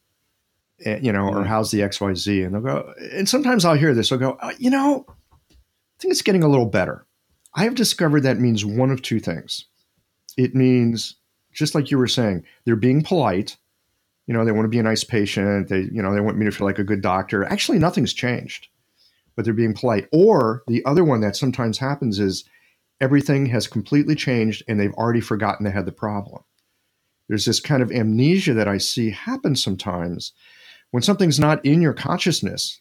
Eh, 0.85 0.99
you 1.01 1.11
know, 1.11 1.27
or 1.27 1.37
mm-hmm. 1.37 1.47
how's 1.47 1.71
the 1.71 1.79
XYZ? 1.79 2.45
And 2.45 2.55
they'll 2.55 2.61
go, 2.61 2.93
and 3.11 3.27
sometimes 3.27 3.65
I'll 3.65 3.75
hear 3.75 3.93
this, 3.93 4.11
I'll 4.11 4.17
go, 4.17 4.37
oh, 4.41 4.51
you 4.57 4.69
know, 4.69 5.05
I 5.09 5.55
think 5.99 6.11
it's 6.11 6.21
getting 6.21 6.43
a 6.43 6.47
little 6.47 6.65
better. 6.65 7.05
I 7.55 7.63
have 7.63 7.75
discovered 7.75 8.21
that 8.21 8.39
means 8.39 8.65
one 8.65 8.91
of 8.91 9.01
two 9.01 9.19
things. 9.19 9.65
It 10.37 10.55
means, 10.55 11.15
just 11.53 11.75
like 11.75 11.91
you 11.91 11.97
were 11.97 12.07
saying, 12.07 12.43
they're 12.65 12.75
being 12.75 13.03
polite. 13.03 13.57
You 14.25 14.33
know, 14.33 14.43
they 14.43 14.51
want 14.51 14.65
to 14.65 14.69
be 14.69 14.79
a 14.79 14.83
nice 14.83 15.03
patient. 15.03 15.69
They, 15.69 15.81
you 15.91 16.01
know, 16.01 16.13
they 16.13 16.21
want 16.21 16.37
me 16.37 16.45
to 16.45 16.51
feel 16.51 16.65
like 16.65 16.79
a 16.79 16.83
good 16.83 17.01
doctor. 17.01 17.43
Actually, 17.43 17.79
nothing's 17.79 18.13
changed, 18.13 18.67
but 19.35 19.45
they're 19.45 19.53
being 19.53 19.75
polite. 19.75 20.07
Or 20.11 20.63
the 20.67 20.83
other 20.85 21.03
one 21.03 21.21
that 21.21 21.35
sometimes 21.35 21.77
happens 21.77 22.19
is 22.19 22.43
everything 22.99 23.45
has 23.47 23.67
completely 23.67 24.15
changed 24.15 24.63
and 24.67 24.79
they've 24.79 24.93
already 24.93 25.21
forgotten 25.21 25.65
they 25.65 25.71
had 25.71 25.85
the 25.85 25.91
problem. 25.91 26.43
There's 27.29 27.45
this 27.45 27.59
kind 27.59 27.83
of 27.83 27.91
amnesia 27.91 28.53
that 28.53 28.67
I 28.67 28.77
see 28.77 29.11
happen 29.11 29.55
sometimes 29.55 30.33
when 30.93 31.01
something's 31.01 31.39
not 31.39 31.65
in 31.65 31.81
your 31.81 31.91
consciousness 31.91 32.79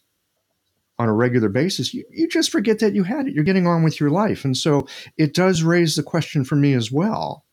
on 0.99 1.09
a 1.09 1.13
regular 1.13 1.49
basis, 1.49 1.95
you, 1.95 2.03
you 2.11 2.27
just 2.27 2.51
forget 2.51 2.77
that 2.77 2.93
you 2.93 3.01
had 3.01 3.25
it. 3.25 3.33
You're 3.33 3.43
getting 3.43 3.65
on 3.65 3.81
with 3.81 3.99
your 3.99 4.11
life. 4.11 4.45
And 4.45 4.55
so 4.55 4.87
it 5.17 5.33
does 5.33 5.63
raise 5.63 5.95
the 5.95 6.03
question 6.03 6.45
for 6.45 6.55
me 6.55 6.73
as 6.73 6.91
well 6.91 7.43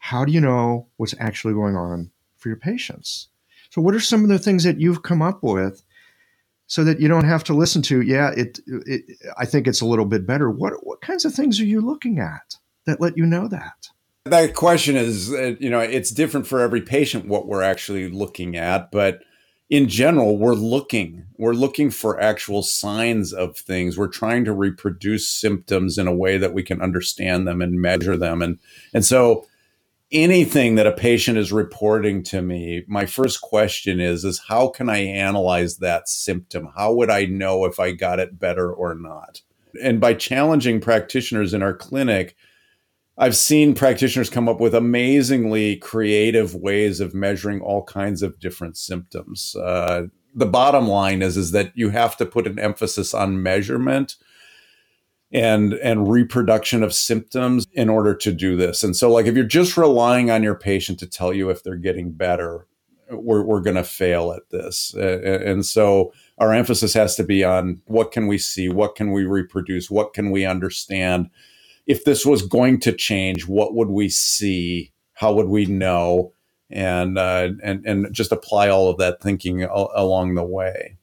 how 0.00 0.26
do 0.26 0.30
you 0.30 0.40
know 0.40 0.86
what's 0.98 1.14
actually 1.18 1.54
going 1.54 1.74
on 1.74 2.10
for 2.36 2.50
your 2.50 2.58
patients? 2.58 3.28
So, 3.70 3.80
what 3.80 3.94
are 3.94 4.00
some 4.00 4.22
of 4.22 4.28
the 4.28 4.38
things 4.38 4.62
that 4.64 4.78
you've 4.78 5.02
come 5.02 5.22
up 5.22 5.42
with 5.42 5.82
so 6.66 6.84
that 6.84 7.00
you 7.00 7.08
don't 7.08 7.24
have 7.24 7.42
to 7.44 7.54
listen 7.54 7.80
to, 7.82 8.02
yeah, 8.02 8.30
it, 8.36 8.60
it 8.66 9.04
I 9.38 9.46
think 9.46 9.66
it's 9.66 9.80
a 9.80 9.86
little 9.86 10.04
bit 10.04 10.26
better. 10.26 10.50
What, 10.50 10.86
what 10.86 11.00
kinds 11.00 11.24
of 11.24 11.32
things 11.32 11.60
are 11.60 11.64
you 11.64 11.80
looking 11.80 12.18
at 12.18 12.56
that 12.84 13.00
let 13.00 13.16
you 13.16 13.24
know 13.24 13.48
that? 13.48 13.88
That 14.26 14.54
question 14.54 14.96
is, 14.96 15.32
uh, 15.32 15.54
you 15.58 15.70
know, 15.70 15.80
it's 15.80 16.10
different 16.10 16.46
for 16.46 16.60
every 16.60 16.82
patient 16.82 17.26
what 17.26 17.46
we're 17.46 17.62
actually 17.62 18.10
looking 18.10 18.54
at, 18.54 18.92
but 18.92 19.22
in 19.70 19.88
general, 19.88 20.38
we're 20.38 20.54
looking. 20.54 21.26
We're 21.36 21.52
looking 21.52 21.90
for 21.90 22.20
actual 22.20 22.62
signs 22.62 23.32
of 23.32 23.56
things. 23.56 23.98
We're 23.98 24.08
trying 24.08 24.44
to 24.46 24.52
reproduce 24.52 25.30
symptoms 25.30 25.98
in 25.98 26.06
a 26.06 26.14
way 26.14 26.38
that 26.38 26.54
we 26.54 26.62
can 26.62 26.80
understand 26.80 27.46
them 27.46 27.60
and 27.60 27.80
measure 27.80 28.16
them. 28.16 28.40
And 28.40 28.58
and 28.94 29.04
so 29.04 29.46
anything 30.10 30.76
that 30.76 30.86
a 30.86 30.92
patient 30.92 31.36
is 31.36 31.52
reporting 31.52 32.22
to 32.24 32.40
me, 32.40 32.84
my 32.88 33.04
first 33.04 33.42
question 33.42 34.00
is 34.00 34.24
is 34.24 34.42
how 34.48 34.68
can 34.68 34.88
I 34.88 34.98
analyze 34.98 35.78
that 35.78 36.08
symptom? 36.08 36.70
How 36.74 36.94
would 36.94 37.10
I 37.10 37.26
know 37.26 37.66
if 37.66 37.78
I 37.78 37.92
got 37.92 38.20
it 38.20 38.38
better 38.38 38.72
or 38.72 38.94
not? 38.94 39.42
And 39.82 40.00
by 40.00 40.14
challenging 40.14 40.80
practitioners 40.80 41.52
in 41.52 41.62
our 41.62 41.74
clinic, 41.74 42.36
I've 43.18 43.36
seen 43.36 43.74
practitioners 43.74 44.30
come 44.30 44.48
up 44.48 44.60
with 44.60 44.74
amazingly 44.74 45.76
creative 45.76 46.54
ways 46.54 47.00
of 47.00 47.14
measuring 47.14 47.60
all 47.60 47.82
kinds 47.82 48.22
of 48.22 48.38
different 48.38 48.76
symptoms. 48.76 49.56
Uh, 49.56 50.04
the 50.34 50.46
bottom 50.46 50.86
line 50.86 51.20
is 51.20 51.36
is 51.36 51.50
that 51.50 51.72
you 51.74 51.90
have 51.90 52.16
to 52.18 52.26
put 52.26 52.46
an 52.46 52.60
emphasis 52.60 53.12
on 53.12 53.42
measurement 53.42 54.14
and 55.32 55.74
and 55.74 56.10
reproduction 56.10 56.84
of 56.84 56.94
symptoms 56.94 57.66
in 57.72 57.88
order 57.88 58.14
to 58.14 58.32
do 58.32 58.56
this. 58.56 58.84
And 58.84 58.96
so, 58.96 59.10
like, 59.10 59.26
if 59.26 59.34
you're 59.34 59.44
just 59.44 59.76
relying 59.76 60.30
on 60.30 60.44
your 60.44 60.54
patient 60.54 61.00
to 61.00 61.06
tell 61.06 61.34
you 61.34 61.50
if 61.50 61.64
they're 61.64 61.76
getting 61.76 62.12
better, 62.12 62.68
we're 63.10 63.42
we're 63.42 63.60
going 63.60 63.76
to 63.76 63.84
fail 63.84 64.32
at 64.32 64.48
this. 64.50 64.94
Uh, 64.96 65.40
and 65.44 65.66
so, 65.66 66.12
our 66.38 66.54
emphasis 66.54 66.94
has 66.94 67.16
to 67.16 67.24
be 67.24 67.42
on 67.42 67.80
what 67.86 68.12
can 68.12 68.28
we 68.28 68.38
see, 68.38 68.68
what 68.68 68.94
can 68.94 69.10
we 69.10 69.24
reproduce, 69.24 69.90
what 69.90 70.14
can 70.14 70.30
we 70.30 70.46
understand 70.46 71.30
if 71.88 72.04
this 72.04 72.24
was 72.24 72.42
going 72.42 72.78
to 72.80 72.92
change, 72.92 73.48
what 73.48 73.74
would 73.74 73.88
we 73.88 74.08
see? 74.10 74.92
How 75.14 75.32
would 75.32 75.48
we 75.48 75.66
know? 75.66 76.32
And 76.70 77.18
uh, 77.18 77.48
and 77.64 77.84
and 77.86 78.12
just 78.12 78.30
apply 78.30 78.68
all 78.68 78.90
of 78.90 78.98
that 78.98 79.22
thinking 79.22 79.62
al- 79.62 79.90
along 79.94 80.34
the 80.34 80.44
way. 80.44 80.98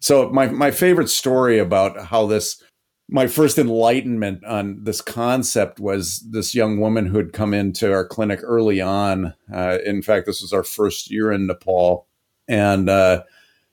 So 0.00 0.28
my 0.28 0.48
my 0.48 0.72
favorite 0.72 1.08
story 1.08 1.58
about 1.58 2.06
how 2.06 2.26
this 2.26 2.60
my 3.08 3.28
first 3.28 3.56
enlightenment 3.56 4.44
on 4.44 4.82
this 4.82 5.00
concept 5.00 5.78
was 5.78 6.18
this 6.30 6.52
young 6.52 6.80
woman 6.80 7.06
who 7.06 7.18
had 7.18 7.32
come 7.32 7.54
into 7.54 7.92
our 7.92 8.04
clinic 8.04 8.40
early 8.42 8.80
on. 8.80 9.34
Uh, 9.52 9.78
in 9.86 10.02
fact, 10.02 10.26
this 10.26 10.42
was 10.42 10.52
our 10.52 10.64
first 10.64 11.12
year 11.12 11.30
in 11.30 11.46
Nepal, 11.46 12.08
and 12.48 12.88
uh, 12.88 13.22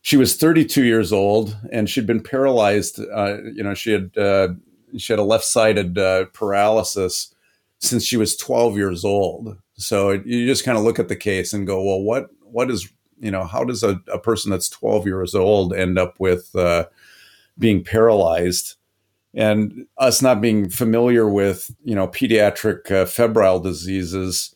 she 0.04 0.16
was 0.16 0.36
32 0.36 0.84
years 0.84 1.12
old, 1.12 1.58
and 1.72 1.90
she'd 1.90 2.06
been 2.06 2.22
paralyzed. 2.22 3.00
Uh, 3.00 3.38
you 3.52 3.64
know, 3.64 3.74
she 3.74 3.92
had 3.92 4.16
uh, 4.16 4.50
she 4.98 5.14
had 5.14 5.20
a 5.20 5.24
left-sided 5.24 5.98
uh, 5.98 6.26
paralysis 6.34 7.34
since 7.80 8.04
she 8.04 8.18
was 8.18 8.38
12 8.38 8.78
years 8.78 9.04
old. 9.04 9.58
So 9.76 10.12
you 10.12 10.46
just 10.46 10.64
kind 10.64 10.78
of 10.78 10.84
look 10.84 11.00
at 11.00 11.08
the 11.08 11.16
case 11.16 11.54
and 11.54 11.68
go, 11.68 11.84
well, 11.84 12.02
what 12.02 12.30
what 12.44 12.70
is 12.70 12.92
you 13.20 13.32
know 13.32 13.44
how 13.44 13.64
does 13.64 13.84
a, 13.84 14.00
a 14.12 14.20
person 14.20 14.52
that's 14.52 14.70
12 14.70 15.06
years 15.06 15.36
old 15.36 15.74
end 15.74 15.98
up 15.98 16.16
with 16.20 16.56
uh, 16.56 16.86
being 17.58 17.84
paralyzed? 17.84 18.76
And 19.34 19.86
us 19.98 20.22
not 20.22 20.42
being 20.42 20.70
familiar 20.70 21.28
with 21.28 21.74
you 21.84 21.96
know 21.96 22.08
pediatric 22.08 22.92
uh, 22.92 23.06
febrile 23.06 23.60
diseases, 23.60 24.54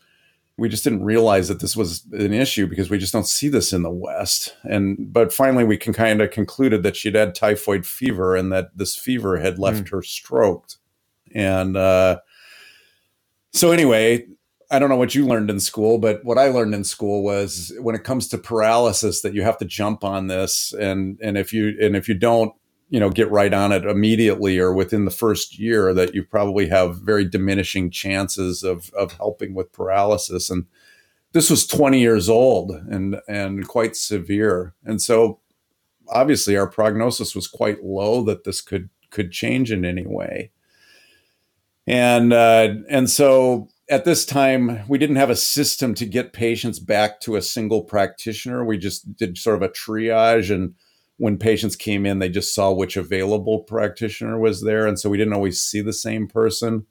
we 0.57 0.69
just 0.69 0.83
didn't 0.83 1.03
realize 1.03 1.49
that 1.49 1.59
this 1.59 1.75
was 1.75 2.05
an 2.13 2.33
issue 2.33 2.65
because 2.65 2.89
we 2.89 2.97
just 2.97 3.11
don't 3.11 3.27
see 3.27 3.49
this 3.49 3.73
in 3.73 3.83
the 3.83 3.91
West. 3.91 4.55
And 4.63 5.11
but 5.11 5.33
finally, 5.33 5.65
we 5.65 5.77
can 5.77 5.91
kind 5.93 6.21
of 6.21 6.31
concluded 6.31 6.83
that 6.83 6.95
she'd 6.95 7.15
had 7.15 7.35
typhoid 7.35 7.85
fever 7.85 8.35
and 8.35 8.51
that 8.53 8.69
this 8.77 8.95
fever 8.95 9.37
had 9.37 9.59
left 9.59 9.85
mm. 9.85 9.89
her 9.89 10.01
stroked. 10.01 10.77
And 11.33 11.75
uh, 11.75 12.19
so 13.51 13.71
anyway, 13.71 14.25
I 14.71 14.79
don't 14.79 14.89
know 14.89 14.95
what 14.95 15.13
you 15.13 15.27
learned 15.27 15.49
in 15.49 15.59
school, 15.59 15.97
but 15.97 16.23
what 16.23 16.37
I 16.37 16.47
learned 16.47 16.73
in 16.73 16.85
school 16.85 17.23
was 17.23 17.73
when 17.81 17.95
it 17.95 18.03
comes 18.03 18.27
to 18.29 18.37
paralysis 18.37 19.21
that 19.21 19.33
you 19.33 19.43
have 19.43 19.57
to 19.59 19.65
jump 19.65 20.03
on 20.03 20.27
this, 20.27 20.73
and 20.73 21.19
and 21.21 21.37
if 21.37 21.51
you 21.51 21.75
and 21.81 21.95
if 21.95 22.07
you 22.07 22.15
don't, 22.15 22.53
you 22.89 22.99
know, 22.99 23.09
get 23.09 23.31
right 23.31 23.53
on 23.53 23.71
it 23.71 23.86
immediately 23.86 24.59
or 24.59 24.73
within 24.73 25.05
the 25.05 25.11
first 25.11 25.57
year, 25.57 25.93
that 25.93 26.13
you 26.13 26.23
probably 26.23 26.67
have 26.67 26.99
very 26.99 27.25
diminishing 27.25 27.89
chances 27.89 28.63
of 28.63 28.91
of 28.93 29.13
helping 29.13 29.53
with 29.53 29.71
paralysis. 29.71 30.49
And 30.49 30.65
this 31.31 31.49
was 31.49 31.67
20 31.67 31.99
years 31.99 32.29
old 32.29 32.71
and 32.71 33.17
and 33.27 33.67
quite 33.67 33.95
severe, 33.95 34.73
and 34.83 35.01
so 35.01 35.39
obviously 36.09 36.55
our 36.55 36.67
prognosis 36.67 37.36
was 37.36 37.47
quite 37.47 37.83
low 37.83 38.23
that 38.23 38.43
this 38.43 38.61
could 38.61 38.89
could 39.09 39.31
change 39.31 39.71
in 39.71 39.86
any 39.86 40.05
way. 40.05 40.51
And 41.88 42.33
uh, 42.33 42.75
and 42.89 43.09
so 43.09 43.69
at 43.89 44.05
this 44.05 44.25
time 44.25 44.83
we 44.88 44.97
didn't 44.97 45.15
have 45.17 45.29
a 45.29 45.36
system 45.36 45.93
to 45.95 46.05
get 46.05 46.33
patients 46.33 46.79
back 46.79 47.21
to 47.21 47.36
a 47.36 47.41
single 47.41 47.83
practitioner. 47.83 48.65
We 48.65 48.77
just 48.77 49.15
did 49.15 49.38
sort 49.38 49.55
of 49.55 49.61
a 49.61 49.69
triage 49.69 50.53
and 50.53 50.75
when 51.18 51.38
patients 51.38 51.76
came 51.76 52.05
in 52.05 52.20
they 52.20 52.30
just 52.30 52.53
saw 52.53 52.72
which 52.72 52.97
available 52.97 53.59
practitioner 53.59 54.39
was 54.39 54.61
there 54.61 54.86
and 54.88 54.99
so 54.99 55.09
we 55.09 55.18
didn't 55.18 55.34
always 55.34 55.61
see 55.61 55.82
the 55.82 55.93
same 55.93 56.28
person 56.28 56.86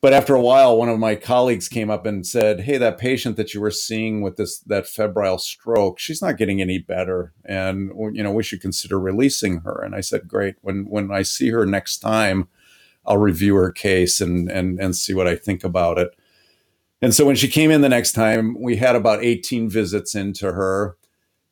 but 0.00 0.12
after 0.12 0.34
a 0.34 0.40
while 0.40 0.76
one 0.76 0.88
of 0.88 0.98
my 0.98 1.14
colleagues 1.14 1.68
came 1.68 1.90
up 1.90 2.06
and 2.06 2.26
said 2.26 2.60
hey 2.60 2.76
that 2.76 2.98
patient 2.98 3.36
that 3.36 3.54
you 3.54 3.60
were 3.60 3.70
seeing 3.70 4.20
with 4.20 4.36
this 4.36 4.58
that 4.60 4.86
febrile 4.86 5.38
stroke 5.38 5.98
she's 5.98 6.22
not 6.22 6.36
getting 6.36 6.60
any 6.60 6.78
better 6.78 7.32
and 7.44 7.90
you 8.14 8.22
know 8.22 8.32
we 8.32 8.42
should 8.42 8.60
consider 8.60 8.98
releasing 8.98 9.60
her 9.60 9.82
and 9.82 9.94
i 9.94 10.00
said 10.00 10.28
great 10.28 10.56
when 10.60 10.84
when 10.84 11.10
i 11.10 11.22
see 11.22 11.50
her 11.50 11.66
next 11.66 11.98
time 11.98 12.48
I'll 13.06 13.18
review 13.18 13.54
her 13.56 13.70
case 13.70 14.20
and 14.20 14.50
and 14.50 14.78
and 14.80 14.96
see 14.96 15.14
what 15.14 15.28
I 15.28 15.36
think 15.36 15.64
about 15.64 15.98
it. 15.98 16.16
And 17.02 17.14
so 17.14 17.26
when 17.26 17.36
she 17.36 17.48
came 17.48 17.70
in 17.70 17.82
the 17.82 17.88
next 17.88 18.12
time, 18.12 18.60
we 18.60 18.76
had 18.76 18.96
about 18.96 19.22
18 19.22 19.68
visits 19.68 20.14
into 20.14 20.52
her. 20.52 20.96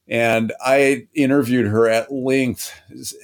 And 0.09 0.53
I 0.61 1.07
interviewed 1.15 1.69
her 1.69 1.89
at 1.89 2.13
length, 2.13 2.73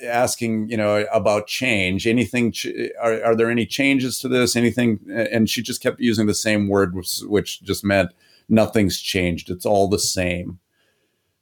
asking, 0.05 0.71
you 0.71 0.77
know, 0.77 1.07
about 1.13 1.49
change. 1.49 2.07
Anything? 2.07 2.55
Are, 3.01 3.23
are 3.25 3.35
there 3.35 3.51
any 3.51 3.67
changes 3.67 4.21
to 4.21 4.29
this? 4.29 4.55
Anything? 4.55 5.01
And 5.11 5.51
she 5.51 5.61
just 5.61 5.83
kept 5.83 6.01
using 6.01 6.27
the 6.27 6.35
same 6.35 6.69
word, 6.69 6.95
which, 6.95 7.21
which 7.23 7.63
just 7.63 7.85
meant 7.85 8.13
nothing's 8.49 9.01
changed. 9.01 9.51
It's 9.51 9.67
all 9.67 9.89
the 9.89 9.99
same. 9.99 10.61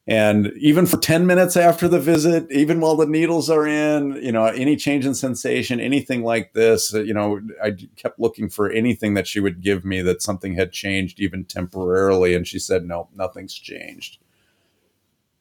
And 0.08 0.52
even 0.58 0.86
for 0.86 0.98
10 0.98 1.26
minutes 1.26 1.56
after 1.56 1.88
the 1.88 1.98
visit, 1.98 2.46
even 2.52 2.80
while 2.80 2.94
the 2.94 3.06
needles 3.06 3.50
are 3.50 3.66
in, 3.66 4.12
you 4.22 4.30
know, 4.30 4.44
any 4.44 4.76
change 4.76 5.04
in 5.04 5.16
sensation, 5.16 5.80
anything 5.80 6.22
like 6.22 6.52
this, 6.52 6.92
you 6.92 7.12
know, 7.12 7.40
I 7.62 7.72
kept 7.96 8.20
looking 8.20 8.48
for 8.48 8.70
anything 8.70 9.14
that 9.14 9.26
she 9.26 9.40
would 9.40 9.62
give 9.62 9.84
me 9.84 10.02
that 10.02 10.22
something 10.22 10.54
had 10.54 10.70
changed 10.70 11.18
even 11.18 11.44
temporarily. 11.44 12.36
And 12.36 12.46
she 12.46 12.60
said, 12.60 12.84
no, 12.84 13.08
nothing's 13.16 13.54
changed. 13.54 14.18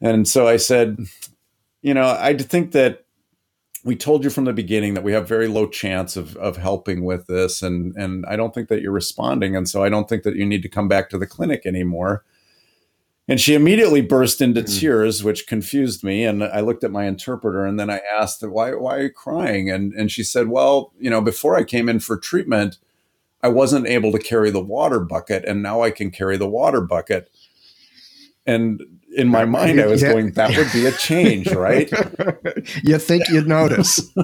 And 0.05 0.27
so 0.27 0.47
I 0.47 0.57
said, 0.57 0.99
you 1.81 1.93
know, 1.93 2.15
I 2.19 2.35
think 2.37 2.71
that 2.71 3.05
we 3.83 3.95
told 3.95 4.23
you 4.23 4.29
from 4.29 4.45
the 4.45 4.53
beginning 4.53 4.93
that 4.95 5.03
we 5.03 5.11
have 5.11 5.27
very 5.27 5.47
low 5.47 5.67
chance 5.67 6.15
of, 6.17 6.35
of 6.37 6.57
helping 6.57 7.05
with 7.05 7.27
this. 7.27 7.61
And, 7.61 7.95
and 7.95 8.25
I 8.25 8.35
don't 8.35 8.53
think 8.53 8.69
that 8.69 8.81
you're 8.81 8.91
responding. 8.91 9.55
And 9.55 9.69
so 9.69 9.83
I 9.83 9.89
don't 9.89 10.09
think 10.09 10.23
that 10.23 10.35
you 10.35 10.45
need 10.45 10.63
to 10.63 10.69
come 10.69 10.87
back 10.87 11.09
to 11.09 11.17
the 11.17 11.27
clinic 11.27 11.65
anymore 11.65 12.23
and 13.27 13.41
she 13.41 13.55
immediately 13.55 14.01
burst 14.01 14.39
into 14.39 14.61
mm. 14.61 14.79
tears, 14.79 15.23
which 15.23 15.47
confused 15.47 16.03
me. 16.03 16.23
And 16.23 16.43
I 16.43 16.59
looked 16.59 16.83
at 16.83 16.91
my 16.91 17.05
interpreter 17.05 17.65
and 17.65 17.79
then 17.79 17.89
I 17.89 18.01
asked, 18.11 18.43
why, 18.47 18.75
why 18.75 18.97
are 18.97 19.03
you 19.03 19.09
crying? 19.09 19.71
And, 19.71 19.93
and 19.93 20.11
she 20.11 20.23
said, 20.23 20.47
well, 20.47 20.93
you 20.99 21.09
know, 21.09 21.21
before 21.21 21.55
I 21.55 21.63
came 21.63 21.89
in 21.89 21.99
for 21.99 22.17
treatment, 22.17 22.77
I 23.41 23.47
wasn't 23.47 23.87
able 23.87 24.11
to 24.11 24.19
carry 24.19 24.51
the 24.51 24.63
water 24.63 24.99
bucket 24.99 25.43
and 25.45 25.63
now 25.63 25.81
I 25.81 25.91
can 25.91 26.11
carry 26.11 26.37
the 26.37 26.47
water 26.47 26.81
bucket. 26.81 27.31
And 28.45 28.81
in 29.15 29.27
my 29.27 29.45
mind, 29.45 29.79
I 29.79 29.87
was 29.87 30.01
yeah. 30.01 30.11
going, 30.11 30.31
that 30.33 30.55
would 30.55 30.71
be 30.71 30.85
a 30.85 30.91
change, 30.91 31.51
right? 31.51 31.91
you 32.83 32.99
think 32.99 33.27
you'd 33.29 33.47
notice. 33.47 34.01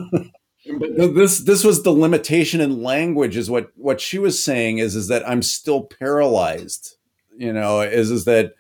But 0.79 1.15
this 1.15 1.39
this 1.39 1.63
was 1.63 1.81
the 1.81 1.91
limitation 1.91 2.61
in 2.61 2.83
language 2.83 3.35
is 3.35 3.49
what 3.49 3.71
what 3.75 3.99
she 3.99 4.19
was 4.19 4.41
saying 4.41 4.77
is 4.77 4.95
is 4.95 5.07
that 5.07 5.27
I'm 5.27 5.41
still 5.41 5.83
paralyzed 5.83 6.97
you 7.35 7.51
know 7.51 7.81
is 7.81 8.11
is 8.11 8.25
that 8.25 8.53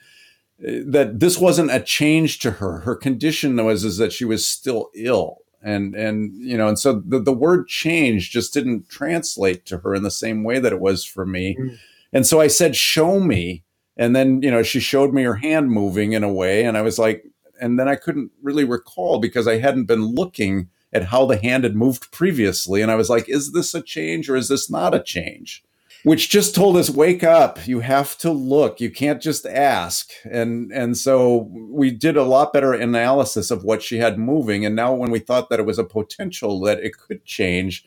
that 0.61 1.19
this 1.19 1.37
wasn't 1.37 1.71
a 1.71 1.79
change 1.79 2.39
to 2.39 2.51
her. 2.51 2.79
Her 2.79 2.95
condition 2.95 3.55
was 3.63 3.83
is 3.83 3.97
that 3.97 4.13
she 4.13 4.25
was 4.25 4.47
still 4.47 4.89
ill. 4.95 5.37
And 5.63 5.95
and 5.95 6.33
you 6.35 6.57
know, 6.57 6.67
and 6.67 6.79
so 6.79 7.01
the, 7.05 7.19
the 7.19 7.33
word 7.33 7.67
change 7.67 8.31
just 8.31 8.53
didn't 8.53 8.89
translate 8.89 9.65
to 9.67 9.79
her 9.79 9.93
in 9.93 10.03
the 10.03 10.11
same 10.11 10.43
way 10.43 10.59
that 10.59 10.73
it 10.73 10.79
was 10.79 11.05
for 11.05 11.25
me. 11.25 11.55
Mm. 11.59 11.77
And 12.13 12.27
so 12.27 12.41
I 12.41 12.47
said, 12.47 12.75
Show 12.75 13.19
me. 13.19 13.63
And 14.01 14.15
then, 14.15 14.41
you 14.41 14.49
know, 14.49 14.63
she 14.63 14.79
showed 14.79 15.13
me 15.13 15.21
her 15.21 15.35
hand 15.35 15.69
moving 15.69 16.13
in 16.13 16.23
a 16.23 16.33
way, 16.33 16.65
and 16.65 16.75
I 16.75 16.81
was 16.81 16.97
like, 16.97 17.23
and 17.61 17.77
then 17.77 17.87
I 17.87 17.95
couldn't 17.95 18.31
really 18.41 18.63
recall 18.63 19.19
because 19.19 19.47
I 19.47 19.59
hadn't 19.59 19.85
been 19.85 20.03
looking 20.03 20.69
at 20.91 21.05
how 21.05 21.27
the 21.27 21.37
hand 21.37 21.65
had 21.65 21.75
moved 21.75 22.11
previously. 22.11 22.81
And 22.81 22.89
I 22.89 22.95
was 22.95 23.11
like, 23.11 23.29
is 23.29 23.53
this 23.53 23.75
a 23.75 23.81
change 23.81 24.27
or 24.27 24.35
is 24.35 24.47
this 24.47 24.71
not 24.71 24.95
a 24.95 25.03
change? 25.03 25.63
which 26.03 26.31
just 26.31 26.55
told 26.55 26.77
us 26.77 26.89
wake 26.89 27.23
up 27.23 27.67
you 27.67 27.81
have 27.81 28.17
to 28.17 28.31
look 28.31 28.81
you 28.81 28.89
can't 28.89 29.21
just 29.21 29.45
ask 29.45 30.09
and 30.23 30.71
and 30.71 30.97
so 30.97 31.47
we 31.69 31.91
did 31.91 32.17
a 32.17 32.23
lot 32.23 32.51
better 32.51 32.73
analysis 32.73 33.51
of 33.51 33.63
what 33.63 33.83
she 33.83 33.97
had 33.97 34.17
moving 34.17 34.65
and 34.65 34.75
now 34.75 34.91
when 34.91 35.11
we 35.11 35.19
thought 35.19 35.49
that 35.49 35.59
it 35.59 35.65
was 35.65 35.77
a 35.77 35.83
potential 35.83 36.59
that 36.59 36.79
it 36.79 36.97
could 36.97 37.23
change 37.23 37.85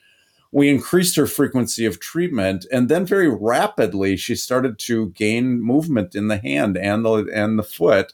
we 0.55 0.71
increased 0.71 1.17
her 1.17 1.27
frequency 1.27 1.85
of 1.85 1.99
treatment 1.99 2.65
and 2.71 2.89
then 2.89 3.05
very 3.05 3.29
rapidly 3.29 4.17
she 4.17 4.37
started 4.37 4.79
to 4.79 5.09
gain 5.11 5.61
movement 5.61 6.15
in 6.15 6.29
the 6.29 6.39
hand 6.39 6.77
and 6.79 7.05
the 7.05 7.29
and 7.35 7.59
the 7.59 7.63
foot 7.65 8.13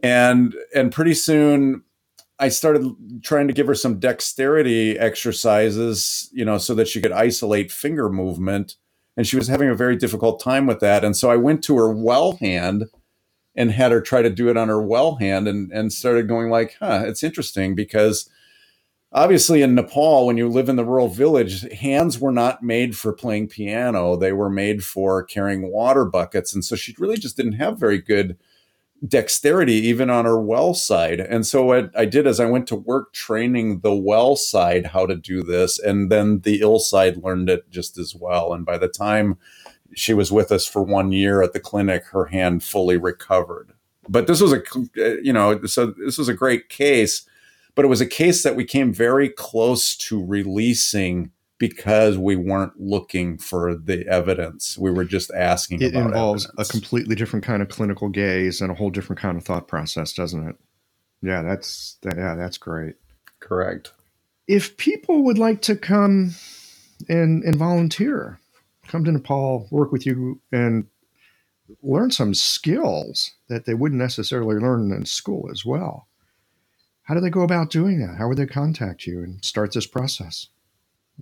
and 0.00 0.54
and 0.74 0.92
pretty 0.92 1.14
soon 1.14 1.82
I 2.38 2.50
started 2.50 2.94
trying 3.22 3.48
to 3.48 3.54
give 3.54 3.66
her 3.66 3.74
some 3.74 3.98
dexterity 3.98 4.96
exercises, 4.96 6.30
you 6.32 6.44
know, 6.44 6.56
so 6.58 6.72
that 6.76 6.86
she 6.86 7.00
could 7.00 7.10
isolate 7.10 7.72
finger 7.72 8.08
movement 8.08 8.76
and 9.16 9.26
she 9.26 9.36
was 9.36 9.48
having 9.48 9.68
a 9.68 9.74
very 9.74 9.96
difficult 9.96 10.40
time 10.40 10.66
with 10.66 10.78
that. 10.80 11.02
And 11.04 11.16
so 11.16 11.30
I 11.30 11.36
went 11.36 11.64
to 11.64 11.76
her 11.78 11.90
well 11.90 12.36
hand 12.36 12.84
and 13.56 13.72
had 13.72 13.90
her 13.90 14.00
try 14.00 14.22
to 14.22 14.30
do 14.30 14.48
it 14.50 14.56
on 14.56 14.68
her 14.68 14.80
well 14.80 15.16
hand 15.16 15.48
and, 15.48 15.72
and 15.72 15.92
started 15.92 16.28
going 16.28 16.50
like, 16.50 16.76
huh, 16.78 17.02
it's 17.06 17.24
interesting 17.24 17.74
because 17.74 18.30
obviously 19.12 19.62
in 19.62 19.74
Nepal, 19.74 20.26
when 20.26 20.36
you 20.36 20.48
live 20.48 20.68
in 20.68 20.76
the 20.76 20.84
rural 20.84 21.08
village, 21.08 21.62
hands 21.72 22.18
were 22.18 22.32
not 22.32 22.62
made 22.62 22.96
for 22.96 23.12
playing 23.12 23.48
piano. 23.48 24.16
They 24.16 24.32
were 24.32 24.50
made 24.50 24.84
for 24.84 25.22
carrying 25.22 25.70
water 25.70 26.04
buckets. 26.04 26.54
And 26.54 26.64
so 26.64 26.76
she 26.76 26.94
really 26.98 27.16
just 27.16 27.36
didn't 27.36 27.52
have 27.52 27.78
very 27.78 27.98
good 27.98 28.36
dexterity 29.06 29.74
even 29.74 30.10
on 30.10 30.24
her 30.24 30.40
well 30.40 30.74
side. 30.74 31.20
And 31.20 31.46
so 31.46 31.64
what 31.64 31.96
I 31.96 32.04
did 32.04 32.26
is 32.26 32.40
I 32.40 32.46
went 32.46 32.66
to 32.68 32.76
work 32.76 33.12
training 33.12 33.80
the 33.80 33.94
well 33.94 34.34
side 34.34 34.86
how 34.86 35.06
to 35.06 35.14
do 35.14 35.42
this, 35.42 35.78
and 35.78 36.10
then 36.10 36.40
the 36.40 36.60
ill 36.60 36.80
side 36.80 37.18
learned 37.18 37.48
it 37.48 37.70
just 37.70 37.96
as 37.96 38.14
well. 38.14 38.52
And 38.52 38.66
by 38.66 38.76
the 38.76 38.88
time 38.88 39.38
she 39.94 40.14
was 40.14 40.32
with 40.32 40.50
us 40.50 40.66
for 40.66 40.82
one 40.82 41.12
year 41.12 41.42
at 41.42 41.52
the 41.52 41.60
clinic, 41.60 42.06
her 42.06 42.26
hand 42.26 42.64
fully 42.64 42.96
recovered. 42.96 43.72
But 44.08 44.26
this 44.26 44.40
was 44.40 44.52
a, 44.52 44.62
you 45.22 45.32
know, 45.32 45.64
so 45.66 45.86
this 45.86 46.18
was 46.18 46.28
a 46.28 46.34
great 46.34 46.68
case, 46.68 47.24
but 47.78 47.84
it 47.84 47.88
was 47.88 48.00
a 48.00 48.06
case 48.06 48.42
that 48.42 48.56
we 48.56 48.64
came 48.64 48.92
very 48.92 49.28
close 49.28 49.94
to 49.94 50.20
releasing 50.26 51.30
because 51.58 52.18
we 52.18 52.34
weren't 52.34 52.72
looking 52.80 53.38
for 53.38 53.76
the 53.76 54.04
evidence. 54.08 54.76
We 54.76 54.90
were 54.90 55.04
just 55.04 55.30
asking. 55.30 55.84
About 55.84 55.86
it 55.86 55.94
It 55.94 56.06
involves 56.06 56.46
evidence. 56.46 56.68
a 56.68 56.72
completely 56.72 57.14
different 57.14 57.44
kind 57.44 57.62
of 57.62 57.68
clinical 57.68 58.08
gaze 58.08 58.60
and 58.60 58.72
a 58.72 58.74
whole 58.74 58.90
different 58.90 59.20
kind 59.20 59.38
of 59.38 59.44
thought 59.44 59.68
process, 59.68 60.12
doesn't 60.12 60.48
it? 60.48 60.56
Yeah, 61.22 61.42
that's 61.42 61.98
that, 62.02 62.16
yeah, 62.16 62.34
that's 62.34 62.58
great. 62.58 62.96
Correct. 63.38 63.92
If 64.48 64.76
people 64.76 65.22
would 65.22 65.38
like 65.38 65.62
to 65.62 65.76
come 65.76 66.34
and 67.08 67.44
and 67.44 67.54
volunteer, 67.54 68.40
come 68.88 69.04
to 69.04 69.12
Nepal, 69.12 69.68
work 69.70 69.92
with 69.92 70.04
you, 70.04 70.40
and 70.50 70.88
learn 71.84 72.10
some 72.10 72.34
skills 72.34 73.30
that 73.48 73.66
they 73.66 73.74
wouldn't 73.74 74.00
necessarily 74.00 74.56
learn 74.56 74.90
in 74.90 75.04
school 75.06 75.48
as 75.52 75.64
well. 75.64 76.07
How 77.08 77.14
do 77.14 77.20
they 77.20 77.30
go 77.30 77.40
about 77.40 77.70
doing 77.70 77.98
that? 78.00 78.16
How 78.18 78.28
would 78.28 78.36
they 78.36 78.44
contact 78.44 79.06
you 79.06 79.22
and 79.22 79.42
start 79.42 79.72
this 79.72 79.86
process? 79.86 80.48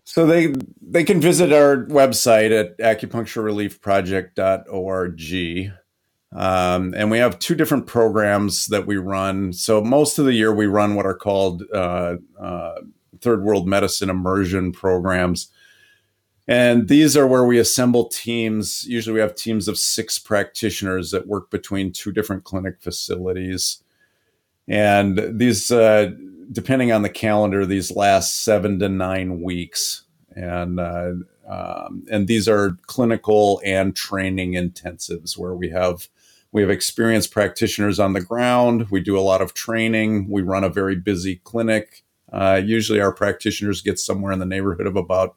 So 0.03 0.26
they 0.26 0.53
they 0.82 1.05
can 1.05 1.20
visit 1.20 1.53
our 1.53 1.87
website 1.87 2.51
at 2.51 2.76
acupuncturereliefproject.org. 2.78 5.72
Um, 6.32 6.93
and 6.97 7.09
we 7.09 7.18
have 7.18 7.39
two 7.39 7.55
different 7.55 7.87
programs 7.87 8.66
that 8.66 8.89
we 8.89 8.97
run. 8.97 9.53
So 9.53 9.80
most 9.80 10.18
of 10.18 10.24
the 10.24 10.34
year 10.34 10.53
we 10.53 10.66
run 10.66 10.97
what 10.97 11.07
are 11.07 11.14
called 11.14 11.62
uh, 11.72 12.16
uh, 12.39 12.80
third 13.20 13.45
world 13.45 13.68
medicine 13.68 14.11
immersion 14.11 14.72
programs. 14.72 15.53
And 16.49 16.89
these 16.89 17.16
are 17.16 17.28
where 17.28 17.45
we 17.45 17.61
assemble 17.61 18.09
teams. 18.09 18.84
Usually 18.89 19.14
we 19.14 19.20
have 19.20 19.37
teams 19.37 19.68
of 19.68 19.78
six 19.78 20.18
practitioners 20.18 21.12
that 21.12 21.28
work 21.28 21.49
between 21.49 21.93
two 21.93 22.11
different 22.11 22.43
clinic 22.43 22.80
facilities. 22.80 23.84
And 24.68 25.38
these, 25.38 25.70
uh, 25.70 26.10
depending 26.50 26.92
on 26.92 27.02
the 27.02 27.08
calendar, 27.08 27.64
these 27.64 27.94
last 27.94 28.44
seven 28.44 28.78
to 28.80 28.88
nine 28.88 29.40
weeks. 29.40 30.02
And, 30.34 30.80
uh, 30.80 31.12
um, 31.48 32.04
and 32.10 32.26
these 32.26 32.48
are 32.48 32.76
clinical 32.86 33.60
and 33.64 33.94
training 33.94 34.52
intensives 34.52 35.38
where 35.38 35.54
we 35.54 35.70
have 35.70 36.08
we 36.52 36.62
have 36.62 36.70
experienced 36.70 37.32
practitioners 37.32 38.00
on 38.00 38.14
the 38.14 38.20
ground. 38.22 38.90
We 38.90 39.00
do 39.00 39.18
a 39.18 39.20
lot 39.20 39.42
of 39.42 39.52
training. 39.52 40.30
We 40.30 40.40
run 40.40 40.64
a 40.64 40.70
very 40.70 40.96
busy 40.96 41.36
clinic. 41.44 42.02
Uh, 42.32 42.62
usually, 42.64 42.98
our 42.98 43.12
practitioners 43.12 43.82
get 43.82 43.98
somewhere 43.98 44.32
in 44.32 44.38
the 44.38 44.46
neighborhood 44.46 44.86
of 44.86 44.96
about 44.96 45.36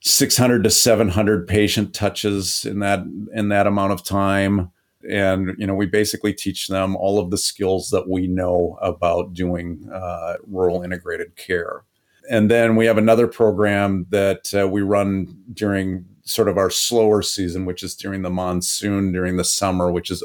600 0.00 0.62
to 0.64 0.70
700 0.70 1.48
patient 1.48 1.94
touches 1.94 2.66
in 2.66 2.80
that 2.80 3.00
in 3.32 3.48
that 3.48 3.66
amount 3.66 3.92
of 3.92 4.04
time 4.04 4.70
and 5.08 5.54
you 5.58 5.66
know 5.66 5.74
we 5.74 5.86
basically 5.86 6.32
teach 6.32 6.68
them 6.68 6.96
all 6.96 7.18
of 7.18 7.30
the 7.30 7.38
skills 7.38 7.90
that 7.90 8.08
we 8.08 8.26
know 8.26 8.78
about 8.82 9.32
doing 9.32 9.88
uh, 9.92 10.34
rural 10.46 10.82
integrated 10.82 11.36
care 11.36 11.84
and 12.30 12.50
then 12.50 12.76
we 12.76 12.86
have 12.86 12.98
another 12.98 13.26
program 13.26 14.06
that 14.10 14.52
uh, 14.58 14.68
we 14.68 14.82
run 14.82 15.42
during 15.52 16.04
sort 16.24 16.48
of 16.48 16.58
our 16.58 16.70
slower 16.70 17.22
season 17.22 17.64
which 17.64 17.82
is 17.82 17.94
during 17.94 18.22
the 18.22 18.30
monsoon 18.30 19.12
during 19.12 19.36
the 19.36 19.44
summer 19.44 19.90
which 19.90 20.10
is 20.10 20.22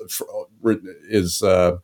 is 1.10 1.42
uh, 1.44 1.78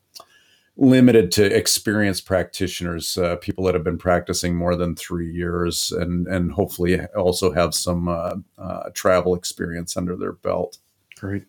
limited 0.79 1.29
to 1.29 1.45
experienced 1.45 2.25
practitioners, 2.25 3.17
uh, 3.17 3.35
people 3.37 3.65
that 3.65 3.75
have 3.75 3.83
been 3.83 3.97
practicing 3.97 4.55
more 4.55 4.75
than 4.75 4.95
three 4.95 5.29
years, 5.29 5.91
and 5.91 6.27
and 6.27 6.51
hopefully 6.51 6.99
also 7.17 7.51
have 7.51 7.75
some 7.75 8.07
uh, 8.07 8.35
uh, 8.57 8.89
travel 8.93 9.35
experience 9.35 9.97
under 9.97 10.15
their 10.15 10.33
belt. 10.33 10.77
Great. 11.17 11.43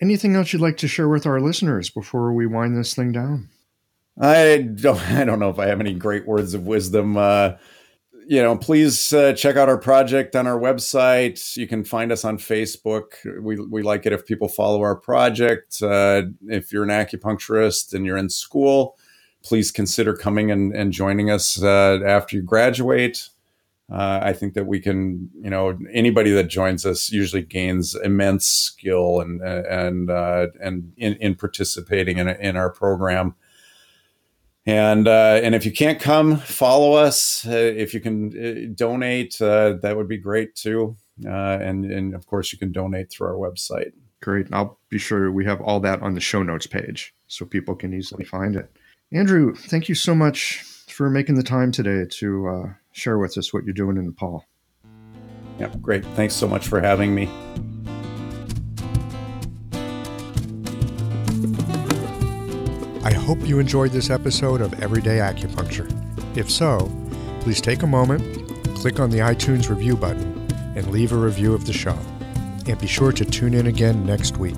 Anything 0.00 0.36
else 0.36 0.52
you'd 0.52 0.62
like 0.62 0.76
to 0.78 0.88
share 0.88 1.08
with 1.08 1.26
our 1.26 1.40
listeners 1.40 1.88
before 1.88 2.32
we 2.32 2.46
wind 2.46 2.76
this 2.76 2.94
thing 2.94 3.12
down? 3.12 3.48
I 4.20 4.68
don't. 4.74 5.00
I 5.10 5.24
don't 5.24 5.38
know 5.38 5.50
if 5.50 5.58
I 5.58 5.66
have 5.66 5.80
any 5.80 5.94
great 5.94 6.26
words 6.26 6.54
of 6.54 6.66
wisdom. 6.66 7.16
Uh, 7.16 7.52
you 8.28 8.42
know, 8.42 8.56
please 8.56 9.12
uh, 9.12 9.32
check 9.34 9.56
out 9.56 9.68
our 9.68 9.78
project 9.78 10.34
on 10.34 10.46
our 10.48 10.58
website. 10.58 11.56
You 11.56 11.68
can 11.68 11.84
find 11.84 12.10
us 12.10 12.24
on 12.24 12.38
Facebook. 12.38 13.12
We, 13.40 13.56
we 13.56 13.82
like 13.82 14.04
it 14.04 14.12
if 14.12 14.26
people 14.26 14.48
follow 14.48 14.82
our 14.82 14.96
project. 14.96 15.80
Uh, 15.80 16.22
if 16.48 16.72
you're 16.72 16.82
an 16.82 16.88
acupuncturist 16.88 17.94
and 17.94 18.04
you're 18.04 18.16
in 18.16 18.28
school, 18.28 18.98
please 19.44 19.70
consider 19.70 20.12
coming 20.12 20.50
and, 20.50 20.74
and 20.74 20.92
joining 20.92 21.30
us 21.30 21.62
uh, 21.62 22.00
after 22.04 22.34
you 22.34 22.42
graduate. 22.42 23.28
Uh, 23.90 24.18
I 24.20 24.32
think 24.32 24.54
that 24.54 24.66
we 24.66 24.80
can, 24.80 25.30
you 25.40 25.48
know, 25.48 25.78
anybody 25.92 26.32
that 26.32 26.48
joins 26.48 26.84
us 26.84 27.12
usually 27.12 27.42
gains 27.42 27.94
immense 27.94 28.46
skill 28.46 29.20
and 29.20 29.40
and 29.40 30.10
uh, 30.10 30.48
and 30.60 30.92
in, 30.96 31.14
in 31.14 31.34
participating 31.36 32.18
in, 32.18 32.28
in 32.28 32.56
our 32.56 32.70
program 32.70 33.36
and 34.66 35.06
uh, 35.06 35.40
and 35.42 35.54
if 35.54 35.64
you 35.64 35.72
can't 35.72 36.00
come, 36.00 36.38
follow 36.38 36.94
us. 36.94 37.46
Uh, 37.46 37.52
if 37.52 37.94
you 37.94 38.00
can 38.00 38.32
uh, 38.36 38.72
donate, 38.74 39.40
uh, 39.40 39.74
that 39.80 39.96
would 39.96 40.08
be 40.08 40.18
great 40.18 40.56
too. 40.56 40.96
And 41.24 41.84
and 41.84 42.14
of 42.14 42.26
course, 42.26 42.52
you 42.52 42.58
can 42.58 42.72
donate 42.72 43.10
through 43.10 43.28
our 43.28 43.34
website. 43.34 43.92
Great. 44.20 44.48
I'll 44.52 44.80
be 44.88 44.98
sure 44.98 45.30
we 45.30 45.44
have 45.44 45.60
all 45.60 45.78
that 45.80 46.02
on 46.02 46.14
the 46.14 46.20
show 46.20 46.42
notes 46.42 46.66
page 46.66 47.14
so 47.28 47.46
people 47.46 47.76
can 47.76 47.94
easily 47.94 48.24
find 48.24 48.56
it. 48.56 48.70
Andrew, 49.12 49.54
thank 49.54 49.88
you 49.88 49.94
so 49.94 50.16
much 50.16 50.62
for 50.88 51.08
making 51.10 51.36
the 51.36 51.44
time 51.44 51.70
today 51.70 52.04
to 52.10 52.74
share 52.96 53.18
with 53.18 53.36
us 53.36 53.52
what 53.52 53.64
you're 53.64 53.74
doing 53.74 53.98
in 53.98 54.06
Nepal. 54.06 54.44
Yeah, 55.58 55.72
great. 55.82 56.04
Thanks 56.16 56.34
so 56.34 56.48
much 56.48 56.66
for 56.66 56.80
having 56.80 57.14
me. 57.14 57.28
I 63.04 63.12
hope 63.12 63.38
you 63.46 63.58
enjoyed 63.58 63.92
this 63.92 64.10
episode 64.10 64.60
of 64.60 64.82
Everyday 64.82 65.18
Acupuncture. 65.18 65.86
If 66.36 66.50
so, 66.50 66.90
please 67.40 67.60
take 67.60 67.82
a 67.82 67.86
moment, 67.86 68.22
click 68.76 68.98
on 68.98 69.10
the 69.10 69.18
iTunes 69.18 69.68
review 69.68 69.96
button, 69.96 70.46
and 70.74 70.90
leave 70.90 71.12
a 71.12 71.16
review 71.16 71.54
of 71.54 71.66
the 71.66 71.72
show. 71.72 71.98
And 72.66 72.78
be 72.80 72.86
sure 72.86 73.12
to 73.12 73.24
tune 73.24 73.54
in 73.54 73.66
again 73.66 74.04
next 74.04 74.38
week. 74.38 74.56